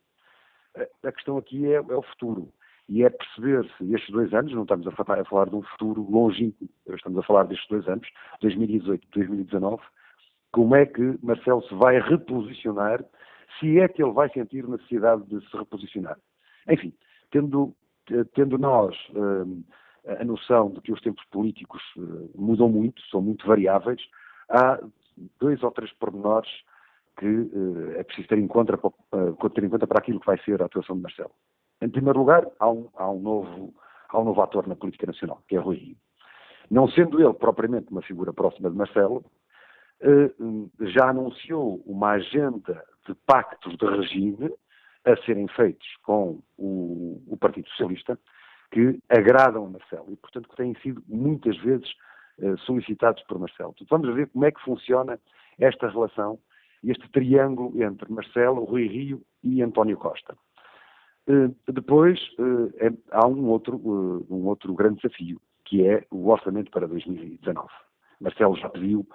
A 1.04 1.12
questão 1.12 1.38
aqui 1.38 1.66
é, 1.66 1.76
é 1.76 1.82
o 1.82 2.04
futuro. 2.04 2.52
E 2.88 3.04
é 3.04 3.10
perceber 3.10 3.70
se 3.78 3.94
estes 3.94 4.10
dois 4.10 4.34
anos, 4.34 4.52
não 4.54 4.64
estamos 4.64 4.88
a 4.88 4.92
falar, 4.92 5.22
a 5.22 5.26
falar 5.26 5.50
de 5.50 5.56
um 5.56 5.62
futuro 5.62 6.06
longínquo, 6.10 6.68
estamos 6.88 7.20
a 7.20 7.24
falar 7.24 7.44
destes 7.44 7.68
dois 7.70 7.88
anos, 7.88 8.08
2018 8.42 9.08
2019, 9.14 9.82
como 10.52 10.76
é 10.76 10.86
que 10.86 11.20
Marcelo 11.22 11.62
se 11.64 11.76
vai 11.76 12.00
reposicionar, 12.00 13.06
se 13.60 13.80
é 13.80 13.88
que 13.88 14.02
ele 14.02 14.12
vai 14.12 14.30
sentir 14.30 14.68
necessidade 14.68 15.24
de 15.28 15.40
se 15.50 15.56
reposicionar. 15.56 16.18
Enfim, 16.68 16.92
tendo, 17.32 17.76
tendo 18.34 18.58
nós. 18.58 18.96
Hum, 19.16 19.64
a 20.20 20.24
noção 20.24 20.72
de 20.72 20.82
que 20.82 20.92
os 20.92 21.02
tempos 21.02 21.24
políticos 21.26 21.82
eh, 21.98 22.30
mudam 22.36 22.70
muito, 22.70 23.02
são 23.10 23.22
muito 23.22 23.46
variáveis, 23.46 24.02
há 24.50 24.80
dois 25.40 25.62
ou 25.62 25.72
três 25.72 25.92
pormenores 25.94 26.50
que 27.18 27.26
eh, 27.26 28.00
é 28.00 28.04
preciso 28.04 28.28
ter 28.28 28.38
em, 28.38 28.48
conta, 28.48 28.74
eh, 28.74 29.50
ter 29.54 29.64
em 29.64 29.70
conta 29.70 29.86
para 29.86 30.00
aquilo 30.00 30.20
que 30.20 30.26
vai 30.26 30.38
ser 30.40 30.62
a 30.62 30.66
atuação 30.66 30.96
de 30.96 31.02
Marcelo. 31.02 31.32
Em 31.82 31.90
primeiro 31.90 32.20
lugar, 32.20 32.48
há 32.60 32.70
um, 32.70 32.90
há 32.96 33.10
um, 33.10 33.20
novo, 33.20 33.74
há 34.10 34.20
um 34.20 34.26
novo 34.26 34.42
ator 34.42 34.68
na 34.68 34.76
política 34.76 35.08
nacional, 35.08 35.42
que 35.48 35.56
é 35.56 35.60
Rui 35.60 35.78
Rio. 35.78 35.98
Não 36.70 36.88
sendo 36.90 37.22
ele 37.22 37.34
propriamente 37.34 37.92
uma 37.92 38.02
figura 38.02 38.34
próxima 38.34 38.70
de 38.70 38.76
Marcelo, 38.76 39.24
já 40.80 41.10
anunciou 41.10 41.82
uma 41.86 42.12
agenda 42.12 42.84
de 43.08 43.16
pactos 43.26 43.76
de 43.76 43.86
regime 43.86 44.54
a 45.06 45.16
serem 45.26 45.48
feitos 45.48 45.88
com 46.04 46.40
o, 46.58 47.22
o 47.28 47.38
Partido 47.38 47.68
Socialista, 47.70 48.18
que 48.72 49.00
agradam 49.10 49.66
a 49.66 49.70
Marcelo 49.70 50.06
e, 50.10 50.16
portanto, 50.16 50.50
que 50.50 50.56
têm 50.56 50.76
sido 50.82 51.04
muitas 51.08 51.58
vezes 51.58 51.90
uh, 52.40 52.58
solicitados 52.60 53.22
por 53.24 53.40
Marcelo. 53.40 53.74
Portanto, 53.74 53.90
vamos 53.90 54.16
ver 54.16 54.28
como 54.28 54.46
é 54.46 54.52
que 54.52 54.62
funciona 54.62 55.20
esta 55.60 55.90
relação, 55.90 56.40
este 56.84 57.10
triângulo 57.10 57.82
entre 57.82 58.12
Marcelo, 58.12 58.64
Rui 58.64 58.88
Rio 58.88 59.22
e 59.44 59.62
António 59.62 59.98
Costa. 59.98 60.36
Uh, 61.28 61.56
depois 61.72 62.20
uh, 62.40 62.72
é, 62.78 62.92
há 63.12 63.28
um 63.28 63.48
outro, 63.48 63.78
um 64.30 64.48
outro 64.48 64.74
grande 64.74 65.02
desafio, 65.02 65.42
que 65.66 65.88
é 65.88 66.06
o 66.12 66.30
orçamento 66.30 66.72
para 66.72 66.88
2019. 66.88 67.68
Marcelo 68.20 68.56
já 68.58 68.68
pediu, 68.70 69.08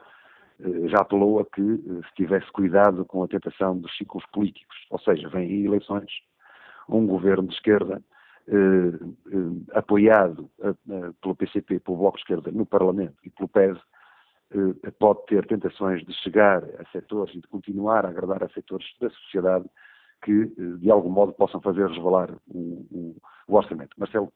já 0.87 0.99
apelou 0.99 1.41
a 1.41 1.45
que 1.45 1.61
se 1.61 2.15
tivesse 2.15 2.51
cuidado 2.53 3.05
com 3.05 3.23
a 3.23 3.29
tentação 3.29 3.77
dos 3.77 3.95
ciclos 3.99 4.25
políticos, 4.33 4.75
ou 4.89 4.99
seja, 5.01 5.29
vem 5.29 5.43
aí 5.43 5.67
eleições, 5.67 6.11
um 6.89 7.07
governo 7.07 7.49
de 7.49 7.55
esquerda 7.55 8.01
eh, 8.01 8.01
eh, 8.01 8.14
apoiado 9.73 10.51
eh, 10.61 10.75
pelo 11.21 11.35
PCP, 11.35 11.81
pelo 11.81 11.97
Bloco 11.97 12.17
de 12.17 12.23
Esquerda 12.23 12.51
no 12.51 12.67
Parlamento 12.67 13.17
e 13.25 13.31
pelo 13.31 13.49
PES, 13.49 13.79
pode 15.01 15.25
ter 15.27 15.45
tentações 15.47 16.05
de 16.05 16.13
chegar 16.23 16.63
a 16.63 16.85
setores 16.93 17.35
e 17.35 17.41
de 17.41 17.49
continuar 17.49 18.07
a 18.07 18.11
agradar 18.11 18.45
a 18.45 18.49
setores 18.51 18.87
da 19.01 19.11
sociedade 19.11 19.65
que, 20.23 20.47
de 20.79 20.91
algum 20.91 21.11
modo, 21.11 21.33
possam 21.33 21.61
fazer 21.61 21.89
resvalar 21.89 22.31
o, 22.47 22.87
o, 22.91 23.17
o 23.49 23.57
orçamento. 23.57 23.91
Marcelo 23.99 24.33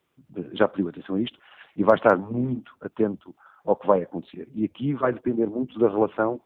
já 0.54 0.66
pediu 0.66 0.88
atenção 0.88 1.14
a 1.14 1.20
isto 1.20 1.38
e 1.76 1.84
vai 1.84 1.96
estar 1.96 2.16
muito 2.16 2.74
atento 2.80 3.34
ao 3.64 3.76
que 3.76 3.86
vai 3.86 4.02
acontecer. 4.02 4.48
E 4.54 4.64
aqui 4.64 4.92
vai 4.94 5.12
depender 5.12 5.46
muito 5.46 5.78
da 5.78 5.88
relação 5.88 6.40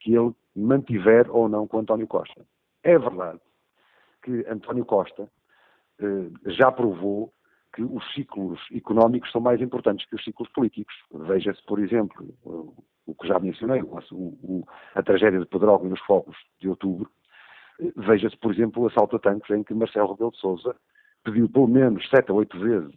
que 0.00 0.14
ele 0.14 0.34
mantiver 0.54 1.30
ou 1.30 1.48
não 1.48 1.66
com 1.66 1.78
António 1.78 2.06
Costa. 2.06 2.44
É 2.82 2.98
verdade 2.98 3.40
que 4.22 4.44
António 4.48 4.84
Costa 4.84 5.22
eh, 5.22 5.28
já 6.46 6.70
provou 6.72 7.32
que 7.74 7.82
os 7.82 8.14
ciclos 8.14 8.60
económicos 8.72 9.30
são 9.32 9.40
mais 9.40 9.60
importantes 9.60 10.06
que 10.08 10.14
os 10.14 10.24
ciclos 10.24 10.48
políticos. 10.50 10.94
Veja-se, 11.12 11.62
por 11.66 11.80
exemplo, 11.80 12.26
o 13.06 13.14
que 13.14 13.26
já 13.26 13.38
mencionei, 13.38 13.82
a 14.94 15.02
tragédia 15.02 15.40
de 15.40 15.46
Pedrógão 15.46 15.88
nos 15.88 16.00
fogos 16.00 16.36
de 16.60 16.68
outubro. 16.68 17.10
Eh, 17.80 17.92
veja-se, 17.96 18.36
por 18.38 18.52
exemplo, 18.52 18.82
o 18.82 18.86
assalto 18.86 19.16
a 19.16 19.18
tanques 19.18 19.50
em 19.50 19.62
que 19.62 19.74
Marcelo 19.74 20.12
Rebelo 20.12 20.30
de 20.30 20.38
Sousa 20.38 20.76
pediu 21.24 21.48
pelo 21.48 21.68
menos 21.68 22.08
sete 22.08 22.30
ou 22.30 22.38
oito 22.38 22.58
vezes 22.58 22.94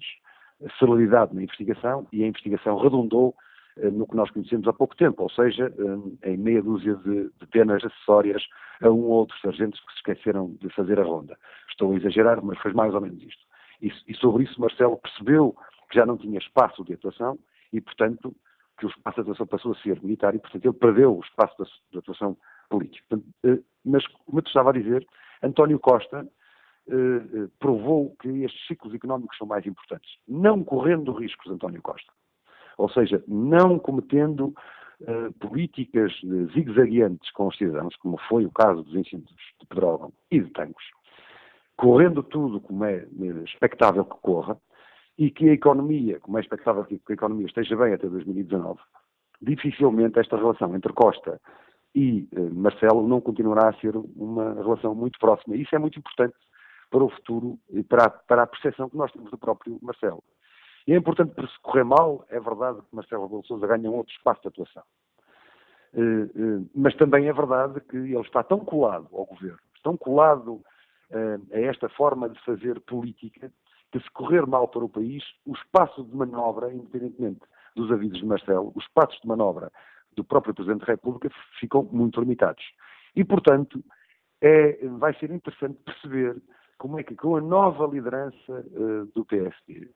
celeridade 0.80 1.36
na 1.36 1.44
investigação 1.44 2.08
e 2.12 2.24
a 2.24 2.28
investigação 2.28 2.78
redundou 2.78 3.36
eh, 3.36 3.47
no 3.92 4.08
que 4.08 4.16
nós 4.16 4.30
conhecemos 4.32 4.68
há 4.68 4.74
pouco 4.74 4.96
tempo, 4.96 5.24
ou 5.24 5.30
seja, 5.30 5.74
eh, 6.24 6.32
em 6.32 6.38
meia 6.38 6.62
dúzia 6.62 6.96
de, 6.96 7.30
de 7.30 7.48
penas 7.52 7.84
acessórias 7.84 8.44
a 8.82 8.90
um 8.90 9.04
ou 9.04 9.12
outro 9.12 9.38
sargentos 9.40 9.80
que 9.80 9.92
se 9.92 9.98
esqueceram 9.98 10.56
de 10.62 10.70
fazer 10.70 11.00
a 11.00 11.04
ronda. 11.04 11.38
Estou 11.70 11.94
a 11.94 11.96
exagerar, 11.96 12.44
mas 12.44 12.58
foi 12.60 12.74
mais 12.74 12.94
ou 12.94 13.02
menos 13.02 13.22
isto. 13.22 13.44
E, 13.82 13.92
e 14.08 14.16
sobre 14.16 14.44
isso 14.44 14.60
Marcelo 14.60 14.98
percebeu 14.98 15.56
que 15.90 15.96
já 15.96 16.06
não 16.06 16.18
tinha 16.18 16.40
espaço 16.40 16.84
de 16.84 16.94
atuação 16.94 17.38
e, 17.72 17.80
portanto, 17.80 18.36
que 18.80 18.86
o 18.86 18.90
espaço 18.90 19.16
de 19.16 19.22
atuação 19.22 19.48
passou 19.48 19.72
a 19.72 19.76
ser 19.78 20.02
militar 20.02 20.36
e, 20.36 20.40
portanto, 20.40 20.66
ele 20.66 20.74
perdeu 20.74 21.18
o 21.18 21.22
espaço 21.22 21.56
de 21.92 21.98
atuação 21.98 22.38
política. 22.70 23.06
Portanto, 23.10 23.34
eh, 23.46 23.64
mas, 23.86 24.06
como 24.08 24.40
eu 24.40 24.44
te 24.44 24.48
estava 24.48 24.70
a 24.70 24.74
dizer, 24.74 25.06
António 25.42 25.80
Costa 25.80 26.28
eh, 26.90 27.48
provou 27.60 28.16
que 28.22 28.30
estes 28.44 28.66
ciclos 28.68 28.94
económicos 28.94 29.38
são 29.38 29.46
mais 29.46 29.66
importantes, 29.66 30.10
não 30.28 30.64
correndo 30.64 31.12
riscos, 31.12 31.52
António 31.52 31.82
Costa. 31.82 32.12
Ou 32.78 32.90
seja, 32.90 33.24
não 33.28 33.80
cometendo 33.80 34.54
uh, 35.02 35.34
políticas 35.40 36.14
zigue-zagueantes 36.54 37.32
com 37.32 37.48
os 37.48 37.58
cidadãos, 37.58 37.96
como 37.98 38.18
foi 38.30 38.46
o 38.46 38.52
caso 38.52 38.84
dos 38.84 38.96
incêndios 38.96 39.36
de 39.60 39.66
Pedrógão 39.68 40.14
e 40.30 40.40
de 40.40 40.50
Tancos, 40.52 40.86
correndo 41.76 42.24
tudo 42.24 42.62
como 42.62 42.86
é 42.86 43.06
expectável 43.44 44.06
que 44.06 44.18
corra, 44.22 44.58
e 45.18 45.32
que 45.32 45.50
a 45.50 45.54
economia, 45.54 46.20
como 46.20 46.38
é 46.38 46.42
expectável 46.42 46.86
que 46.86 47.02
a 47.10 47.14
economia 47.14 47.48
esteja 47.48 47.76
bem 47.76 47.94
até 47.94 48.08
2019, 48.08 48.80
dificilmente 49.42 50.20
esta 50.20 50.38
relação 50.38 50.76
entre 50.76 50.94
Costa 50.94 51.42
e 51.96 52.28
uh, 52.34 52.54
Marcelo 52.54 53.08
não 53.08 53.20
continuará 53.20 53.70
a 53.70 53.74
ser 53.80 53.96
uma 54.16 54.54
relação 54.54 54.94
muito 54.94 55.18
próxima. 55.18 55.56
Isso 55.56 55.76
é 55.76 55.80
muito 55.80 55.98
importante 55.98 56.36
para 56.92 57.04
o 57.04 57.10
futuro 57.10 57.60
e 57.72 57.84
para 57.84 58.06
a, 58.06 58.10
para 58.10 58.44
a 58.44 58.48
percepção 58.48 58.90
que 58.90 58.98
nós 58.98 59.12
temos 59.12 59.32
do 59.32 59.38
próprio 59.38 59.80
Marcelo. 59.82 60.24
E 60.88 60.94
é 60.94 60.98
importante 60.98 61.36
para 61.36 61.48
se 61.48 61.60
correr 61.62 61.84
mal, 61.84 62.26
é 62.30 62.40
verdade 62.40 62.80
que 62.82 62.96
Marcelo 62.96 63.24
Rebelo 63.24 63.46
Sousa 63.46 63.68
ganha 63.68 63.92
um 63.92 63.96
outro 63.96 64.14
espaço 64.14 64.42
de 64.42 64.48
atuação. 64.48 64.84
Uh, 65.94 66.60
uh, 66.60 66.70
mas 66.74 66.96
também 66.96 67.28
é 67.28 67.34
verdade 67.34 67.82
que 67.82 67.98
ele 67.98 68.22
está 68.22 68.42
tão 68.42 68.60
colado 68.60 69.08
ao 69.12 69.26
governo, 69.26 69.60
tão 69.84 69.98
colado 69.98 70.54
uh, 71.12 71.54
a 71.54 71.60
esta 71.60 71.90
forma 71.90 72.30
de 72.30 72.40
fazer 72.46 72.80
política, 72.82 73.52
que 73.92 74.00
se 74.00 74.10
correr 74.12 74.46
mal 74.46 74.68
para 74.70 74.84
o 74.84 74.90
país, 74.90 75.24
o 75.46 75.54
espaço 75.54 76.04
de 76.04 76.16
manobra, 76.16 76.72
independentemente 76.74 77.42
dos 77.76 77.92
avisos 77.92 78.20
de 78.20 78.26
Marcelo, 78.26 78.72
os 78.76 78.84
espaços 78.84 79.20
de 79.22 79.28
manobra 79.28 79.72
do 80.16 80.24
próprio 80.24 80.54
Presidente 80.54 80.82
da 80.82 80.94
República 80.94 81.30
ficam 81.60 81.84
muito 81.92 82.20
limitados. 82.20 82.64
E, 83.16 83.24
portanto, 83.24 83.84
é, 84.42 84.88
vai 84.98 85.14
ser 85.16 85.32
interessante 85.32 85.80
perceber 85.84 86.36
como 86.78 87.00
é 87.00 87.04
que 87.04 87.16
com 87.16 87.36
a 87.36 87.42
nova 87.42 87.86
liderança 87.88 88.66
uh, 88.72 89.06
do 89.14 89.26
PSD, 89.26 89.90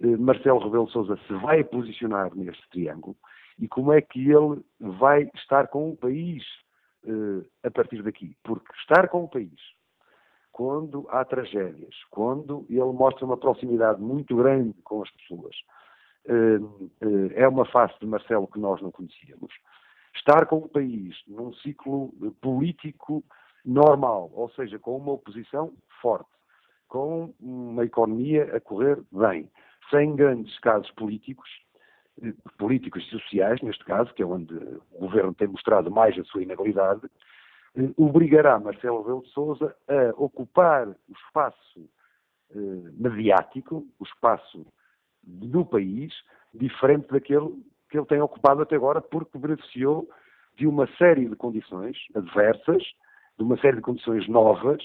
Marcelo 0.00 0.60
Rebelo 0.60 0.88
Sousa 0.90 1.18
se 1.26 1.32
vai 1.34 1.64
posicionar 1.64 2.34
neste 2.34 2.68
triângulo 2.70 3.16
e 3.58 3.66
como 3.66 3.92
é 3.92 4.00
que 4.00 4.30
ele 4.30 4.62
vai 4.78 5.30
estar 5.34 5.68
com 5.68 5.90
o 5.90 5.96
país 5.96 6.44
uh, 7.04 7.44
a 7.62 7.70
partir 7.70 8.02
daqui. 8.02 8.36
Porque 8.44 8.70
estar 8.80 9.08
com 9.08 9.24
o 9.24 9.28
país, 9.28 9.58
quando 10.52 11.06
há 11.10 11.24
tragédias, 11.24 11.94
quando 12.10 12.66
ele 12.68 12.80
mostra 12.80 13.24
uma 13.24 13.36
proximidade 13.36 14.00
muito 14.00 14.36
grande 14.36 14.74
com 14.82 15.02
as 15.02 15.10
pessoas, 15.12 15.56
é 17.34 17.46
uma 17.46 17.64
face 17.66 17.94
de 18.00 18.06
Marcelo 18.06 18.48
que 18.48 18.58
nós 18.58 18.82
não 18.82 18.90
conhecíamos. 18.90 19.52
Estar 20.14 20.46
com 20.46 20.56
o 20.58 20.68
país 20.68 21.14
num 21.26 21.52
ciclo 21.54 22.12
político 22.40 23.22
normal, 23.64 24.30
ou 24.32 24.50
seja, 24.50 24.78
com 24.78 24.96
uma 24.96 25.12
oposição 25.12 25.72
forte, 26.00 26.30
com 26.88 27.34
uma 27.40 27.84
economia 27.84 28.56
a 28.56 28.60
correr 28.60 28.98
bem, 29.12 29.50
sem 29.90 30.14
grandes 30.16 30.58
casos 30.60 30.90
políticos, 30.92 31.48
eh, 32.22 32.32
políticos 32.58 33.04
e 33.06 33.10
sociais, 33.10 33.60
neste 33.62 33.84
caso, 33.84 34.12
que 34.14 34.22
é 34.22 34.26
onde 34.26 34.54
o 34.54 35.00
governo 35.00 35.34
tem 35.34 35.48
mostrado 35.48 35.90
mais 35.90 36.18
a 36.18 36.24
sua 36.24 36.42
inabilidade, 36.42 37.02
eh, 37.76 37.90
obrigará 37.96 38.58
Marcelo 38.58 39.02
Rebelo 39.02 39.22
de 39.22 39.30
Sousa 39.30 39.74
a 39.88 40.14
ocupar 40.16 40.88
o 40.88 41.12
espaço 41.26 41.88
eh, 42.50 42.90
mediático, 42.92 43.86
o 43.98 44.04
espaço 44.04 44.66
do 45.22 45.64
país, 45.64 46.12
diferente 46.54 47.08
daquele 47.08 47.62
que 47.90 47.98
ele 47.98 48.06
tem 48.06 48.20
ocupado 48.20 48.62
até 48.62 48.76
agora, 48.76 49.00
porque 49.00 49.38
beneficiou 49.38 50.08
de 50.56 50.66
uma 50.66 50.86
série 50.96 51.28
de 51.28 51.36
condições 51.36 51.96
adversas 52.14 52.82
de 53.38 53.44
uma 53.44 53.56
série 53.58 53.76
de 53.76 53.82
condições 53.82 54.26
novas 54.28 54.82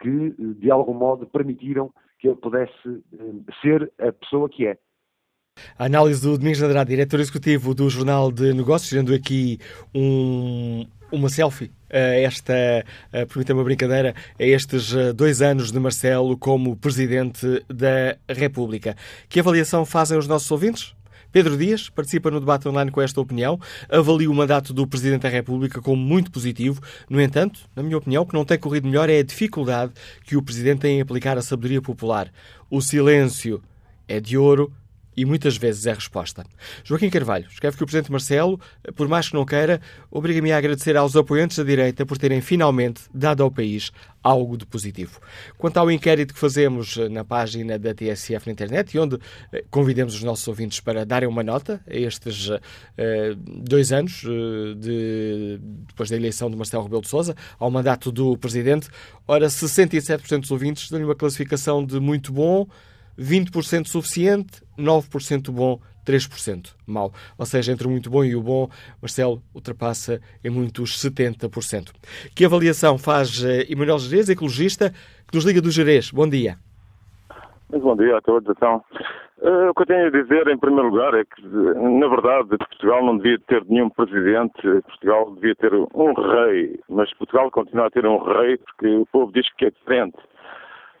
que, 0.00 0.30
de 0.54 0.70
algum 0.70 0.94
modo, 0.94 1.26
permitiram 1.26 1.92
que 2.18 2.28
ele 2.28 2.36
pudesse 2.36 2.72
eh, 2.86 3.52
ser 3.62 3.92
a 3.98 4.12
pessoa 4.12 4.48
que 4.48 4.66
é. 4.66 4.78
A 5.78 5.86
análise 5.86 6.22
do 6.22 6.36
Domingos 6.36 6.60
Andrade, 6.62 6.90
diretor 6.90 7.18
executivo 7.18 7.74
do 7.74 7.88
Jornal 7.88 8.30
de 8.30 8.52
Negócios, 8.52 8.90
tirando 8.90 9.14
aqui 9.14 9.58
um, 9.94 10.86
uma 11.10 11.30
selfie 11.30 11.72
esta, 11.88 12.84
permita-me 13.28 13.60
uma 13.60 13.64
brincadeira, 13.64 14.14
a 14.38 14.42
estes 14.42 14.94
eh, 14.94 15.12
dois 15.12 15.40
anos 15.40 15.70
de 15.70 15.78
Marcelo 15.78 16.36
como 16.36 16.76
Presidente 16.76 17.64
da 17.68 18.16
República. 18.28 18.96
Que 19.28 19.40
avaliação 19.40 19.84
fazem 19.84 20.18
os 20.18 20.26
nossos 20.26 20.50
ouvintes? 20.50 20.94
Pedro 21.36 21.54
Dias 21.54 21.90
participa 21.90 22.30
no 22.30 22.40
debate 22.40 22.66
online 22.66 22.90
com 22.90 23.02
esta 23.02 23.20
opinião, 23.20 23.60
avalia 23.90 24.30
o 24.30 24.34
mandato 24.34 24.72
do 24.72 24.86
Presidente 24.86 25.20
da 25.20 25.28
República 25.28 25.82
como 25.82 26.02
muito 26.02 26.30
positivo. 26.30 26.80
No 27.10 27.20
entanto, 27.20 27.60
na 27.76 27.82
minha 27.82 27.98
opinião, 27.98 28.22
o 28.22 28.26
que 28.26 28.32
não 28.32 28.42
tem 28.42 28.58
corrido 28.58 28.88
melhor 28.88 29.10
é 29.10 29.18
a 29.18 29.22
dificuldade 29.22 29.92
que 30.24 30.34
o 30.34 30.42
Presidente 30.42 30.78
tem 30.78 30.96
em 30.96 31.02
aplicar 31.02 31.36
a 31.36 31.42
sabedoria 31.42 31.82
popular. 31.82 32.32
O 32.70 32.80
silêncio 32.80 33.62
é 34.08 34.18
de 34.18 34.38
ouro, 34.38 34.72
e 35.16 35.24
muitas 35.24 35.56
vezes 35.56 35.86
é 35.86 35.92
resposta. 35.92 36.44
Joaquim 36.84 37.08
Carvalho 37.08 37.46
escreve 37.48 37.76
que 37.76 37.82
o 37.82 37.86
Presidente 37.86 38.12
Marcelo, 38.12 38.60
por 38.94 39.08
mais 39.08 39.28
que 39.28 39.34
não 39.34 39.44
queira, 39.44 39.80
obriga-me 40.10 40.52
a 40.52 40.58
agradecer 40.58 40.96
aos 40.96 41.16
apoiantes 41.16 41.56
da 41.56 41.64
direita 41.64 42.04
por 42.04 42.18
terem 42.18 42.40
finalmente 42.40 43.02
dado 43.14 43.42
ao 43.42 43.50
país 43.50 43.92
algo 44.22 44.56
de 44.56 44.66
positivo. 44.66 45.20
Quanto 45.56 45.76
ao 45.76 45.90
inquérito 45.90 46.34
que 46.34 46.40
fazemos 46.40 46.96
na 47.10 47.24
página 47.24 47.78
da 47.78 47.94
TSF 47.94 48.46
na 48.46 48.52
internet, 48.52 48.92
e 48.92 48.98
onde 48.98 49.18
eh, 49.52 49.64
convidamos 49.70 50.14
os 50.16 50.22
nossos 50.24 50.46
ouvintes 50.48 50.80
para 50.80 51.06
darem 51.06 51.28
uma 51.28 51.44
nota 51.44 51.80
a 51.88 51.94
estes 51.94 52.48
uh, 52.48 52.60
dois 53.46 53.92
anos 53.92 54.24
de, 54.78 55.60
depois 55.86 56.10
da 56.10 56.16
eleição 56.16 56.50
de 56.50 56.56
Marcelo 56.56 56.82
Rebelo 56.82 57.02
de 57.02 57.08
Sousa, 57.08 57.36
ao 57.56 57.70
mandato 57.70 58.10
do 58.10 58.36
Presidente, 58.36 58.88
ora, 59.28 59.46
67% 59.46 60.40
dos 60.40 60.50
ouvintes 60.50 60.90
dão-lhe 60.90 61.04
uma 61.04 61.14
classificação 61.14 61.84
de 61.86 62.00
muito 62.00 62.32
bom, 62.32 62.66
20% 63.16 63.86
suficiente, 63.86 64.65
9% 64.78 65.50
bom, 65.50 65.80
3% 66.06 66.74
mau. 66.86 67.12
Ou 67.36 67.44
seja, 67.44 67.72
entre 67.72 67.86
o 67.86 67.90
muito 67.90 68.08
bom 68.08 68.24
e 68.24 68.36
o 68.36 68.42
bom, 68.42 68.68
Marcelo 69.02 69.42
ultrapassa 69.54 70.20
em 70.44 70.50
muitos 70.50 70.96
70%. 71.02 71.92
Que 72.34 72.44
avaliação 72.44 72.96
faz 72.96 73.42
uh, 73.42 73.70
Emanuel 73.70 73.98
Jerez, 73.98 74.28
ecologista, 74.28 74.90
que 75.28 75.34
nos 75.34 75.44
liga 75.44 75.60
do 75.60 75.70
Jerez? 75.70 76.10
Bom 76.10 76.28
dia. 76.28 76.56
Muito 77.70 77.82
bom 77.82 77.96
dia 77.96 78.16
a 78.16 78.20
todos. 78.20 78.48
Então, 78.48 78.82
uh, 79.38 79.70
o 79.70 79.74
que 79.74 79.82
eu 79.82 79.86
tenho 79.86 80.06
a 80.06 80.10
dizer, 80.10 80.46
em 80.46 80.58
primeiro 80.58 80.88
lugar, 80.88 81.14
é 81.14 81.24
que, 81.24 81.42
na 81.42 82.06
verdade, 82.06 82.56
Portugal 82.56 83.04
não 83.04 83.18
devia 83.18 83.38
ter 83.40 83.64
nenhum 83.66 83.90
presidente, 83.90 84.62
Portugal 84.62 85.34
devia 85.34 85.56
ter 85.56 85.74
um 85.74 86.12
rei, 86.12 86.78
mas 86.88 87.12
Portugal 87.14 87.50
continua 87.50 87.88
a 87.88 87.90
ter 87.90 88.06
um 88.06 88.18
rei 88.18 88.56
porque 88.58 88.86
o 88.86 89.06
povo 89.06 89.32
diz 89.32 89.52
que 89.54 89.66
é 89.66 89.70
diferente. 89.70 90.16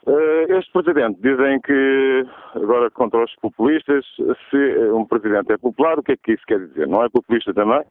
Eh, 0.06 0.46
este 0.56 0.70
presidente 0.72 1.20
dizem 1.20 1.60
que, 1.62 2.24
agora 2.54 2.88
contra 2.90 3.24
os 3.24 3.34
populistas, 3.36 4.04
se 4.50 4.78
um 4.92 5.04
presidente 5.04 5.52
é 5.52 5.58
popular, 5.58 5.98
o 5.98 6.02
que 6.02 6.12
é 6.12 6.16
que 6.16 6.32
isso 6.32 6.44
quer 6.46 6.60
dizer? 6.60 6.86
Não 6.86 7.04
é 7.04 7.08
populista 7.08 7.52
também? 7.52 7.82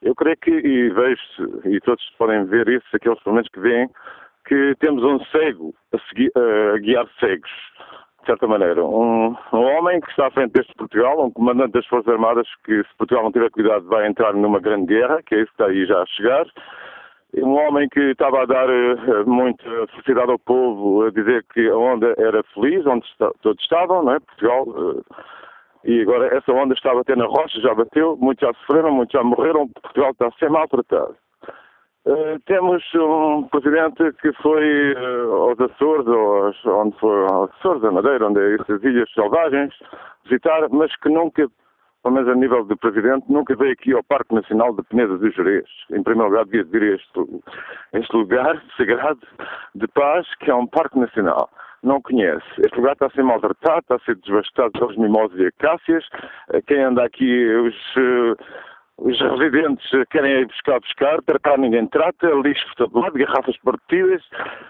Eu 0.00 0.14
creio 0.14 0.36
que, 0.36 0.50
e 0.50 0.88
vejo, 0.90 1.60
e 1.64 1.80
todos 1.80 2.02
podem 2.16 2.44
ver 2.44 2.68
isso, 2.68 2.86
aqueles 2.92 3.20
pelo 3.24 3.34
menos 3.34 3.50
que 3.50 3.58
veem, 3.58 3.88
que 4.46 4.74
temos 4.78 5.02
um 5.02 5.18
cego 5.26 5.74
a, 5.92 5.98
seguir, 6.08 6.30
a 6.36 6.78
guiar 6.78 7.08
cegos, 7.18 7.50
de 8.20 8.26
certa 8.26 8.46
maneira. 8.46 8.84
Um, 8.84 9.36
um, 9.52 9.62
homem 9.78 10.00
que 10.00 10.10
está 10.10 10.28
à 10.28 10.30
frente 10.30 10.52
deste 10.52 10.72
Portugal, 10.76 11.26
um 11.26 11.30
comandante 11.32 11.72
das 11.72 11.86
Forças 11.86 12.12
Armadas, 12.12 12.46
que 12.64 12.84
se 12.84 12.96
Portugal 12.96 13.24
não 13.24 13.32
tiver 13.32 13.50
cuidado 13.50 13.84
vai 13.88 14.06
entrar 14.06 14.32
numa 14.32 14.60
grande 14.60 14.86
guerra, 14.86 15.20
que 15.26 15.34
é 15.34 15.38
isso 15.38 15.52
que 15.56 15.62
está 15.62 15.66
aí 15.66 15.84
já 15.86 16.00
a 16.00 16.06
chegar, 16.06 16.46
um 17.34 17.54
homem 17.54 17.88
que 17.88 18.00
estava 18.00 18.42
a 18.42 18.46
dar 18.46 18.68
uh, 18.68 19.28
muita 19.28 19.86
felicidade 19.88 20.30
ao 20.30 20.38
povo, 20.38 21.04
a 21.04 21.10
dizer 21.10 21.44
que 21.52 21.68
a 21.68 21.76
onda 21.76 22.14
era 22.18 22.42
feliz, 22.54 22.86
onde 22.86 23.06
todos 23.42 23.62
estavam, 23.62 24.02
não 24.02 24.12
é? 24.14 24.20
Portugal. 24.20 24.64
Uh, 24.68 25.04
E 25.84 26.02
agora 26.02 26.26
essa 26.36 26.52
onda 26.52 26.74
está 26.74 26.90
a 26.90 26.96
bater 26.96 27.16
na 27.16 27.24
rocha, 27.24 27.60
já 27.60 27.72
bateu, 27.72 28.16
muitos 28.16 28.46
já 28.46 28.52
sofreram, 28.54 28.90
muitos 28.92 29.12
já 29.12 29.22
morreram, 29.22 29.68
Portugal 29.68 30.10
está 30.10 30.26
a 30.26 30.32
ser 30.32 30.50
maltratado. 30.50 31.14
Temos 32.46 32.82
um 32.96 33.44
presidente 33.44 34.12
que 34.20 34.32
foi 34.42 34.94
aos 35.30 35.58
Açores, 35.60 36.06
ou 36.06 36.80
onde 36.82 36.98
foi, 36.98 37.26
aos 37.30 37.50
Açores, 37.50 37.84
a 37.84 37.92
Madeira, 37.92 38.26
onde 38.26 38.40
é 38.40 38.54
essas 38.56 38.82
ilhas 38.82 39.08
selvagens, 39.12 39.72
visitar, 40.24 40.68
mas 40.70 40.94
que 40.96 41.08
nunca, 41.08 41.46
pelo 42.02 42.14
menos 42.14 42.28
a 42.28 42.34
nível 42.34 42.64
de 42.64 42.76
presidente, 42.76 43.24
nunca 43.28 43.54
veio 43.56 43.72
aqui 43.72 43.92
ao 43.92 44.04
Parque 44.04 44.34
Nacional 44.34 44.74
de 44.74 44.82
Peneda 44.84 45.18
dos 45.18 45.34
Jerez. 45.34 45.68
Em 45.90 46.02
primeiro 46.02 46.30
lugar, 46.30 46.44
devia 46.44 46.64
vir 46.64 46.82
a 46.82 46.96
este, 46.96 47.42
este 47.94 48.16
lugar 48.16 48.62
sagrado 48.76 49.20
de 49.74 49.86
paz, 49.88 50.26
que 50.36 50.50
é 50.50 50.54
um 50.54 50.66
Parque 50.66 50.98
Nacional 50.98 51.50
não 51.80 52.02
conhece. 52.02 52.44
Este 52.58 52.76
lugar 52.76 52.94
está 52.94 53.06
a 53.06 53.10
ser 53.10 53.22
maltratado, 53.22 53.78
está 53.78 53.94
a 53.94 54.00
ser 54.00 54.16
devastado 54.16 54.72
pelos 54.72 54.96
mimosos 54.96 55.38
e 55.38 55.46
acácias. 55.46 56.04
Eh, 56.52 56.60
quem 56.62 56.82
anda 56.82 57.04
aqui, 57.04 57.46
os, 57.54 57.76
os 58.98 59.20
residentes 59.20 59.88
querem 60.10 60.40
ir 60.40 60.46
buscar, 60.46 60.80
buscar, 60.80 61.22
tratar 61.22 61.56
ninguém 61.56 61.86
trata, 61.86 62.26
lixo 62.44 62.66
por 62.76 63.00
lado, 63.00 63.16
garrafas 63.16 63.56
partidas, 63.58 64.22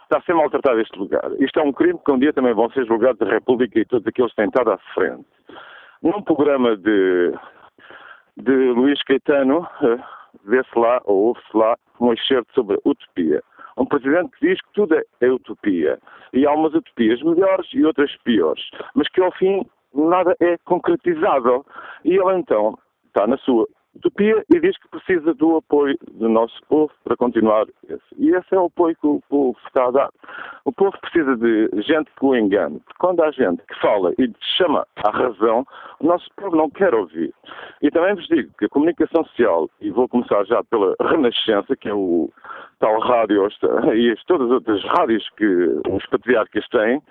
está 0.02 0.18
a 0.18 0.22
ser 0.22 0.34
maltratado 0.34 0.80
este 0.80 0.98
lugar. 0.98 1.30
Isto 1.38 1.60
é 1.60 1.62
um 1.62 1.72
crime 1.72 1.98
que 2.04 2.12
um 2.12 2.18
dia 2.18 2.32
também 2.32 2.52
vão 2.52 2.70
ser 2.70 2.84
julgados 2.86 3.18
da 3.18 3.26
República 3.26 3.78
e 3.78 3.86
todos 3.86 4.06
aqueles 4.06 4.30
que 4.32 4.36
têm 4.36 4.48
estado 4.48 4.72
à 4.72 4.78
frente. 4.94 5.26
Num 6.02 6.22
programa 6.22 6.76
de, 6.76 7.32
de 8.36 8.52
Luís 8.52 9.02
Caetano, 9.02 9.66
eh, 9.82 9.98
vê-se 10.44 10.78
lá, 10.78 11.00
ou 11.04 11.28
ouve-se 11.28 11.56
lá, 11.56 11.76
um 12.00 12.12
excerto 12.12 12.52
sobre 12.54 12.78
utopia. 12.84 13.42
Um 13.76 13.86
presidente 13.86 14.30
que 14.38 14.48
diz 14.48 14.60
que 14.60 14.72
tudo 14.74 14.94
é 15.20 15.30
utopia. 15.30 15.98
E 16.32 16.46
há 16.46 16.52
umas 16.52 16.74
utopias 16.74 17.22
melhores 17.22 17.66
e 17.72 17.84
outras 17.84 18.14
piores. 18.24 18.62
Mas 18.94 19.08
que 19.08 19.20
ao 19.20 19.32
fim 19.32 19.64
nada 19.94 20.36
é 20.40 20.56
concretizável. 20.64 21.64
E 22.04 22.16
ele 22.16 22.38
então 22.38 22.78
está 23.06 23.26
na 23.26 23.36
sua 23.38 23.66
utopia 23.98 24.44
e 24.54 24.60
diz 24.60 24.76
que 24.78 24.88
precisa 24.88 25.34
do 25.34 25.56
apoio 25.56 25.96
do 26.12 26.28
nosso 26.28 26.60
povo 26.68 26.92
para 27.04 27.16
continuar 27.16 27.66
esse. 27.88 28.02
E 28.16 28.30
esse 28.30 28.54
é 28.54 28.58
o 28.58 28.66
apoio 28.66 28.96
que 28.96 29.06
o 29.06 29.22
povo 29.28 29.56
está 29.66 29.86
a 29.86 29.90
dar. 29.90 30.10
O 30.64 30.72
povo 30.72 30.96
precisa 31.00 31.36
de 31.36 31.68
gente 31.82 32.10
que 32.18 32.24
o 32.24 32.34
engane. 32.34 32.80
Quando 32.98 33.22
há 33.22 33.30
gente 33.30 33.62
que 33.66 33.80
fala 33.80 34.12
e 34.18 34.30
chama 34.56 34.86
à 34.96 35.10
razão, 35.10 35.66
o 36.00 36.06
nosso 36.06 36.28
povo 36.36 36.56
não 36.56 36.70
quer 36.70 36.94
ouvir. 36.94 37.32
E 37.82 37.90
também 37.90 38.14
vos 38.14 38.26
digo 38.26 38.50
que 38.58 38.66
a 38.66 38.68
comunicação 38.68 39.24
social, 39.24 39.70
e 39.80 39.90
vou 39.90 40.08
começar 40.08 40.44
já 40.44 40.62
pela 40.64 40.94
Renascença, 41.00 41.76
que 41.76 41.88
é 41.88 41.94
o 41.94 42.30
tal 42.78 42.98
rádio 43.00 43.48
e 43.94 44.14
todas 44.26 44.46
as 44.46 44.52
outras 44.52 44.84
rádios 44.84 45.28
que 45.36 45.44
os 45.90 46.06
patriarcas 46.06 46.66
têm, 46.68 47.02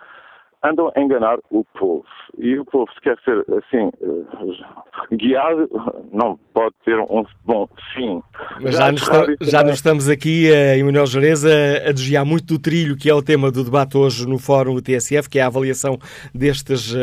andam 0.64 0.91
a 0.95 1.01
enganar 1.01 1.38
o 1.49 1.64
povo. 1.78 2.05
E 2.38 2.58
o 2.58 2.66
povo, 2.66 2.91
se 2.93 3.01
quer 3.01 3.18
ser 3.24 3.39
assim 3.58 3.89
eh, 4.01 5.16
guiado, 5.16 5.70
não 6.12 6.38
pode 6.53 6.76
ter 6.84 6.99
um 6.99 7.26
bom 7.45 7.68
fim. 7.93 8.22
Mas 8.62 8.76
já, 8.76 8.91
nos, 8.91 9.03
já 9.41 9.64
nos 9.64 9.76
estamos 9.76 10.10
aqui, 10.10 10.49
uh, 10.49 10.78
Emanuel 10.78 11.05
Jerez, 11.05 11.45
a, 11.45 11.89
a 11.89 11.91
desviar 11.91 12.26
muito 12.26 12.45
do 12.45 12.60
trilho, 12.60 12.97
que 12.97 13.10
é 13.10 13.14
o 13.14 13.22
tema 13.22 13.51
do 13.51 13.64
debate 13.64 13.97
hoje 13.97 14.28
no 14.28 14.38
Fórum 14.38 14.76
do 14.76 14.82
TSF, 14.82 15.30
que 15.30 15.39
é 15.39 15.41
a 15.41 15.47
avaliação 15.47 15.97
destes 16.34 16.93
uh, 16.93 16.97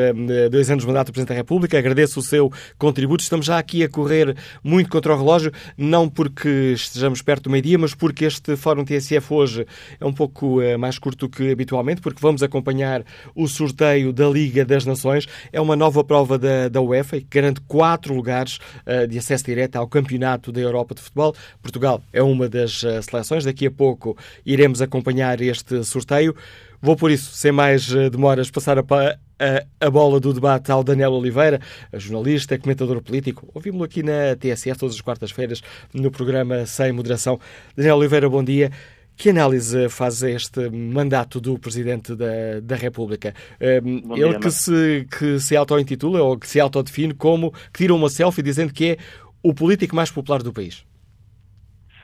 dois 0.50 0.70
anos 0.70 0.84
de 0.84 0.88
mandato 0.88 1.06
do 1.08 1.12
Presidente 1.12 1.34
da 1.34 1.40
República. 1.40 1.78
Agradeço 1.78 2.20
o 2.20 2.22
seu 2.22 2.50
contributo. 2.78 3.22
Estamos 3.22 3.46
já 3.46 3.58
aqui 3.58 3.82
a 3.82 3.88
correr 3.88 4.36
muito 4.62 4.90
contra 4.90 5.14
o 5.14 5.16
relógio, 5.16 5.50
não 5.76 6.08
porque 6.08 6.72
estejamos 6.74 7.22
perto 7.22 7.44
do 7.44 7.50
meio-dia, 7.50 7.78
mas 7.78 7.94
porque 7.94 8.24
este 8.24 8.56
Fórum 8.56 8.84
TSF 8.84 9.32
hoje 9.32 9.66
é 10.00 10.04
um 10.04 10.12
pouco 10.12 10.58
mais 10.78 10.98
curto 10.98 11.28
que 11.28 11.50
habitualmente, 11.50 12.00
porque 12.00 12.20
vamos 12.20 12.42
acompanhar 12.42 13.02
o 13.34 13.43
sorteio 13.48 14.12
da 14.12 14.28
Liga 14.28 14.64
das 14.64 14.84
Nações. 14.84 15.26
É 15.52 15.60
uma 15.60 15.76
nova 15.76 16.02
prova 16.04 16.38
da, 16.38 16.68
da 16.68 16.80
UEFA 16.80 17.20
que 17.20 17.26
garante 17.30 17.60
quatro 17.62 18.14
lugares 18.14 18.58
uh, 18.86 19.06
de 19.06 19.18
acesso 19.18 19.44
direto 19.44 19.76
ao 19.76 19.86
Campeonato 19.86 20.52
da 20.52 20.60
Europa 20.60 20.94
de 20.94 21.02
Futebol. 21.02 21.34
Portugal 21.62 22.02
é 22.12 22.22
uma 22.22 22.48
das 22.48 22.82
uh, 22.82 23.02
seleções. 23.02 23.44
Daqui 23.44 23.66
a 23.66 23.70
pouco 23.70 24.16
iremos 24.44 24.80
acompanhar 24.80 25.40
este 25.40 25.84
sorteio. 25.84 26.34
Vou, 26.80 26.96
por 26.96 27.10
isso, 27.10 27.32
sem 27.32 27.50
mais 27.50 27.90
uh, 27.92 28.10
demoras, 28.10 28.50
passar 28.50 28.78
a, 28.78 28.82
a, 28.82 29.86
a, 29.86 29.90
bola 29.90 30.20
do 30.20 30.32
debate 30.32 30.70
ao 30.70 30.84
Daniel 30.84 31.12
Oliveira, 31.12 31.60
jornalista, 31.94 32.58
comentador 32.58 33.00
político. 33.02 33.48
Ouvimos-lo 33.54 33.84
aqui 33.84 34.02
na 34.02 34.36
TSF 34.38 34.78
todas 34.78 34.94
as 34.94 35.00
quartas-feiras 35.00 35.62
no 35.92 36.10
programa 36.10 36.66
Sem 36.66 36.92
Moderação. 36.92 37.40
Daniel 37.76 37.96
Oliveira, 37.96 38.28
bom 38.28 38.44
dia. 38.44 38.70
Que 39.16 39.30
análise 39.30 39.88
faz 39.88 40.22
este 40.22 40.68
mandato 40.70 41.40
do 41.40 41.58
Presidente 41.58 42.16
da, 42.16 42.60
da 42.62 42.74
República? 42.74 43.32
Um, 43.60 44.16
ele 44.16 44.38
que 44.38 44.50
se, 44.50 45.06
que 45.06 45.38
se 45.38 45.56
auto-intitula 45.56 46.20
ou 46.22 46.38
que 46.38 46.48
se 46.48 46.58
autodefine 46.60 47.14
como 47.14 47.52
que 47.52 47.78
tira 47.78 47.94
uma 47.94 48.08
selfie 48.08 48.42
dizendo 48.42 48.72
que 48.72 48.92
é 48.92 48.96
o 49.42 49.54
político 49.54 49.94
mais 49.94 50.10
popular 50.10 50.42
do 50.42 50.52
país. 50.52 50.84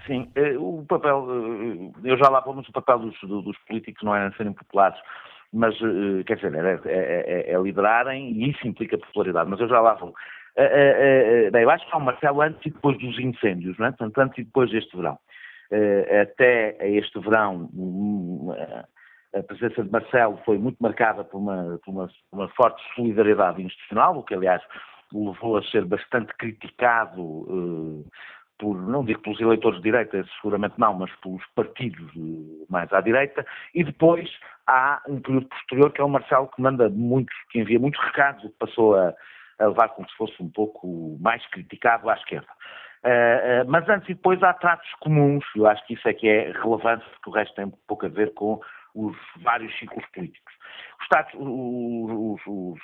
Sim, 0.06 0.30
eh, 0.34 0.56
o 0.58 0.84
papel, 0.88 1.26
eh, 2.04 2.10
eu 2.10 2.18
já 2.18 2.28
lá 2.28 2.40
vamos, 2.40 2.68
o 2.68 2.72
papel 2.72 2.98
dos, 2.98 3.16
dos 3.20 3.56
políticos 3.66 4.02
não 4.02 4.14
é 4.14 4.30
serem 4.32 4.52
populares, 4.52 4.98
mas, 5.52 5.74
eh, 5.76 6.24
quer 6.26 6.36
dizer, 6.36 6.54
é, 6.54 6.80
é, 6.84 7.52
é, 7.52 7.58
liderarem 7.62 8.32
e 8.32 8.50
isso 8.50 8.66
implica 8.66 8.98
popularidade, 8.98 9.48
mas 9.48 9.60
eu 9.60 9.68
já 9.68 9.80
lá 9.80 9.94
vou. 9.94 10.12
Bem, 11.52 11.62
eu 11.62 11.70
acho 11.70 11.86
que 11.86 11.94
há 11.94 11.98
um 11.98 12.00
Marcelo 12.00 12.42
antes 12.42 12.60
e 12.66 12.70
depois 12.70 12.98
dos 12.98 13.18
incêndios, 13.18 13.78
não 13.78 13.86
é? 13.86 13.90
Portanto, 13.90 14.18
antes 14.18 14.38
e 14.38 14.44
depois 14.44 14.70
deste 14.70 14.96
verão. 14.96 15.16
Eh, 15.70 16.20
até 16.22 16.76
este 16.88 17.18
verão, 17.20 17.70
a 19.34 19.42
presença 19.42 19.84
de 19.84 19.90
Marcelo 19.90 20.40
foi 20.44 20.58
muito 20.58 20.78
marcada 20.80 21.22
por 21.22 21.38
uma, 21.38 21.78
por 21.84 21.92
uma, 21.92 22.08
uma 22.32 22.48
forte 22.48 22.82
solidariedade 22.94 23.62
institucional, 23.62 24.18
o 24.18 24.24
que, 24.24 24.34
aliás, 24.34 24.62
levou 25.12 25.56
a 25.56 25.62
ser 25.64 25.84
bastante 25.84 26.34
criticado 26.34 27.46
eh, 27.48 28.10
por, 28.58 28.76
não 28.76 29.04
digo 29.04 29.20
pelos 29.22 29.40
eleitores 29.40 29.78
de 29.78 29.84
direita, 29.84 30.24
seguramente 30.36 30.74
não, 30.78 30.94
mas 30.94 31.10
pelos 31.16 31.44
partidos 31.54 32.12
mais 32.68 32.92
à 32.92 33.00
direita, 33.00 33.46
e 33.74 33.82
depois 33.82 34.28
há 34.66 35.00
um 35.08 35.20
período 35.20 35.48
posterior 35.48 35.92
que 35.92 36.00
é 36.00 36.04
o 36.04 36.08
Marcelo 36.08 36.48
que 36.48 36.60
manda 36.60 36.88
muitos, 36.90 37.34
que 37.50 37.60
envia 37.60 37.78
muitos 37.78 38.00
recados, 38.04 38.44
o 38.44 38.50
que 38.50 38.58
passou 38.58 38.96
a, 38.96 39.14
a 39.58 39.66
levar 39.66 39.88
como 39.90 40.08
se 40.08 40.16
fosse 40.16 40.42
um 40.42 40.50
pouco 40.50 41.16
mais 41.20 41.44
criticado 41.46 42.10
à 42.10 42.14
esquerda. 42.14 42.48
Uh, 43.02 43.62
uh, 43.64 43.70
mas 43.70 43.88
antes 43.88 44.08
e 44.10 44.14
depois 44.14 44.42
há 44.42 44.52
tratos 44.52 44.88
comuns, 45.00 45.44
eu 45.56 45.66
acho 45.66 45.84
que 45.86 45.94
isso 45.94 46.06
é 46.06 46.12
que 46.12 46.28
é 46.28 46.52
relevante, 46.52 47.04
porque 47.14 47.30
o 47.30 47.32
resto 47.32 47.54
tem 47.54 47.72
pouco 47.86 48.04
a 48.04 48.10
ver 48.10 48.34
com 48.34 48.60
os 48.94 49.16
vários 49.42 49.76
ciclos 49.78 50.04
políticos. 50.14 50.52
Os 51.00 51.08
tratos, 51.08 51.34
os, 51.34 52.40
os, 52.46 52.78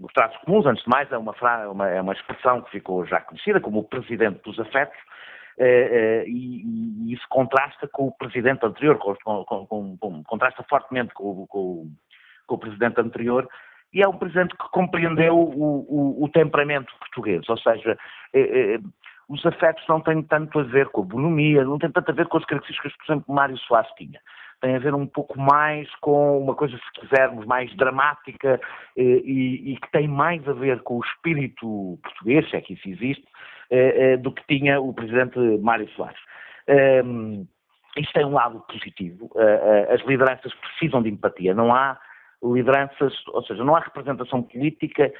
os 0.00 0.12
tratos 0.12 0.36
comuns, 0.38 0.66
antes 0.66 0.82
de 0.82 0.90
mais, 0.90 1.10
é 1.12 1.18
uma, 1.18 1.34
uma, 1.70 1.88
é 1.88 2.00
uma 2.00 2.12
expressão 2.12 2.62
que 2.62 2.70
ficou 2.70 3.06
já 3.06 3.20
conhecida 3.20 3.60
como 3.60 3.78
o 3.78 3.84
presidente 3.84 4.42
dos 4.42 4.58
afetos, 4.58 4.98
uh, 5.58 6.24
e, 6.26 6.62
e, 6.64 7.12
isso 7.12 7.26
contrasta 7.28 7.86
com 7.88 8.08
o 8.08 8.12
presidente 8.16 8.66
anterior, 8.66 8.98
com, 8.98 9.44
com, 9.44 9.96
com, 9.96 10.24
contrasta 10.24 10.64
fortemente 10.68 11.14
com, 11.14 11.46
o 12.48 12.58
presidente 12.58 13.00
anterior, 13.00 13.48
e 13.92 14.02
é 14.02 14.08
um 14.08 14.16
presidente 14.16 14.56
que 14.56 14.68
compreendeu 14.70 15.36
o, 15.36 16.20
o, 16.20 16.24
o 16.24 16.28
temperamento 16.28 16.92
português, 16.98 17.48
ou 17.48 17.56
seja, 17.58 17.96
os 19.30 19.46
afetos 19.46 19.84
não 19.88 20.00
têm 20.00 20.22
tanto 20.24 20.58
a 20.58 20.64
ver 20.64 20.88
com 20.88 21.02
a 21.02 21.04
bonomia, 21.04 21.64
não 21.64 21.78
têm 21.78 21.90
tanto 21.90 22.10
a 22.10 22.14
ver 22.14 22.26
com 22.26 22.36
as 22.36 22.44
características 22.44 22.92
que, 22.92 22.98
por 22.98 23.12
exemplo, 23.12 23.32
Mário 23.34 23.56
Soares 23.58 23.90
tinha. 23.96 24.20
Tem 24.60 24.74
a 24.74 24.80
ver 24.80 24.92
um 24.92 25.06
pouco 25.06 25.38
mais 25.38 25.88
com 26.00 26.40
uma 26.40 26.54
coisa, 26.56 26.76
se 26.76 27.00
quisermos, 27.00 27.46
mais 27.46 27.74
dramática 27.76 28.60
eh, 28.96 29.02
e, 29.02 29.72
e, 29.72 29.76
que 29.76 29.90
tem 29.92 30.08
mais 30.08 30.46
a 30.48 30.52
ver 30.52 30.82
com 30.82 30.96
o 30.96 31.04
espírito 31.04 31.98
português, 32.02 32.50
se 32.50 32.56
é 32.56 32.60
que 32.60 32.74
isso 32.74 32.88
existe, 32.88 33.24
eh, 33.70 34.14
eh, 34.14 34.16
do 34.16 34.32
que 34.32 34.44
tinha 34.48 34.80
o 34.80 34.92
presidente 34.92 35.38
Mário 35.62 35.88
Soares. 35.90 36.20
Um, 37.04 37.46
isto 37.96 38.12
tem 38.12 38.24
um 38.24 38.32
lado 38.32 38.60
positivo. 38.68 39.30
as 39.92 40.00
lideranças 40.06 40.52
precisam 40.54 41.02
de 41.02 41.08
empatia. 41.08 41.54
Não 41.54 41.72
há 41.72 41.98
lideranças, 42.42 43.12
ou 43.28 43.42
seja, 43.44 43.64
não 43.64 43.76
há 43.76 43.80
representação 43.80 44.42
política 44.42 45.12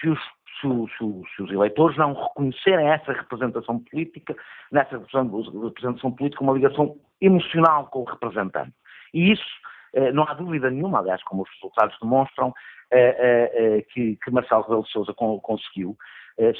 se 0.00 0.08
os 0.08 0.18
se, 0.60 0.68
se, 0.96 1.36
se, 1.36 1.42
os 1.42 1.50
eleitores 1.50 1.96
não 1.96 2.12
reconhecerem 2.12 2.88
essa 2.88 3.12
representação 3.12 3.78
política, 3.78 4.36
nessa 4.70 4.98
representação 4.98 6.12
política, 6.12 6.42
uma 6.42 6.52
ligação 6.52 6.96
emocional 7.20 7.86
com 7.86 8.00
o 8.00 8.04
representante. 8.04 8.72
E 9.12 9.32
isso, 9.32 9.44
eh, 9.94 10.12
não 10.12 10.24
há 10.24 10.34
dúvida 10.34 10.70
nenhuma, 10.70 10.98
aliás, 10.98 11.22
como 11.24 11.42
os 11.42 11.50
resultados 11.54 11.96
demonstram, 12.00 12.52
eh, 12.90 13.50
eh, 13.54 13.84
que, 13.92 14.16
que 14.22 14.30
Marcelo 14.30 14.62
Rebelo 14.62 14.84
de 14.84 14.90
Sousa 14.90 15.14
conseguiu, 15.14 15.96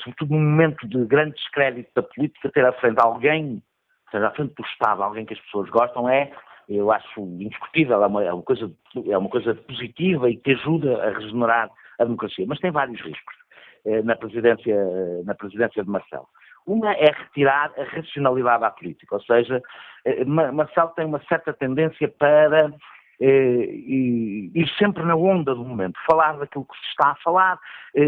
sobretudo 0.02 0.34
num 0.34 0.40
momento 0.40 0.88
de 0.88 1.04
grande 1.04 1.36
descrédito 1.36 1.90
da 1.94 2.02
política, 2.02 2.50
ter 2.50 2.64
à 2.64 2.72
frente 2.72 2.98
alguém, 3.00 3.62
seja 4.10 4.26
à 4.26 4.30
frente 4.32 4.52
do 4.54 4.64
Estado, 4.66 5.04
alguém 5.04 5.24
que 5.24 5.34
as 5.34 5.40
pessoas 5.40 5.70
gostam, 5.70 6.08
é 6.08 6.32
eu 6.68 6.90
acho 6.90 7.20
indiscutível, 7.20 8.02
é 8.02 8.06
uma, 8.06 8.24
é 8.24 8.32
uma, 8.32 8.42
coisa, 8.42 8.70
é 9.06 9.16
uma 9.16 9.28
coisa 9.28 9.54
positiva 9.54 10.28
e 10.28 10.36
que 10.36 10.50
ajuda 10.50 11.02
a 11.02 11.10
regenerar 11.18 11.70
a 11.98 12.04
democracia, 12.04 12.44
mas 12.46 12.58
tem 12.58 12.70
vários 12.70 13.00
riscos. 13.00 13.37
Eh, 13.84 14.02
na 14.02 14.16
presidência, 14.16 14.76
na 15.24 15.34
presidência 15.34 15.82
de 15.82 15.88
Marcelo. 15.88 16.26
Uma 16.66 16.92
é 16.92 17.10
retirar 17.10 17.72
a 17.78 17.84
racionalidade 17.84 18.64
à 18.64 18.70
política, 18.70 19.14
ou 19.14 19.22
seja, 19.22 19.62
eh, 20.04 20.24
Marcelo 20.24 20.90
tem 20.90 21.06
uma 21.06 21.22
certa 21.28 21.52
tendência 21.52 22.08
para 22.08 22.72
ir 23.20 24.68
sempre 24.78 25.02
na 25.02 25.16
onda 25.16 25.52
do 25.52 25.64
momento, 25.64 25.98
falar 26.06 26.38
daquilo 26.38 26.64
que 26.64 26.78
se 26.78 26.86
está 26.90 27.10
a 27.10 27.16
falar, 27.16 27.58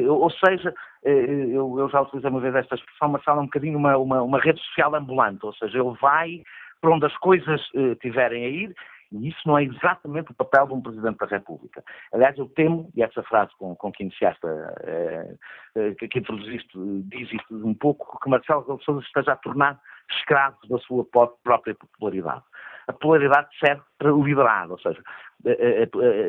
ou 0.09 0.31
seja, 0.31 0.73
eu, 1.03 1.89
já 1.91 2.03
utilizei 2.03 2.31
uma 2.31 2.39
vez 2.39 2.55
esta 2.55 2.77
expressão, 2.77 3.09
Marcelo 3.09 3.39
é 3.39 3.41
um 3.41 3.47
bocadinho 3.47 3.77
uma, 3.77 3.97
uma, 3.97 4.23
uma, 4.23 4.39
rede 4.39 4.61
social 4.61 4.95
ambulante, 4.95 5.45
ou 5.45 5.53
seja, 5.55 5.81
ele 5.81 5.97
vai 6.01 6.45
para 6.81 6.91
onde 6.93 7.07
as 7.07 7.17
coisas 7.17 7.61
tiverem 8.01 8.45
a 8.45 8.49
ir 8.49 8.75
e 9.13 9.29
isso 9.29 9.41
não 9.45 9.59
é 9.59 9.65
exatamente 9.65 10.31
o 10.31 10.35
papel 10.35 10.69
de 10.69 10.75
um 10.75 10.81
Presidente 10.81 11.19
da 11.19 11.27
República. 11.27 11.83
Aliás, 12.13 12.37
eu 12.39 12.49
temo, 12.49 12.91
e 12.95 13.03
essa 13.03 13.23
frase 13.25 13.51
com, 13.59 13.75
com 13.75 13.91
que 13.91 14.05
iniciaste, 14.05 14.41
é, 14.85 15.35
é, 15.75 15.95
que 15.95 16.19
introduziste, 16.19 16.71
diz 17.05 17.33
isto 17.33 17.67
um 17.67 17.75
pouco, 17.75 18.19
que 18.21 18.31
Marcelo 18.31 18.61
Rebelo 18.61 18.83
Sousa 18.83 19.05
esteja 19.05 19.33
a 19.33 19.37
tornar 19.37 19.81
escravo 20.11 20.57
da 20.69 20.79
sua 20.79 21.05
própria 21.05 21.75
popularidade. 21.75 22.43
A 22.87 22.93
popularidade 22.93 23.49
serve 23.59 23.83
para 23.99 24.11
liderar, 24.11 24.71
ou 24.71 24.79
seja, 24.79 25.01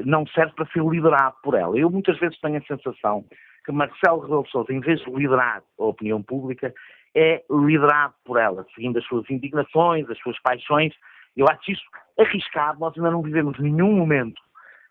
não 0.06 0.26
serve 0.28 0.54
para 0.54 0.68
ser 0.68 0.84
liderado 0.84 1.36
por 1.44 1.56
ela. 1.56 1.78
Eu 1.78 1.90
muitas 1.90 2.20
vezes 2.20 2.40
tenho 2.40 2.58
a 2.58 2.62
sensação 2.62 3.26
que 3.66 3.72
Marcelo 3.72 4.20
Rebelo 4.20 4.48
Sousa, 4.48 4.74
em 4.74 4.80
vez 4.80 5.00
de 5.00 5.12
liderar 5.12 5.64
a 5.80 5.84
opinião 5.84 6.22
pública, 6.22 6.74
é 7.16 7.44
liderado 7.50 8.14
por 8.24 8.38
ela, 8.38 8.66
seguindo 8.74 8.98
as 8.98 9.06
suas 9.06 9.30
indignações, 9.30 10.10
as 10.10 10.18
suas 10.20 10.40
paixões 10.42 10.94
eu 11.36 11.48
acho 11.50 11.72
isso 11.72 11.84
arriscado. 12.20 12.80
Nós 12.80 12.96
ainda 12.98 13.12
não 13.12 13.22
vivemos 13.22 13.58
nenhum 13.60 13.94
momento 13.94 14.42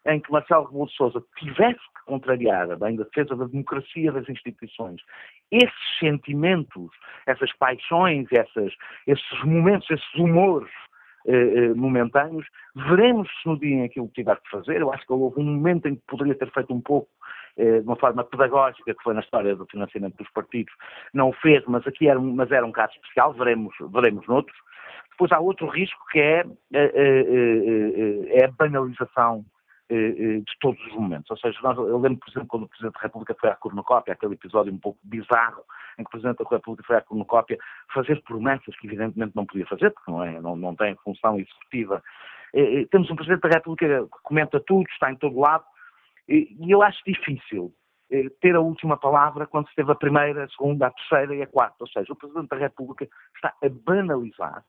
em 0.07 0.21
que 0.21 0.33
Marcelo 0.33 0.65
Rebelo 0.65 0.87
de 0.87 0.95
Sousa 0.95 1.23
tivesse 1.39 1.79
que 1.79 2.05
contrariar 2.07 2.71
a 2.71 2.77
bem 2.77 2.97
da 2.97 3.05
defesa 3.05 3.37
da 3.37 3.47
democracia 3.47 4.11
das 4.13 4.29
instituições. 4.29 5.01
Esses 5.51 5.99
sentimentos, 5.99 6.91
essas 7.27 7.53
paixões, 7.55 8.27
essas, 8.33 8.73
esses 9.07 9.45
momentos, 9.45 9.91
esses 9.91 10.15
humores 10.15 10.71
eh, 11.27 11.33
eh, 11.35 11.75
momentâneos, 11.75 12.47
veremos 12.75 13.29
se 13.43 13.49
no 13.49 13.59
dia 13.59 13.85
em 13.85 13.89
que 13.89 14.01
ele 14.01 14.09
tiver 14.09 14.41
que 14.41 14.51
fazer. 14.51 14.81
Eu 14.81 14.91
acho 14.93 15.07
que 15.07 15.13
houve 15.13 15.39
um 15.39 15.45
momento 15.45 15.87
em 15.87 15.97
que 15.97 16.03
poderia 16.07 16.35
ter 16.35 16.51
feito 16.51 16.73
um 16.73 16.81
pouco 16.81 17.11
eh, 17.59 17.81
de 17.81 17.87
uma 17.87 17.97
forma 17.97 18.25
pedagógica, 18.25 18.95
que 18.95 19.03
foi 19.03 19.13
na 19.13 19.21
história 19.21 19.55
do 19.55 19.67
financiamento 19.67 20.17
dos 20.17 20.31
partidos, 20.31 20.73
não 21.13 21.29
o 21.29 21.33
fez, 21.35 21.63
mas 21.67 21.87
aqui 21.87 22.09
era, 22.09 22.19
mas 22.19 22.51
era 22.51 22.65
um 22.65 22.73
caso 22.73 22.95
especial, 22.95 23.35
veremos, 23.35 23.75
veremos 23.93 24.27
noutros. 24.27 24.57
Depois 25.21 25.33
há 25.33 25.39
outro 25.39 25.67
risco 25.67 26.03
que 26.11 26.19
é, 26.19 26.47
é, 26.73 28.39
é, 28.41 28.45
a 28.47 28.51
banalização 28.53 29.45
de 29.91 30.57
todos 30.61 30.81
os 30.87 30.95
momentos. 30.95 31.31
Ou 31.31 31.37
seja, 31.37 31.59
nós, 31.63 31.77
eu 31.77 31.99
lembro, 31.99 32.21
por 32.21 32.31
exemplo, 32.31 32.49
quando 32.49 32.63
o 32.63 32.69
Presidente 32.69 32.95
da 32.95 33.01
República 33.01 33.37
foi 33.39 33.51
à 33.51 33.57
cornucópia, 33.57 34.15
aquele 34.15 34.33
episódio 34.33 34.73
um 34.73 34.79
pouco 34.79 34.99
bizarro, 35.03 35.63
em 35.99 36.05
que 36.05 36.09
o 36.09 36.11
Presidente 36.11 36.39
da 36.39 36.49
República 36.49 36.87
foi 36.87 36.97
à 36.97 37.03
cornucópia 37.03 37.59
fazer 37.93 38.23
promessas 38.23 38.75
que 38.79 38.87
evidentemente 38.87 39.37
não 39.37 39.45
podia 39.45 39.67
fazer, 39.67 39.91
porque 39.91 40.11
não, 40.11 40.25
é, 40.25 40.41
não, 40.41 40.57
não 40.57 40.75
tem 40.75 40.97
função 41.05 41.39
executiva. 41.39 42.03
temos 42.91 43.11
um 43.11 43.17
Presidente 43.17 43.43
da 43.43 43.51
República 43.51 44.05
que 44.05 44.23
comenta 44.23 44.59
tudo, 44.61 44.89
está 44.89 45.13
em 45.13 45.17
todo 45.17 45.39
lado, 45.39 45.65
e, 46.27 46.57
eu 46.67 46.81
acho 46.81 46.99
difícil 47.05 47.75
ter 48.41 48.55
a 48.55 48.61
última 48.61 48.97
palavra 48.97 49.47
quando 49.47 49.69
se 49.69 49.75
teve 49.75 49.93
a 49.93 49.97
primeira, 49.97 50.45
a 50.45 50.49
segunda, 50.49 50.87
a 50.87 50.91
terceira 50.93 51.35
e 51.35 51.43
a 51.43 51.47
quarta. 51.47 51.77
Ou 51.81 51.89
seja, 51.89 52.11
o 52.11 52.17
Presidente 52.17 52.49
da 52.49 52.57
República 52.57 53.07
está 53.35 53.53
a 53.63 53.69
banalizar 53.69 54.65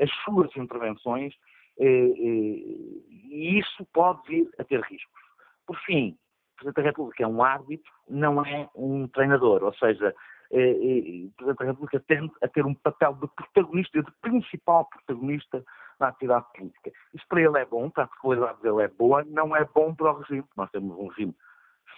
as 0.00 0.10
suas 0.24 0.54
intervenções 0.56 1.34
eh, 1.78 2.12
e 2.16 3.58
isso 3.58 3.84
pode 3.92 4.20
vir 4.28 4.50
a 4.58 4.64
ter 4.64 4.80
riscos. 4.82 5.22
Por 5.66 5.76
fim, 5.80 6.10
o 6.10 6.56
Presidente 6.56 6.76
da 6.76 6.82
República 6.82 7.24
é 7.24 7.26
um 7.26 7.42
árbitro, 7.42 7.90
não 8.08 8.44
é 8.44 8.68
um 8.74 9.08
treinador, 9.08 9.64
ou 9.64 9.74
seja, 9.74 10.14
o 10.50 11.32
Presidente 11.36 11.58
da 11.58 11.64
República 11.64 12.00
tende 12.06 12.32
a 12.42 12.48
ter 12.48 12.64
um 12.66 12.74
papel 12.74 13.14
de 13.14 13.26
protagonista, 13.28 14.02
de 14.02 14.12
principal 14.20 14.84
protagonista 14.84 15.64
na 15.98 16.08
atividade 16.08 16.46
política. 16.54 16.92
Isso 17.14 17.24
para 17.28 17.40
ele 17.40 17.58
é 17.58 17.64
bom, 17.64 17.88
para 17.88 18.04
a 18.04 18.08
popularidade 18.08 18.60
dele 18.60 18.82
é 18.82 18.88
boa, 18.88 19.24
não 19.24 19.56
é 19.56 19.64
bom 19.64 19.94
para 19.94 20.12
o 20.12 20.18
regime. 20.18 20.44
Nós 20.56 20.70
temos 20.70 20.96
um 20.96 21.06
regime 21.08 21.34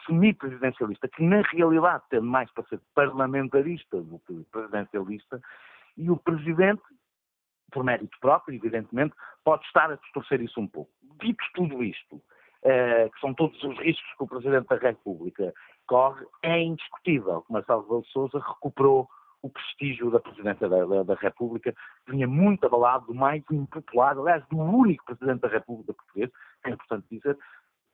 semi-presidencialista, 0.07 1.09
que 1.09 1.23
na 1.23 1.43
realidade 1.43 2.05
tende 2.11 2.27
mais 2.27 2.51
para 2.53 2.65
ser 2.65 2.81
parlamentarista 2.95 4.01
do 4.01 4.19
que 4.21 4.45
presidencialista, 4.53 5.41
e 5.97 6.11
o 6.11 6.17
Presidente 6.17 6.83
por 7.71 7.85
mérito 7.85 8.17
próprio, 8.21 8.57
evidentemente, 8.57 9.15
pode 9.45 9.65
estar 9.67 9.91
a 9.91 9.97
distorcer 9.97 10.41
isso 10.41 10.61
um 10.61 10.67
pouco. 10.67 10.91
Dito 11.21 11.45
tudo 11.55 11.83
isto, 11.83 12.21
eh, 12.63 13.09
que 13.09 13.21
são 13.21 13.35
todos 13.35 13.63
os 13.63 13.79
riscos 13.79 14.15
que 14.17 14.23
o 14.25 14.27
Presidente 14.27 14.69
da 14.69 14.77
República 14.77 15.53
corre, 15.87 16.25
é 16.43 16.61
indiscutível 16.61 17.43
que 17.43 17.53
Marcelo 17.53 17.83
Rebelo 17.83 18.05
Sousa 18.07 18.39
recuperou 18.39 19.09
o 19.43 19.51
prestígio 19.51 20.11
da 20.11 20.21
Presidência 20.21 20.67
da, 20.69 20.85
da, 20.87 21.03
da, 21.03 21.15
República, 21.15 21.75
que 22.07 22.13
vinha 22.13 22.27
muito 22.27 22.65
abalado 22.65 23.07
do 23.07 23.15
mais 23.15 23.45
impopular, 23.51 24.17
aliás, 24.17 24.43
do 24.49 24.57
único 24.57 25.05
Presidente 25.05 25.41
da 25.41 25.49
República 25.49 25.93
portuguesa, 25.93 26.33
é 26.65 26.71
importante 26.71 27.07
dizer, 27.11 27.37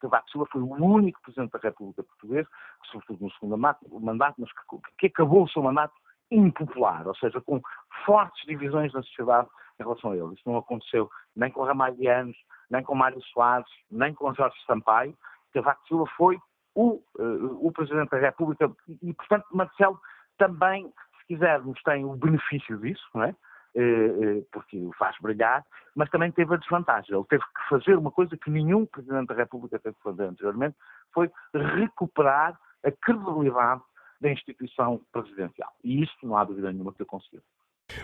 que 0.01 0.31
Silva 0.31 0.47
foi 0.51 0.63
o 0.63 0.73
único 0.73 1.21
Presidente 1.23 1.51
da 1.51 1.59
República 1.59 2.05
portuguesa, 2.05 2.49
sobretudo 2.91 3.25
no 3.25 3.33
segundo 3.33 3.59
mandato, 4.01 4.37
mas 4.39 4.51
que, 4.53 4.61
que 4.99 5.07
acabou 5.09 5.45
o 5.45 5.49
seu 5.49 5.63
mandato 5.63 5.93
impopular, 6.31 7.07
ou 7.07 7.15
seja, 7.17 7.41
com 7.41 7.61
fortes 8.05 8.45
divisões 8.47 8.93
na 8.93 9.03
sociedade 9.03 9.49
em 9.79 9.83
relação 9.83 10.13
a 10.13 10.17
ele. 10.17 10.35
Isso 10.35 10.43
não 10.47 10.57
aconteceu 10.57 11.11
nem 11.35 11.51
com 11.51 11.65
Ramalhianos, 11.65 12.37
nem 12.71 12.83
com 12.83 12.95
Mário 12.95 13.21
Soares, 13.33 13.69
nem 13.91 14.15
com 14.15 14.33
Jorge 14.35 14.57
Sampaio. 14.67 15.17
Cavaco 15.53 15.87
Silva 15.87 16.07
foi 16.17 16.39
o, 16.75 17.03
uh, 17.19 17.67
o 17.67 17.73
Presidente 17.73 18.11
da 18.11 18.19
República 18.19 18.71
e, 19.03 19.13
portanto, 19.15 19.47
Marcelo 19.53 20.01
também, 20.39 20.93
se 21.19 21.27
quisermos, 21.27 21.83
tem 21.83 22.05
o 22.05 22.15
benefício 22.15 22.79
disso, 22.79 23.05
não 23.15 23.25
é? 23.25 23.35
Uh, 23.75 24.39
uh, 24.39 24.47
porque 24.53 24.79
o 24.79 24.93
faz 24.95 25.17
brilhar, 25.21 25.65
mas 25.95 26.11
também 26.11 26.31
teve 26.33 26.55
a 26.55 26.57
desvantagem. 26.57 27.15
Ele 27.15 27.27
teve 27.29 27.43
que 27.43 27.69
fazer 27.69 27.97
uma 27.97 28.11
coisa 28.11 28.37
que 28.37 28.51
nenhum 28.51 28.87
Presidente 28.87 29.29
da 29.29 29.35
República 29.35 29.79
teve 29.79 29.97
que 29.97 30.03
fazer 30.03 30.25
anteriormente, 30.25 30.77
foi 31.13 31.31
recuperar 31.55 32.59
a 32.85 32.91
credibilidade 32.91 33.83
da 34.21 34.31
instituição 34.31 35.01
presidencial. 35.13 35.71
E 35.83 36.03
isto, 36.03 36.27
não 36.27 36.37
há 36.37 36.45
dúvida 36.45 36.73
nenhuma 36.73 36.93
que 36.93 37.03
eu 37.03 37.07
conseguiu. 37.07 37.41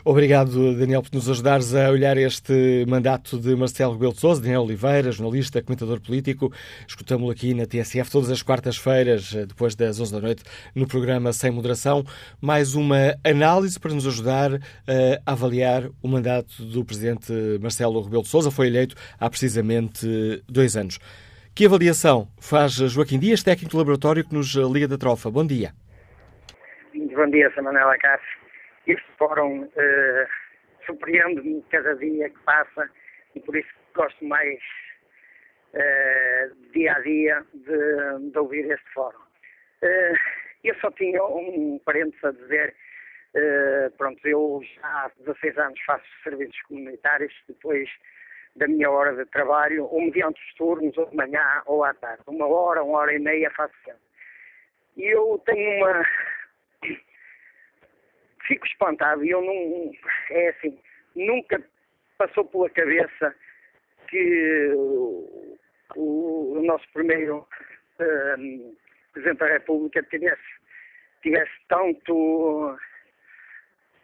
Obrigado, 0.05 0.77
Daniel, 0.77 1.03
por 1.03 1.13
nos 1.15 1.29
ajudares 1.29 1.75
a 1.75 1.91
olhar 1.91 2.17
este 2.17 2.85
mandato 2.89 3.39
de 3.39 3.55
Marcelo 3.55 3.93
Rebelo 3.93 4.13
de 4.13 4.21
Sousa, 4.21 4.41
Daniel 4.41 4.63
Oliveira, 4.63 5.13
jornalista, 5.13 5.63
comentador 5.63 6.01
político. 6.01 6.53
Escutamos-lo 6.87 7.31
aqui 7.31 7.55
na 7.55 7.67
TSF 7.67 8.11
todas 8.11 8.31
as 8.31 8.43
quartas-feiras, 8.43 9.33
depois 9.33 9.75
das 9.75 10.01
11 10.01 10.13
da 10.13 10.21
noite, 10.21 10.43
no 10.75 10.87
programa 10.87 11.33
Sem 11.33 11.51
Moderação. 11.51 12.05
Mais 12.41 12.75
uma 12.75 13.15
análise 13.25 13.79
para 13.79 13.95
nos 13.95 14.07
ajudar 14.07 14.55
a 15.25 15.33
avaliar 15.33 15.89
o 16.03 16.09
mandato 16.09 16.65
do 16.65 16.85
presidente 16.85 17.33
Marcelo 17.61 18.03
Rebelo 18.03 18.23
de 18.23 18.29
Sousa. 18.29 18.51
Foi 18.51 18.67
eleito 18.67 18.97
há 19.21 19.31
precisamente 19.31 20.43
dois 20.49 20.77
anos. 20.77 20.99
Que 21.55 21.65
avaliação 21.65 22.29
faz 22.39 22.73
Joaquim 22.73 23.19
Dias, 23.19 23.43
técnico 23.43 23.71
do 23.73 23.79
laboratório 23.79 24.25
que 24.25 24.35
nos 24.35 24.49
liga 24.49 24.89
da 24.89 24.99
Trofa? 24.99 25.31
Bom 25.31 25.47
dia. 25.47 25.73
Bom 27.17 27.31
dia, 27.31 27.51
Samanela 27.55 27.97
Cássio 27.97 28.39
este 28.87 29.07
fórum 29.17 29.63
uh, 29.63 30.29
surpreende-me 30.85 31.65
cada 31.71 31.95
dia 31.97 32.29
que 32.29 32.39
passa 32.41 32.91
e 33.35 33.41
por 33.41 33.57
isso 33.57 33.71
gosto 33.95 34.23
mais 34.23 34.59
uh, 35.73 36.55
dia 36.75 36.93
a 36.93 37.01
dia 37.01 37.43
de, 37.55 38.31
de 38.31 38.39
ouvir 38.39 38.71
este 38.71 38.93
fórum. 38.93 39.19
Uh, 39.83 40.15
eu 40.63 40.75
só 40.75 40.91
tinha 40.91 41.25
um 41.25 41.81
parênteses 41.87 42.23
a 42.23 42.33
dizer, 42.33 42.75
pronto, 43.97 44.21
eu 44.29 44.61
já 44.75 44.87
há 44.87 45.11
16 45.21 45.57
anos 45.57 45.81
faço 45.87 46.05
serviços 46.23 46.61
comunitários, 46.65 47.33
depois 47.49 47.89
da 48.57 48.69
minha 48.69 48.91
hora 48.91 49.17
de 49.17 49.25
trabalho, 49.31 49.87
ou 49.87 50.03
mediante 50.03 50.39
os 50.39 50.55
turnos, 50.55 50.99
ou 50.99 51.07
de 51.07 51.17
manhã 51.17 51.63
ou 51.65 51.83
à 51.83 51.95
tarde. 51.95 52.23
Uma 52.27 52.47
hora, 52.47 52.85
uma 52.85 52.99
hora 52.99 53.15
e 53.15 53.19
meia 53.19 53.51
faço 53.53 53.75
sempre. 53.87 54.03
E 54.99 55.05
eu 55.07 55.41
tenho 55.47 55.85
uma, 55.85 56.05
fico 58.47 58.67
espantado 58.67 59.25
e 59.25 59.31
eu 59.31 59.41
não. 59.43 59.93
É 60.31 60.49
assim, 60.49 60.79
nunca 61.15 61.63
passou 62.19 62.45
pela 62.45 62.69
cabeça 62.71 63.35
que 64.09 64.73
o, 64.75 65.57
o 65.97 66.63
nosso 66.65 66.87
primeiro 66.93 67.47
um, 68.01 68.77
Presidente 69.13 69.39
da 69.39 69.47
República 69.47 70.03
tivesse, 70.05 70.43
tivesse 71.23 71.53
tanto. 71.69 72.77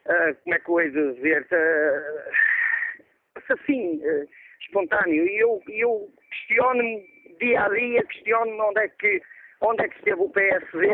Uh, 0.04 0.34
como 0.42 0.54
é 0.54 0.58
que 0.58 0.68
eu 0.68 0.80
hei 0.80 0.90
de 0.90 1.14
dizer? 1.14 1.46
Uh, 1.52 3.52
assim, 3.52 3.98
uh, 3.98 4.28
espontâneo. 4.60 5.26
E 5.26 5.38
eu, 5.38 5.62
eu 5.68 6.12
questiono-me 6.30 7.06
dia 7.38 7.64
a 7.64 7.68
dia, 7.68 8.02
questiono-me 8.04 8.60
onde 8.60 8.80
é 8.80 8.88
que 8.88 9.22
onde 9.60 9.84
é 9.84 9.88
que 9.88 9.96
esteve 9.98 10.20
o 10.20 10.30
PSD 10.30 10.88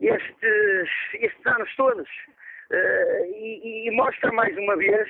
estes, 0.00 0.88
estes 1.14 1.46
anos 1.46 1.74
todos. 1.76 2.08
Uh, 2.70 3.24
e, 3.34 3.88
e, 3.88 3.90
mostra 3.90 4.32
mais 4.32 4.56
uma 4.56 4.76
vez 4.76 5.08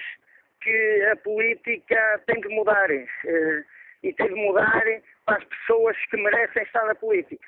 que 0.62 1.08
a 1.12 1.16
política 1.16 2.20
tem 2.26 2.40
que 2.40 2.48
mudar. 2.48 2.90
Uh, 2.90 3.64
e 4.02 4.12
tem 4.14 4.28
que 4.28 4.34
mudar 4.34 4.82
para 5.26 5.36
as 5.36 5.44
pessoas 5.44 5.96
que 6.06 6.16
merecem 6.16 6.62
estar 6.62 6.84
na 6.86 6.94
política. 6.94 7.46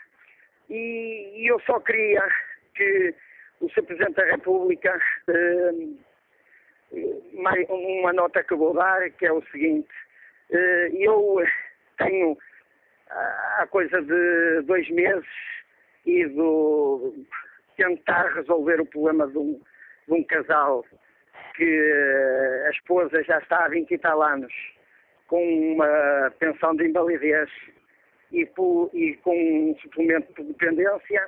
E, 0.68 1.32
e 1.36 1.46
eu 1.46 1.58
só 1.60 1.80
queria 1.80 2.22
que 2.74 3.14
o 3.60 3.70
Sr. 3.70 3.84
Presidente 3.84 4.16
da 4.16 4.24
República, 4.26 5.00
uh, 5.28 5.98
uma 7.70 8.12
nota 8.12 8.44
que 8.44 8.54
vou 8.54 8.74
dar, 8.74 9.10
que 9.12 9.24
é 9.24 9.32
o 9.32 9.42
seguinte, 9.46 9.88
eu 10.92 11.42
tenho 11.96 12.36
há 13.08 13.66
coisa 13.70 14.02
de 14.02 14.60
dois 14.66 14.88
meses 14.90 15.26
ido 16.06 17.14
tentar 17.76 18.34
resolver 18.34 18.80
o 18.80 18.86
problema 18.86 19.26
de 19.28 19.38
um, 19.38 19.60
de 20.06 20.14
um 20.14 20.24
casal 20.24 20.84
que 21.56 22.64
a 22.66 22.70
esposa 22.70 23.22
já 23.24 23.38
está 23.38 23.64
há 23.64 23.68
20 23.68 23.90
e 23.90 23.98
tal 23.98 24.22
anos 24.22 24.52
com 25.26 25.72
uma 25.72 26.30
pensão 26.38 26.74
de 26.76 26.86
invalidez 26.86 27.48
e, 28.30 28.42
e 28.42 29.16
com 29.16 29.70
um 29.70 29.76
suplemento 29.80 30.42
de 30.42 30.48
dependência 30.48 31.26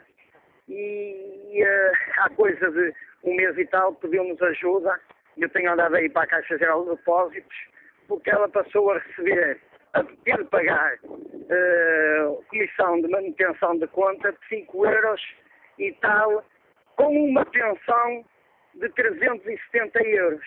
e 0.68 1.62
uh, 1.62 2.20
há 2.20 2.30
coisa 2.30 2.70
de 2.70 2.92
um 3.22 3.34
mês 3.34 3.56
e 3.58 3.66
tal 3.66 3.94
pediu-nos 3.94 4.40
ajuda. 4.42 4.98
Eu 5.36 5.48
tenho 5.50 5.72
andado 5.72 5.94
aí 5.96 6.08
para 6.08 6.22
a 6.22 6.26
Caixa 6.26 6.58
Geral 6.58 6.84
de 6.84 6.90
Depósitos 6.90 7.56
porque 8.08 8.30
ela 8.30 8.48
passou 8.48 8.92
a 8.92 8.98
receber 8.98 9.58
ter 10.24 10.38
de 10.38 10.44
pagar 10.44 10.94
uh, 11.04 12.44
comissão 12.48 13.00
de 13.00 13.08
manutenção 13.08 13.78
de 13.78 13.86
conta 13.88 14.32
de 14.32 14.38
5 14.48 14.86
euros 14.86 15.22
e 15.78 15.92
tal, 16.00 16.44
com 16.96 17.28
uma 17.28 17.44
pensão 17.46 18.24
de 18.74 18.88
370 18.90 20.02
euros. 20.02 20.44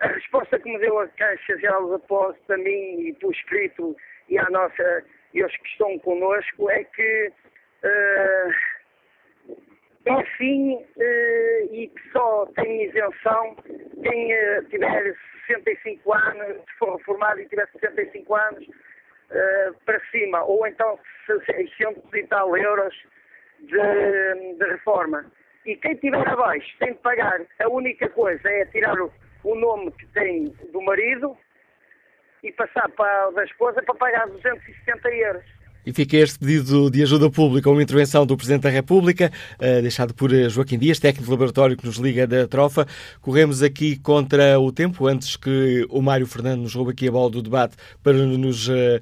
A 0.00 0.08
resposta 0.08 0.58
que 0.58 0.70
me 0.70 0.78
deu 0.78 0.98
a 0.98 1.08
Caixa 1.08 1.58
Geral 1.58 1.84
de 1.86 2.00
Depósitos 2.02 2.50
a 2.50 2.56
mim 2.56 3.00
e 3.00 3.14
por 3.20 3.32
escrito 3.32 3.96
e 4.28 4.38
à 4.38 4.48
nossa 4.50 5.04
e 5.32 5.42
aos 5.42 5.56
que 5.56 5.68
estão 5.68 5.98
connosco 6.00 6.70
é 6.70 6.84
que 6.84 7.32
uh, 7.84 8.52
assim 10.06 10.76
uh, 10.76 11.74
e 11.74 11.88
que 11.88 12.10
só 12.12 12.46
tem 12.54 12.84
isenção 12.84 13.56
quem 14.02 14.32
uh, 14.34 14.64
tiver 14.70 15.14
65 15.46 16.12
anos, 16.12 16.56
se 16.56 16.78
for 16.78 16.96
reformado 16.96 17.40
e 17.40 17.48
tiver 17.48 17.68
65 17.72 18.34
anos 18.34 18.66
uh, 18.66 19.74
para 19.84 20.00
cima, 20.10 20.42
ou 20.44 20.66
então 20.66 20.98
600 21.26 22.02
e 22.14 22.22
tal 22.24 22.56
euros 22.56 22.94
de, 23.60 24.54
de, 24.56 24.64
reforma. 24.64 25.24
E 25.66 25.76
quem 25.76 25.94
tiver 25.96 26.26
abaixo 26.26 26.76
tem 26.78 26.92
de 26.92 26.98
pagar. 27.00 27.40
A 27.58 27.68
única 27.68 28.08
coisa 28.08 28.48
é 28.48 28.64
tirar 28.66 28.98
o, 28.98 29.12
o 29.44 29.54
nome 29.54 29.92
que 29.92 30.06
tem 30.08 30.44
do 30.72 30.80
marido 30.80 31.36
e 32.42 32.50
passar 32.52 32.88
para 32.90 33.28
o 33.28 33.32
da 33.32 33.44
esposa 33.44 33.82
para 33.82 33.94
pagar 33.94 34.26
270 34.28 35.10
euros. 35.10 35.59
E 35.84 35.92
fica 35.92 36.16
este 36.16 36.38
pedido 36.38 36.90
de 36.90 37.02
ajuda 37.02 37.30
pública, 37.30 37.70
uma 37.70 37.82
intervenção 37.82 38.26
do 38.26 38.36
Presidente 38.36 38.62
da 38.62 38.70
República, 38.70 39.32
uh, 39.54 39.80
deixado 39.80 40.12
por 40.12 40.32
eh, 40.32 40.48
Joaquim 40.48 40.78
Dias, 40.78 40.98
técnico 40.98 41.24
de 41.24 41.30
laboratório 41.30 41.76
que 41.76 41.86
nos 41.86 41.96
liga 41.96 42.26
da 42.26 42.46
Trofa. 42.46 42.86
Corremos 43.20 43.62
aqui 43.62 43.96
contra 43.96 44.60
o 44.60 44.70
tempo, 44.70 45.06
antes 45.06 45.36
que 45.36 45.86
o 45.88 46.02
Mário 46.02 46.26
Fernando 46.26 46.62
nos 46.62 46.74
roube 46.74 46.90
aqui 46.90 47.08
a 47.08 47.12
bola 47.12 47.30
do 47.30 47.42
debate 47.42 47.76
para 48.02 48.12
nos, 48.12 48.68
eh, 48.68 49.00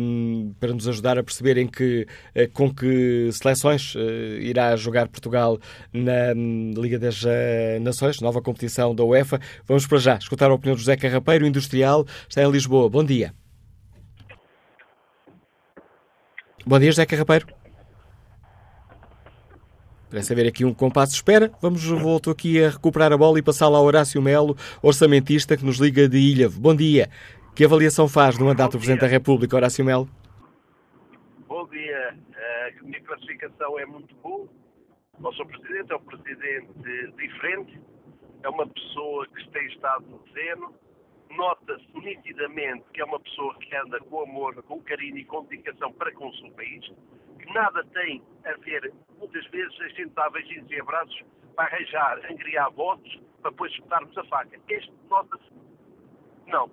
um, 0.00 0.52
para 0.58 0.72
nos 0.72 0.88
ajudar 0.88 1.18
a 1.18 1.22
perceber 1.22 1.58
em 1.58 1.66
que, 1.66 2.06
com 2.52 2.72
que 2.72 3.28
seleções 3.32 3.94
irá 4.40 4.74
jogar 4.76 5.08
Portugal 5.08 5.58
na 5.92 6.32
um, 6.34 6.72
Liga 6.76 6.98
das 6.98 7.22
Nações, 7.80 8.20
nova 8.20 8.40
competição 8.40 8.94
da 8.94 9.04
UEFA. 9.04 9.40
Vamos 9.66 9.86
para 9.86 9.98
já 9.98 10.16
escutar 10.16 10.50
a 10.50 10.54
opinião 10.54 10.74
do 10.74 10.80
José 10.80 10.96
Carrapeiro, 10.96 11.46
industrial, 11.46 12.06
está 12.28 12.42
em 12.42 12.50
Lisboa. 12.50 12.88
Bom 12.88 13.04
dia. 13.04 13.43
Bom 16.66 16.78
dia, 16.78 16.90
José 16.90 17.04
Carrapeiro. 17.04 17.46
Parece 20.08 20.32
haver 20.32 20.46
aqui 20.46 20.64
um 20.64 20.72
compasso 20.72 21.12
de 21.12 21.16
espera. 21.16 21.52
Vamos, 21.60 21.84
volto 21.84 22.30
aqui 22.30 22.64
a 22.64 22.70
recuperar 22.70 23.12
a 23.12 23.18
bola 23.18 23.38
e 23.38 23.42
passá-la 23.42 23.76
ao 23.76 23.84
Horácio 23.84 24.22
Melo, 24.22 24.56
orçamentista 24.82 25.58
que 25.58 25.64
nos 25.64 25.76
liga 25.76 26.08
de 26.08 26.16
Ilhavo. 26.16 26.58
Bom 26.58 26.74
dia. 26.74 27.10
Que 27.54 27.66
avaliação 27.66 28.08
faz 28.08 28.38
do 28.38 28.46
mandato 28.46 28.72
do 28.72 28.78
Presidente 28.78 29.02
da 29.02 29.06
República, 29.06 29.54
Horácio 29.54 29.84
Melo? 29.84 30.08
Bom 31.46 31.68
dia. 31.68 32.16
A 32.34 32.82
minha 32.82 33.02
classificação 33.02 33.78
é 33.78 33.84
muito 33.84 34.14
boa. 34.22 34.48
O 35.20 35.32
Sr. 35.32 35.46
Presidente 35.46 35.92
é 35.92 35.96
um 35.96 36.00
Presidente 36.00 36.68
diferente, 37.18 37.80
é 38.42 38.48
uma 38.48 38.66
pessoa 38.66 39.26
que 39.28 39.50
tem 39.50 39.66
estado 39.66 40.06
no 40.06 40.18
terreno, 40.32 40.72
nota-se 41.36 41.86
nitidamente 41.98 42.84
que 42.92 43.00
é 43.00 43.04
uma 43.04 43.20
pessoa 43.20 43.54
que 43.58 43.74
anda 43.76 43.98
com 44.00 44.22
amor, 44.22 44.62
com 44.64 44.82
carinho 44.82 45.18
e 45.18 45.24
com 45.24 45.44
dedicação 45.44 45.92
para 45.92 46.12
com 46.12 46.28
o 46.28 46.34
seu 46.34 46.50
país, 46.52 46.84
que 47.38 47.52
nada 47.52 47.84
tem 47.92 48.22
a 48.44 48.52
ver, 48.58 48.92
muitas 49.18 49.46
vezes, 49.46 49.80
a 49.80 49.88
gente 49.88 50.10
dá 50.14 50.28
beijinhos 50.30 50.70
e 50.70 50.80
abraços 50.80 51.22
para 51.54 51.66
arranjar, 51.66 52.20
angriar 52.30 52.70
votos, 52.72 53.20
para 53.40 53.50
depois 53.50 53.72
espetarmos 53.72 54.16
a 54.16 54.24
faca. 54.24 54.58
Este 54.68 54.92
nota-se, 55.08 55.52
não. 56.46 56.70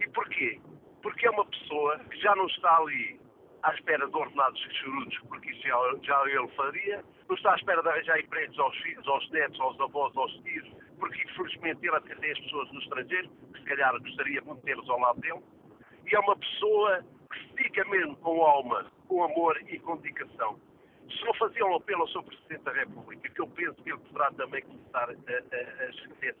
E 0.00 0.08
porquê? 0.10 0.60
Porque 1.02 1.26
é 1.26 1.30
uma 1.30 1.46
pessoa 1.46 1.98
que 1.98 2.16
já 2.20 2.34
não 2.36 2.46
está 2.46 2.78
ali 2.78 3.20
à 3.62 3.74
espera 3.74 4.06
de 4.06 4.16
ordenados 4.16 4.60
chorudos, 4.80 5.18
porque 5.28 5.50
isso 5.50 5.62
já, 5.62 5.76
já 6.02 6.24
ele 6.26 6.48
faria, 6.48 7.04
não 7.28 7.36
está 7.36 7.52
à 7.52 7.56
espera 7.56 7.82
de 7.82 7.88
arranjar 7.88 8.20
empregos 8.20 8.58
aos 8.58 8.76
filhos, 8.78 9.06
aos 9.06 9.30
netos, 9.30 9.60
aos 9.60 9.80
avós, 9.80 10.16
aos 10.16 10.32
tios, 10.42 10.68
porque 11.02 11.20
infelizmente 11.24 11.84
ele 11.84 12.00
tem 12.00 12.30
as 12.30 12.38
pessoas 12.38 12.70
no 12.70 12.78
estrangeiro, 12.78 13.28
que 13.52 13.58
se 13.58 13.64
calhar 13.64 14.00
gostaria 14.00 14.40
muito 14.42 14.60
de 14.60 14.66
tê-los 14.66 14.88
ao 14.88 15.00
lado 15.00 15.20
dele, 15.20 15.42
e 16.06 16.14
é 16.14 16.20
uma 16.20 16.36
pessoa 16.36 17.04
que 17.32 17.54
dedica 17.56 17.84
mesmo 17.86 18.14
com 18.18 18.40
alma, 18.40 18.86
com 19.08 19.24
amor 19.24 19.60
e 19.68 19.80
com 19.80 19.96
dedicação. 19.96 20.60
Se 21.10 21.24
não 21.24 21.34
fazia 21.34 21.66
um 21.66 21.74
apelo 21.74 22.02
ao 22.02 22.08
Sr. 22.08 22.22
Presidente 22.22 22.62
da 22.62 22.72
República, 22.72 23.28
que 23.28 23.40
eu 23.40 23.48
penso 23.48 23.82
que 23.82 23.90
ele 23.90 23.98
poderá 23.98 24.30
também 24.30 24.62
começar 24.62 25.10
a, 25.10 25.12
a, 25.12 25.84
a 25.84 25.90
escrever, 25.90 26.36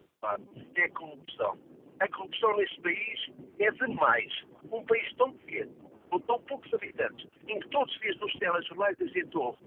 é 0.76 0.84
a 0.84 0.90
corrupção. 0.92 1.58
A 1.98 2.08
corrupção 2.08 2.56
neste 2.56 2.80
país 2.82 3.32
é 3.58 3.70
demais. 3.72 4.32
Um 4.70 4.84
país 4.84 5.12
tão 5.16 5.32
pequeno, 5.38 5.74
com 6.08 6.20
tão 6.20 6.40
poucos 6.42 6.72
habitantes, 6.72 7.28
em 7.48 7.58
que 7.58 7.68
todos 7.70 7.92
os 7.92 8.00
dias 8.00 8.16
nos 8.20 8.32
telejornais 8.34 9.00
a 9.00 9.06
gente 9.06 9.36
ouve 9.36 9.58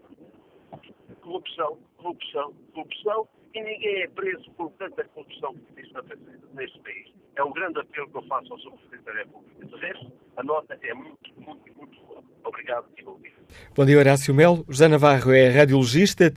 corrupção, 1.21 1.79
corrupção, 1.97 2.53
corrupção, 2.73 3.27
e 3.55 3.63
ninguém 3.63 4.03
é 4.03 4.07
preso 4.09 4.51
por 4.57 4.69
tanta 4.73 5.03
corrupção 5.05 5.53
que 5.53 5.79
existe 5.79 5.95
neste 6.53 6.79
país. 6.81 7.07
É 7.37 7.43
um 7.43 7.53
grande 7.53 7.79
apelo 7.79 8.09
que 8.09 8.17
eu 8.17 8.23
faço 8.23 8.51
ao 8.51 8.59
Sr. 8.59 8.71
Presidente 8.71 9.05
da 9.05 9.13
República. 9.13 9.65
De 9.65 9.75
resto, 9.77 10.11
a 10.35 10.43
nota 10.43 10.77
é 10.81 10.93
muito, 10.93 11.17
muito, 11.37 11.77
muito 11.77 12.01
boa. 12.01 12.21
Obrigado 12.43 12.85
e 12.97 13.03
bom 13.03 13.17
dia. 13.21 13.31
Bom 13.73 13.85
dia, 13.85 13.97
Horácio 13.97 14.33
Melo. 14.35 14.65
José 14.67 14.87
Navarro 14.89 15.31
é 15.33 15.49
radiologista, 15.49 16.31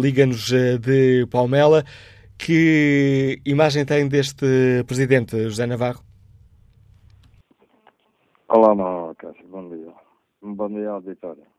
liga-nos 0.00 0.52
eh, 0.52 0.78
de 0.78 1.26
Palmela. 1.30 1.84
Que 2.36 3.40
imagem 3.46 3.84
tem 3.84 4.08
deste 4.08 4.84
Presidente, 4.86 5.40
José 5.44 5.66
Navarro? 5.66 6.02
Olá, 8.48 9.14
Cássio. 9.16 9.46
Bom 9.48 9.68
dia. 9.68 9.92
Bom 10.42 10.68
dia, 10.68 10.90
auditório. 10.90 11.57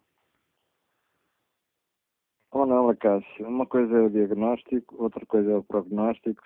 Oh 2.51 2.65
não, 2.65 2.95
Cássio. 2.95 3.47
Uma 3.47 3.67
coisa 3.67 3.95
é 3.95 4.01
o 4.01 4.09
diagnóstico, 4.09 4.95
outra 5.03 5.23
coisa 5.25 5.51
é 5.51 5.55
o 5.55 5.63
prognóstico, 5.63 6.43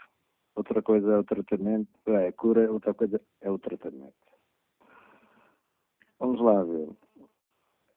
outra 0.55 0.81
coisa 0.81 1.13
é 1.13 1.17
o 1.17 1.23
tratamento, 1.23 1.89
é 2.07 2.27
a 2.27 2.33
cura, 2.33 2.71
outra 2.71 2.93
coisa 2.93 3.21
é 3.41 3.49
o 3.49 3.57
tratamento. 3.57 4.13
Vamos 6.19 6.41
lá 6.41 6.61
ver. 6.63 6.89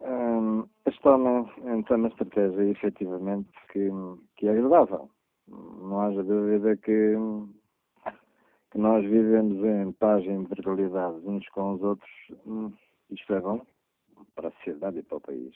Um, 0.00 0.68
este 0.86 1.09
homem 1.09 1.50
entra 1.64 1.96
uma 1.96 2.09
estratégia, 2.09 2.62
efetivamente, 2.70 3.50
que, 3.72 3.90
que 4.36 4.46
é 4.46 4.50
agradável. 4.52 5.11
Não 5.48 6.00
haja 6.00 6.22
dúvida 6.22 6.76
que, 6.76 7.14
que 8.70 8.78
nós 8.78 9.04
vivemos 9.04 9.64
em 9.64 9.90
paz 9.92 10.24
e 10.24 10.28
integralidade 10.28 11.16
uns 11.26 11.48
com 11.48 11.72
os 11.72 11.82
outros. 11.82 12.11
Hum, 12.46 12.72
isto 13.11 13.34
é 13.34 13.40
bom 13.40 13.66
para 14.34 14.48
a 14.48 14.52
sociedade 14.52 14.98
e 14.98 15.02
para 15.02 15.16
o 15.16 15.20
país. 15.20 15.54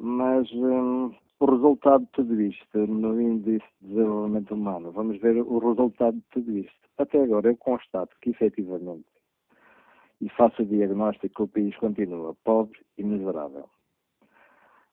Mas 0.00 0.48
hum, 0.52 1.12
o 1.40 1.44
resultado 1.44 2.04
de 2.04 2.10
tudo 2.12 2.40
isto, 2.40 2.78
no 2.86 3.20
índice 3.20 3.66
de 3.80 3.88
desenvolvimento 3.88 4.54
humano, 4.54 4.92
vamos 4.92 5.20
ver 5.20 5.42
o 5.42 5.58
resultado 5.58 6.16
de 6.16 6.24
tudo 6.30 6.56
isto. 6.56 6.88
Até 6.98 7.20
agora 7.20 7.48
eu 7.48 7.56
constato 7.56 8.14
que 8.20 8.30
efetivamente, 8.30 9.08
e 10.20 10.28
faço 10.30 10.62
o 10.62 10.66
diagnóstico 10.66 11.34
que 11.34 11.42
o 11.42 11.48
país 11.48 11.76
continua 11.78 12.36
pobre 12.44 12.78
e 12.96 13.02
miserável. 13.02 13.68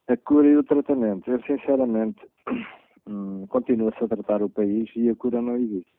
A 0.08 0.18
cura 0.18 0.48
e 0.48 0.58
o 0.58 0.64
tratamento, 0.64 1.30
eu 1.30 1.40
sinceramente 1.44 2.28
hum, 3.08 3.46
continua-se 3.48 4.04
a 4.04 4.08
tratar 4.08 4.42
o 4.42 4.50
país 4.50 4.90
e 4.96 5.08
a 5.10 5.16
cura 5.16 5.40
não 5.40 5.56
existe. 5.56 5.94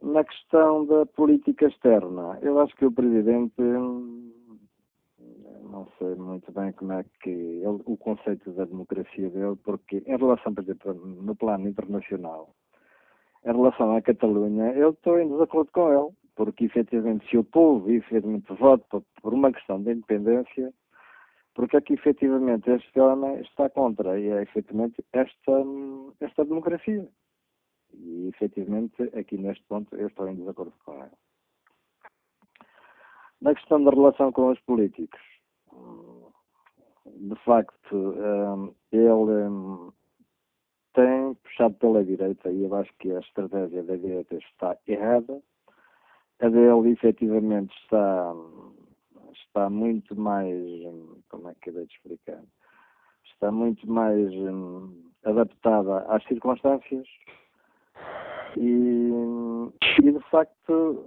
Na 0.00 0.24
questão 0.24 0.86
da 0.86 1.04
política 1.04 1.66
externa, 1.66 2.38
eu 2.40 2.58
acho 2.60 2.74
que 2.76 2.86
o 2.86 2.92
Presidente 2.92 3.60
hum, 3.60 4.32
não 5.70 5.86
sei 5.98 6.14
muito 6.14 6.50
bem 6.52 6.72
como 6.72 6.92
é 6.92 7.04
que 7.22 7.30
ele, 7.30 7.82
o 7.84 7.96
conceito 7.96 8.52
da 8.52 8.64
democracia 8.64 9.30
dele, 9.30 9.56
porque 9.64 10.02
em 10.06 10.16
relação, 10.16 10.54
por 10.54 10.62
exemplo, 10.62 10.94
no 10.94 11.34
plano 11.34 11.68
internacional, 11.68 12.54
em 13.44 13.52
relação 13.52 13.94
à 13.96 14.02
Catalunha, 14.02 14.72
eu 14.72 14.90
estou 14.90 15.20
em 15.20 15.28
desacordo 15.28 15.70
com 15.72 15.92
ele, 15.92 16.16
porque 16.34 16.64
efetivamente 16.64 17.28
se 17.28 17.38
o 17.38 17.44
povo 17.44 17.90
efetivamente 17.90 18.52
vota 18.54 19.02
por 19.22 19.32
uma 19.32 19.52
questão 19.52 19.82
de 19.82 19.92
independência, 19.92 20.72
porque 21.54 21.76
é 21.76 21.80
que 21.80 21.94
efetivamente 21.94 22.70
este 22.70 23.00
homem 23.00 23.40
está 23.40 23.70
contra 23.70 24.18
e 24.18 24.28
é 24.28 24.42
efetivamente 24.42 25.02
esta, 25.12 25.52
esta 26.20 26.44
democracia. 26.44 27.08
E 27.94 28.28
efetivamente 28.28 29.02
aqui 29.18 29.38
neste 29.38 29.64
ponto 29.64 29.94
eu 29.96 30.08
estou 30.08 30.28
em 30.28 30.34
desacordo 30.34 30.74
com 30.84 30.94
ele. 31.02 31.16
Na 33.40 33.54
questão 33.54 33.82
da 33.82 33.90
relação 33.90 34.32
com 34.32 34.50
os 34.50 34.60
políticos, 34.60 35.20
de 37.16 37.34
facto, 37.44 37.94
um, 37.94 38.74
ele 38.92 39.48
um, 39.48 39.92
tem 40.94 41.34
puxado 41.34 41.74
pela 41.74 42.04
direita 42.04 42.50
e 42.50 42.64
eu 42.64 42.74
acho 42.74 42.92
que 42.98 43.10
a 43.12 43.20
estratégia 43.20 43.82
da 43.82 43.96
direita 43.96 44.36
está 44.36 44.76
errada. 44.86 45.42
A 46.40 46.48
dele 46.48 46.90
efetivamente 46.90 47.74
está, 47.82 48.34
está 49.32 49.70
muito 49.70 50.18
mais, 50.18 50.56
como 51.28 51.48
é 51.48 51.54
que 51.60 51.70
eu 51.70 51.86
de 51.86 51.92
explicar? 51.92 52.42
Está 53.24 53.50
muito 53.50 53.90
mais 53.90 54.30
adaptada 55.24 55.98
às 56.08 56.22
circunstâncias 56.24 57.06
e, 58.56 59.10
e 60.02 60.12
de 60.12 60.20
facto 60.30 61.06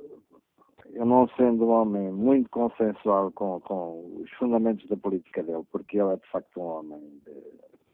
eu 0.93 1.05
não 1.05 1.27
sendo 1.29 1.65
um 1.65 1.69
homem 1.69 2.11
muito 2.11 2.49
consensual 2.49 3.31
com, 3.31 3.59
com 3.61 4.21
os 4.21 4.29
fundamentos 4.31 4.87
da 4.89 4.97
política 4.97 5.43
dele, 5.43 5.63
porque 5.71 5.99
ele 5.99 6.13
é 6.13 6.15
de 6.15 6.27
facto 6.29 6.59
um 6.59 6.63
homem 6.63 6.99
de, 7.25 7.33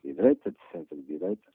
de 0.03 0.13
direita, 0.13 0.51
de 0.51 0.57
centro-direita, 0.71 1.49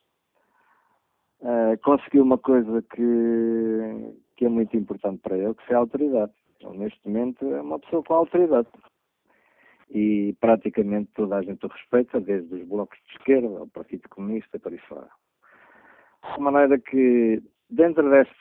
uh, 1.41 1.79
conseguiu 1.83 2.23
uma 2.23 2.39
coisa 2.39 2.83
que, 2.83 4.15
que 4.37 4.45
é 4.45 4.49
muito 4.49 4.77
importante 4.77 5.21
para 5.23 5.39
ele, 5.39 5.55
que 5.55 5.73
é 5.73 5.77
a 5.77 5.81
autoridade. 5.81 6.33
Ele, 6.61 6.79
neste 6.79 7.01
momento 7.09 7.45
é 7.55 7.61
uma 7.61 7.79
pessoa 7.79 8.03
com 8.03 8.15
autoridade. 8.15 8.69
E 9.91 10.37
praticamente 10.41 11.11
toda 11.15 11.37
a 11.37 11.43
gente 11.43 11.65
o 11.67 11.69
respeita, 11.69 12.21
desde 12.21 12.55
os 12.55 12.69
blocos 12.69 12.99
de 13.07 13.17
esquerda 13.17 13.59
ao 13.59 13.67
Partido 13.67 14.09
Comunista, 14.09 14.59
para 14.59 14.75
isso 14.75 14.87
fora. 14.87 15.09
De 16.35 16.41
maneira 16.41 16.79
que 16.79 17.43
Dentro 17.73 18.11
deste, 18.11 18.35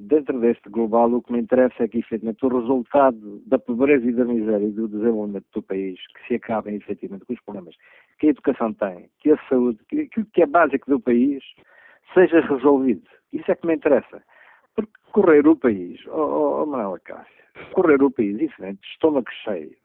dentro 0.00 0.40
deste 0.40 0.68
global, 0.68 1.12
o 1.12 1.22
que 1.22 1.32
me 1.32 1.40
interessa 1.40 1.84
é 1.84 1.88
que, 1.88 1.98
efetivamente, 1.98 2.44
o 2.44 2.48
resultado 2.48 3.40
da 3.46 3.56
pobreza 3.56 4.04
e 4.04 4.12
da 4.12 4.24
miséria 4.24 4.66
e 4.66 4.72
do 4.72 4.88
desenvolvimento 4.88 5.46
do 5.52 5.62
país, 5.62 5.96
que 6.08 6.26
se 6.26 6.34
acabem, 6.34 6.74
efetivamente, 6.74 7.24
com 7.24 7.34
os 7.34 7.40
problemas 7.42 7.76
que 8.18 8.26
a 8.26 8.30
educação 8.30 8.74
tem, 8.74 9.08
que 9.20 9.30
a 9.30 9.38
saúde, 9.48 9.78
que 9.88 10.00
aquilo 10.00 10.26
que 10.32 10.42
é 10.42 10.46
básico 10.46 10.90
do 10.90 10.98
país, 10.98 11.44
seja 12.12 12.40
resolvido. 12.40 13.08
Isso 13.32 13.48
é 13.48 13.54
que 13.54 13.66
me 13.66 13.76
interessa. 13.76 14.22
Porque 14.74 14.92
correr 15.12 15.46
o 15.46 15.54
país, 15.54 16.04
oh, 16.08 16.20
oh, 16.20 16.62
oh 16.62 16.66
Manuela 16.66 16.98
Cássio, 16.98 17.44
correr 17.74 18.02
o 18.02 18.10
país, 18.10 18.34
efetivamente, 18.40 18.80
de 18.80 18.88
estômago 18.88 19.30
cheio 19.44 19.76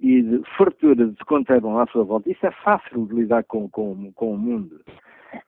e 0.00 0.22
de 0.22 0.42
fartura 0.56 1.08
de 1.08 1.24
quanto 1.24 1.52
é 1.52 1.56
à 1.56 1.86
sua 1.86 2.04
volta, 2.04 2.30
isso 2.30 2.46
é 2.46 2.52
fácil 2.62 3.06
de 3.06 3.14
lidar 3.14 3.42
com, 3.44 3.68
com, 3.68 4.12
com 4.12 4.34
o 4.34 4.38
mundo. 4.38 4.80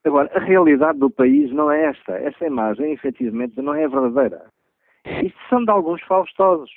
Agora, 0.04 0.30
a 0.34 0.40
realidade 0.40 0.98
do 0.98 1.10
país 1.10 1.52
não 1.52 1.70
é 1.70 1.86
esta. 1.86 2.12
Esta 2.12 2.46
imagem, 2.46 2.92
efetivamente, 2.92 3.60
não 3.60 3.74
é 3.74 3.86
verdadeira. 3.88 4.44
Isto 5.22 5.38
são 5.48 5.64
de 5.64 5.70
alguns 5.70 6.02
faustosos, 6.02 6.70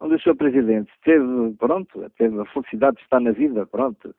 onde 0.00 0.14
o 0.14 0.20
Sr. 0.20 0.36
Presidente 0.36 0.90
teve, 1.04 1.54
pronto, 1.58 2.10
teve 2.18 2.38
a 2.40 2.44
felicidade 2.46 2.96
de 2.96 3.02
estar 3.02 3.20
na 3.20 3.30
vida, 3.30 3.66
pronto, 3.66 4.14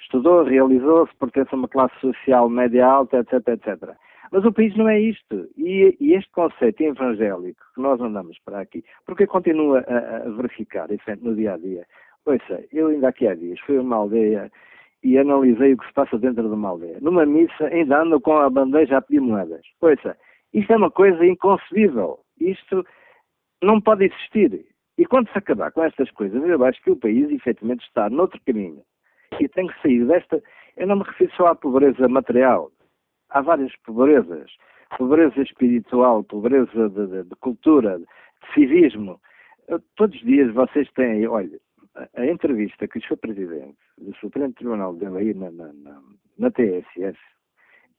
estudou, 0.00 0.44
realizou-se, 0.44 1.14
pertence 1.16 1.50
a 1.52 1.56
uma 1.56 1.68
classe 1.68 1.98
social 2.00 2.48
média-alta, 2.48 3.18
etc, 3.18 3.48
etc. 3.48 3.94
Mas 4.30 4.44
o 4.44 4.52
país 4.52 4.76
não 4.76 4.88
é 4.88 5.00
isto. 5.00 5.48
E, 5.56 5.96
e, 5.98 6.12
este 6.14 6.30
conceito 6.32 6.82
evangélico 6.82 7.60
que 7.74 7.80
nós 7.80 8.00
andamos 8.00 8.38
para 8.44 8.60
aqui, 8.60 8.84
porque 9.06 9.26
continua 9.26 9.80
a, 9.88 10.28
a 10.28 10.30
verificar, 10.30 10.88
no 11.22 11.34
dia 11.34 11.54
a 11.54 11.56
dia. 11.56 11.86
Ouça, 12.26 12.62
eu 12.72 12.88
ainda 12.88 13.08
aqui 13.08 13.26
há 13.26 13.34
dias 13.34 13.58
fui 13.60 13.78
a 13.78 13.80
uma 13.80 13.96
aldeia 13.96 14.52
e 15.02 15.18
analisei 15.18 15.74
o 15.74 15.78
que 15.78 15.86
se 15.86 15.92
passa 15.92 16.18
dentro 16.18 16.48
de 16.48 16.54
uma 16.54 16.70
aldeia. 16.70 16.98
Numa 17.00 17.24
missa, 17.24 17.66
ainda 17.66 18.02
ando 18.02 18.20
com 18.20 18.36
a 18.36 18.50
bandeja 18.50 18.98
a 18.98 19.02
pedir 19.02 19.20
moedas. 19.20 19.64
Ouça, 19.80 20.16
isto 20.52 20.72
é 20.72 20.76
uma 20.76 20.90
coisa 20.90 21.24
inconcebível. 21.24 22.18
Isto 22.40 22.84
não 23.62 23.80
pode 23.80 24.06
existir. 24.06 24.66
E 24.96 25.06
quando 25.06 25.30
se 25.30 25.38
acabar 25.38 25.70
com 25.70 25.84
estas 25.84 26.10
coisas, 26.10 26.42
eu 26.42 26.64
acho 26.64 26.82
que 26.82 26.90
o 26.90 26.96
país, 26.96 27.30
efetivamente, 27.30 27.84
está 27.86 28.10
noutro 28.10 28.40
caminho. 28.44 28.82
E 29.38 29.48
tem 29.48 29.68
que 29.68 29.82
sair 29.82 30.04
desta. 30.06 30.42
Eu 30.76 30.86
não 30.86 30.96
me 30.96 31.04
refiro 31.04 31.32
só 31.36 31.46
à 31.46 31.54
pobreza 31.54 32.08
material. 32.08 32.70
Há 33.30 33.40
várias 33.40 33.74
pobrezas. 33.84 34.50
Pobreza 34.96 35.40
espiritual, 35.40 36.24
pobreza 36.24 36.88
de, 36.88 37.06
de, 37.06 37.22
de 37.24 37.36
cultura, 37.36 37.98
de 37.98 38.06
civismo. 38.54 39.20
Todos 39.96 40.16
os 40.16 40.22
dias 40.22 40.52
vocês 40.54 40.90
têm, 40.92 41.26
olha, 41.28 41.60
a 41.94 42.26
entrevista 42.26 42.86
que 42.86 42.98
o 42.98 43.02
Sr. 43.02 43.16
Presidente 43.16 43.78
do 43.98 44.14
Supremo 44.16 44.52
Tribunal 44.54 44.94
deu 44.94 45.16
aí 45.16 45.34
na, 45.34 45.50
na, 45.50 45.72
na, 45.72 46.02
na 46.38 46.50
TSF 46.50 47.18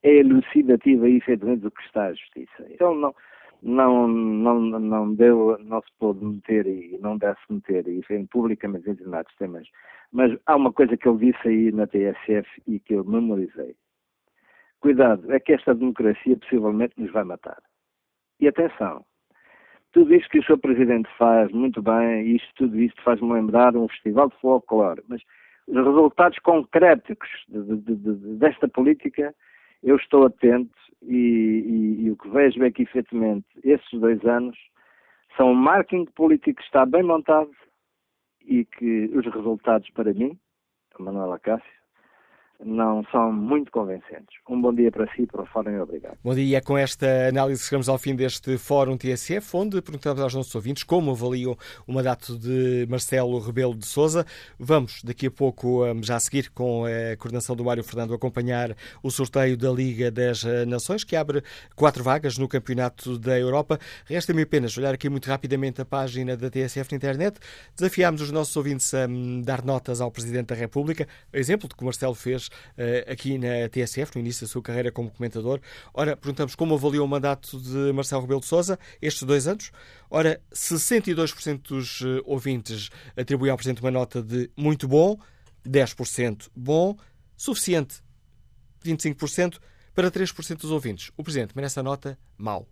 é 0.04 0.16
elucidativa 0.18 1.10
e 1.10 1.18
efetivamente 1.18 1.62
do 1.62 1.72
que 1.72 1.82
está 1.84 2.06
a 2.08 2.14
Justiça. 2.14 2.66
Então 2.70 2.96
não, 2.96 3.14
não, 3.62 4.08
não, 4.08 4.80
não 4.80 5.14
deu, 5.14 5.58
não 5.60 5.82
se 5.82 5.92
pôde 6.00 6.24
meter 6.24 6.66
e 6.66 6.98
não 7.00 7.18
deve 7.18 7.38
se 7.46 7.54
meter 7.54 7.88
e 7.88 8.02
vem 8.08 8.26
publicamente 8.26 8.86
determinados 8.86 9.36
temas. 9.36 9.68
Mas 10.12 10.38
há 10.46 10.56
uma 10.56 10.72
coisa 10.72 10.96
que 10.96 11.08
ele 11.08 11.32
disse 11.32 11.48
aí 11.48 11.72
na 11.72 11.86
TSF 11.86 12.48
e 12.68 12.80
que 12.80 12.94
eu 12.94 13.04
memorizei. 13.04 13.76
Cuidado, 14.80 15.32
é 15.32 15.40
que 15.40 15.54
esta 15.54 15.76
democracia 15.76 16.38
possivelmente 16.38 16.94
nos 16.98 17.12
vai 17.12 17.26
matar. 17.26 17.62
E 18.40 18.48
atenção, 18.48 19.06
tudo 19.92 20.14
isto 20.14 20.30
que 20.30 20.40
o 20.40 20.44
Sr. 20.44 20.58
Presidente 20.58 21.10
faz 21.18 21.52
muito 21.52 21.82
bem, 21.82 22.36
isto, 22.36 22.48
tudo 22.56 22.80
isto 22.80 23.02
faz-me 23.02 23.32
lembrar 23.32 23.76
um 23.76 23.88
festival 23.88 24.30
de 24.30 24.40
folclore, 24.40 25.02
mas 25.08 25.22
os 25.68 25.76
resultados 25.76 26.40
concretos 26.40 27.18
de, 27.48 27.78
de, 27.78 27.96
de, 27.96 28.14
desta 28.38 28.68
política, 28.68 29.34
eu 29.84 29.96
estou 29.96 30.26
atento 30.26 30.76
e, 31.02 31.16
e, 31.16 32.06
e, 32.06 32.12
o 32.12 32.18
que 32.18 32.30
vejo 32.30 32.64
é 32.64 32.72
que, 32.72 32.84
efetivamente, 32.84 33.48
esses 33.64 34.00
dois 34.00 34.24
anos 34.26 34.58
são 35.38 35.52
um 35.52 35.56
marketing 35.56 36.06
político 36.16 36.60
que 36.60 36.66
está 36.66 36.86
bem 36.86 37.04
montado 37.04 37.52
e 38.42 38.66
que 38.66 39.10
os 39.14 39.26
resultados, 39.26 39.90
para 39.92 40.14
mim, 40.14 40.38
Manuela 41.00 41.40
Cássio, 41.40 41.80
não 42.64 43.04
são 43.12 43.32
muito 43.32 43.72
convencentes. 43.72 44.38
Um 44.50 44.62
bom 44.62 44.74
dia 44.74 44.92
para 44.92 45.08
si, 45.14 45.26
para 45.26 45.44
o 45.44 45.46
Fórum 45.46 45.72
e 45.72 45.80
obrigado. 45.80 46.18
Bom 46.24 46.36
dia. 46.36 46.58
É 46.58 46.62
com 46.62 46.78
esta 46.78 47.30
análise 47.30 47.64
chegamos 47.64 47.88
ao 47.88 47.98
fim 47.98 48.16
deste 48.16 48.58
Fórum 48.58 48.98
TSF, 48.98 49.56
onde 49.56 49.82
perguntamos 49.82 50.22
aos 50.22 50.34
nossos 50.34 50.54
ouvintes 50.54 50.84
como 50.84 51.12
avaliam 51.12 51.56
o 51.88 51.94
mandato 51.94 52.38
de 52.38 52.86
Marcelo 52.90 53.40
Rebelo 53.40 53.74
de 53.76 53.86
Sousa. 53.86 54.26
Vamos, 54.60 55.02
daqui 55.04 55.28
a 55.28 55.32
pouco, 55.32 55.86
hum, 55.86 56.04
já 56.04 56.18
a 56.18 56.20
seguir, 56.20 56.50
com 56.50 56.84
a 56.86 57.16
coordenação 57.16 57.56
do 57.56 57.64
Mário 57.64 57.84
Fernando, 57.84 58.14
acompanhar 58.14 58.76
o 59.02 59.10
sorteio 59.10 59.56
da 59.56 59.72
Liga 59.72 60.12
das 60.12 60.44
Nações, 60.68 61.04
que 61.04 61.16
abre 61.16 61.42
quatro 61.76 62.04
vagas 62.04 62.38
no 62.38 62.48
Campeonato 62.48 63.18
da 63.18 63.40
Europa. 63.40 63.80
Resta-me 64.06 64.42
apenas 64.42 64.78
olhar 64.78 64.94
aqui 64.94 65.08
muito 65.08 65.28
rapidamente 65.28 65.82
a 65.82 65.86
página 65.86 66.36
da 66.36 66.50
TSF 66.50 66.92
na 66.92 66.98
internet. 66.98 67.40
Desafiámos 67.76 68.22
os 68.22 68.32
nossos 68.32 68.56
ouvintes 68.58 68.94
a 68.94 69.06
hum, 69.06 69.42
dar 69.42 69.64
notas 69.64 70.02
ao 70.02 70.12
Presidente 70.12 70.48
da 70.48 70.56
República, 70.56 71.08
exemplo 71.32 71.70
de 71.70 71.76
que 71.76 71.82
o 71.82 71.86
Marcelo 71.86 72.16
fez 72.16 72.49
uh, 72.50 73.12
aqui 73.12 73.38
na 73.38 73.70
TSF, 73.70 74.16
no 74.16 74.22
início 74.22 74.46
da 74.46 74.52
sua 74.52 74.62
carreira 74.62 74.92
como 74.92 75.10
comentador. 75.10 75.60
Ora, 75.94 76.16
perguntamos 76.16 76.56
como 76.56 76.76
avaliou 76.76 77.06
o 77.06 77.08
mandato 77.08 77.60
de 77.60 77.92
Marcelo 77.94 78.22
Rebelo 78.22 78.42
de 78.42 78.48
Sousa 78.48 78.80
estes 79.02 79.24
dois 79.24 79.48
anos. 79.48 79.72
Ora, 80.10 80.42
62% 80.54 81.62
dos 81.68 82.02
uh, 82.02 82.22
ouvintes 82.26 82.90
atribuem 83.16 83.52
ao 83.52 83.58
Presidente 83.58 83.82
uma 83.82 83.92
nota 83.92 84.22
de 84.22 84.50
muito 84.56 84.88
bom, 84.88 85.18
10% 85.68 86.50
bom, 86.56 86.98
suficiente, 87.38 88.02
25%, 88.86 89.60
para 89.94 90.10
3% 90.10 90.58
dos 90.58 90.72
ouvintes. 90.72 91.12
O 91.18 91.24
Presidente 91.24 91.56
merece 91.56 91.80
a 91.80 91.84
nota 91.84 92.18
mau. 92.38 92.68